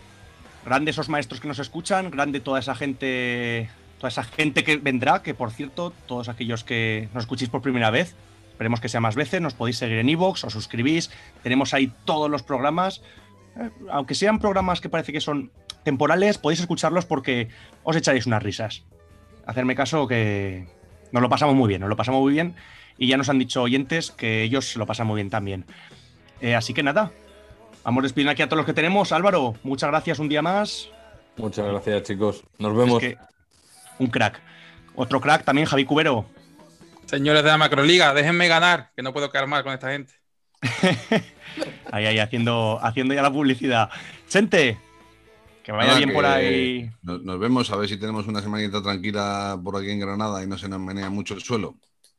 [0.65, 3.69] Grandes esos maestros que nos escuchan, grande toda esa gente,
[3.99, 7.91] toda esa gente que vendrá, que por cierto, todos aquellos que nos escuchéis por primera
[7.91, 8.15] vez,
[8.51, 11.11] esperemos que sea más veces, nos podéis seguir en iVoox, os suscribís,
[11.43, 13.03] tenemos ahí todos los programas,
[13.57, 15.51] Eh, aunque sean programas que parece que son
[15.85, 17.49] temporales, podéis escucharlos porque
[17.83, 18.83] os echaréis unas risas.
[19.47, 20.67] Hacerme caso que
[21.11, 22.55] nos lo pasamos muy bien, nos lo pasamos muy bien
[22.99, 25.67] y ya nos han dicho oyentes que ellos lo pasan muy bien también.
[26.41, 27.13] Eh, así que nada,
[27.85, 29.13] Vamos despidiendo aquí a todos los que tenemos.
[29.13, 30.89] Álvaro, muchas gracias un día más.
[31.37, 32.45] Muchas gracias, chicos.
[32.59, 33.03] Nos vemos.
[33.03, 33.19] Es que
[33.99, 34.41] un crack.
[34.95, 36.27] Otro crack también, Javi Cubero.
[37.07, 40.15] Señores de la Macroliga, déjenme ganar, que no puedo quedar mal con esta gente.
[41.91, 43.91] Ahí, ahí, haciendo, haciendo ya la publicidad.
[44.27, 44.79] Chente,
[45.63, 46.91] que vaya Nada, bien que por ahí.
[47.03, 50.47] Nos, nos vemos a ver si tenemos una semanita tranquila por aquí en Granada y
[50.47, 51.75] no se nos menea mucho el suelo.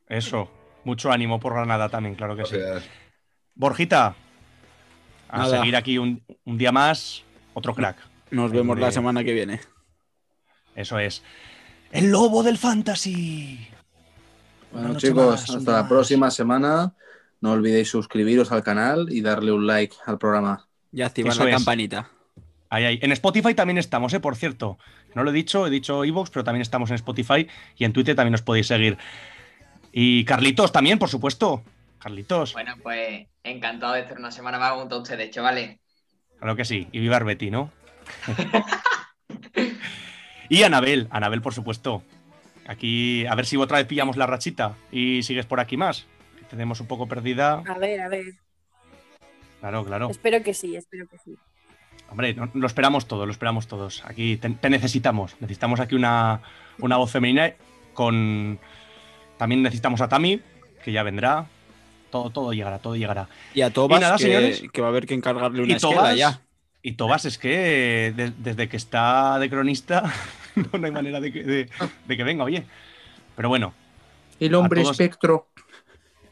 [0.08, 0.52] Eso,
[0.84, 2.58] mucho ánimo por Granada también, claro que sí.
[3.56, 4.16] Borjita,
[5.34, 5.58] a Nada.
[5.58, 7.24] seguir aquí un, un día más,
[7.56, 7.98] otro crack.
[8.30, 9.60] Nos vemos la semana que viene.
[10.76, 11.24] Eso es.
[11.92, 13.68] El lobo del fantasy.
[14.72, 16.94] Bueno, chicos, más, hasta la próxima semana.
[17.42, 20.68] No olvidéis suscribiros al canal y darle un like al programa.
[20.92, 21.56] Y activar Eso la es.
[21.58, 22.10] campanita.
[22.70, 23.00] Ahí, ahí.
[23.02, 24.20] En Spotify también estamos, ¿eh?
[24.20, 24.78] Por cierto.
[25.14, 28.16] No lo he dicho, he dicho Evox, pero también estamos en Spotify y en Twitter
[28.16, 28.98] también nos podéis seguir.
[29.92, 31.64] Y Carlitos también, por supuesto.
[32.04, 35.80] Carlitos, Bueno, pues encantado de estar una semana más junto a ustedes, chavales.
[36.38, 36.88] claro que sí.
[36.92, 37.72] Y viva Arbeti, ¿no?
[40.50, 42.04] y Anabel, Anabel, por supuesto.
[42.68, 46.06] Aquí, a ver si otra vez pillamos la rachita y sigues por aquí más.
[46.40, 47.64] Que tenemos un poco perdida.
[47.68, 48.26] A ver, a ver.
[49.60, 50.10] Claro, claro.
[50.10, 51.36] Espero que sí, espero que sí.
[52.10, 54.04] Hombre, no- lo esperamos todos, lo esperamos todos.
[54.06, 55.36] Aquí te, te necesitamos.
[55.40, 56.42] Necesitamos aquí una,
[56.80, 57.54] una voz femenina
[57.94, 58.60] con...
[59.38, 60.42] También necesitamos a Tami,
[60.84, 61.48] que ya vendrá.
[62.14, 63.28] Todo, todo llegará, todo llegará.
[63.56, 64.64] Y a Tobas, nada, que, señores.
[64.72, 66.42] que va a haber que encargarle una Y esquela Tobas, ya.
[66.84, 70.14] y Tobas es que de- desde que está de cronista
[70.56, 71.70] no, no hay manera de que, de-
[72.08, 72.66] de que venga, oye.
[73.36, 73.74] Pero bueno,
[74.40, 75.48] El hombre todos- espectro.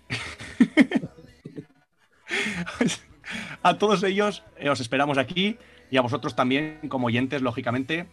[3.63, 5.57] a todos ellos eh, os esperamos aquí
[5.89, 8.05] y a vosotros también como oyentes, lógicamente.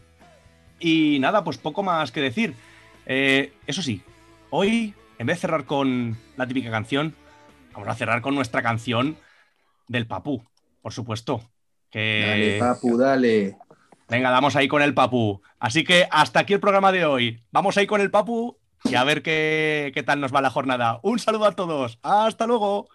[0.80, 2.54] Y nada, pues poco más que decir.
[3.04, 4.00] Eh, eso sí,
[4.48, 7.14] hoy, en vez de cerrar con la típica canción,
[7.78, 9.16] vamos a cerrar con nuestra canción
[9.86, 10.42] del Papú,
[10.82, 11.40] por supuesto.
[11.90, 12.24] Que...
[12.26, 13.56] Dale, papu, dale.
[14.08, 15.40] Venga, damos ahí con el Papu.
[15.60, 17.42] Así que hasta aquí el programa de hoy.
[17.52, 20.98] Vamos ahí con el Papu y a ver qué, qué tal nos va la jornada.
[21.02, 21.98] Un saludo a todos.
[22.02, 22.88] Hasta luego.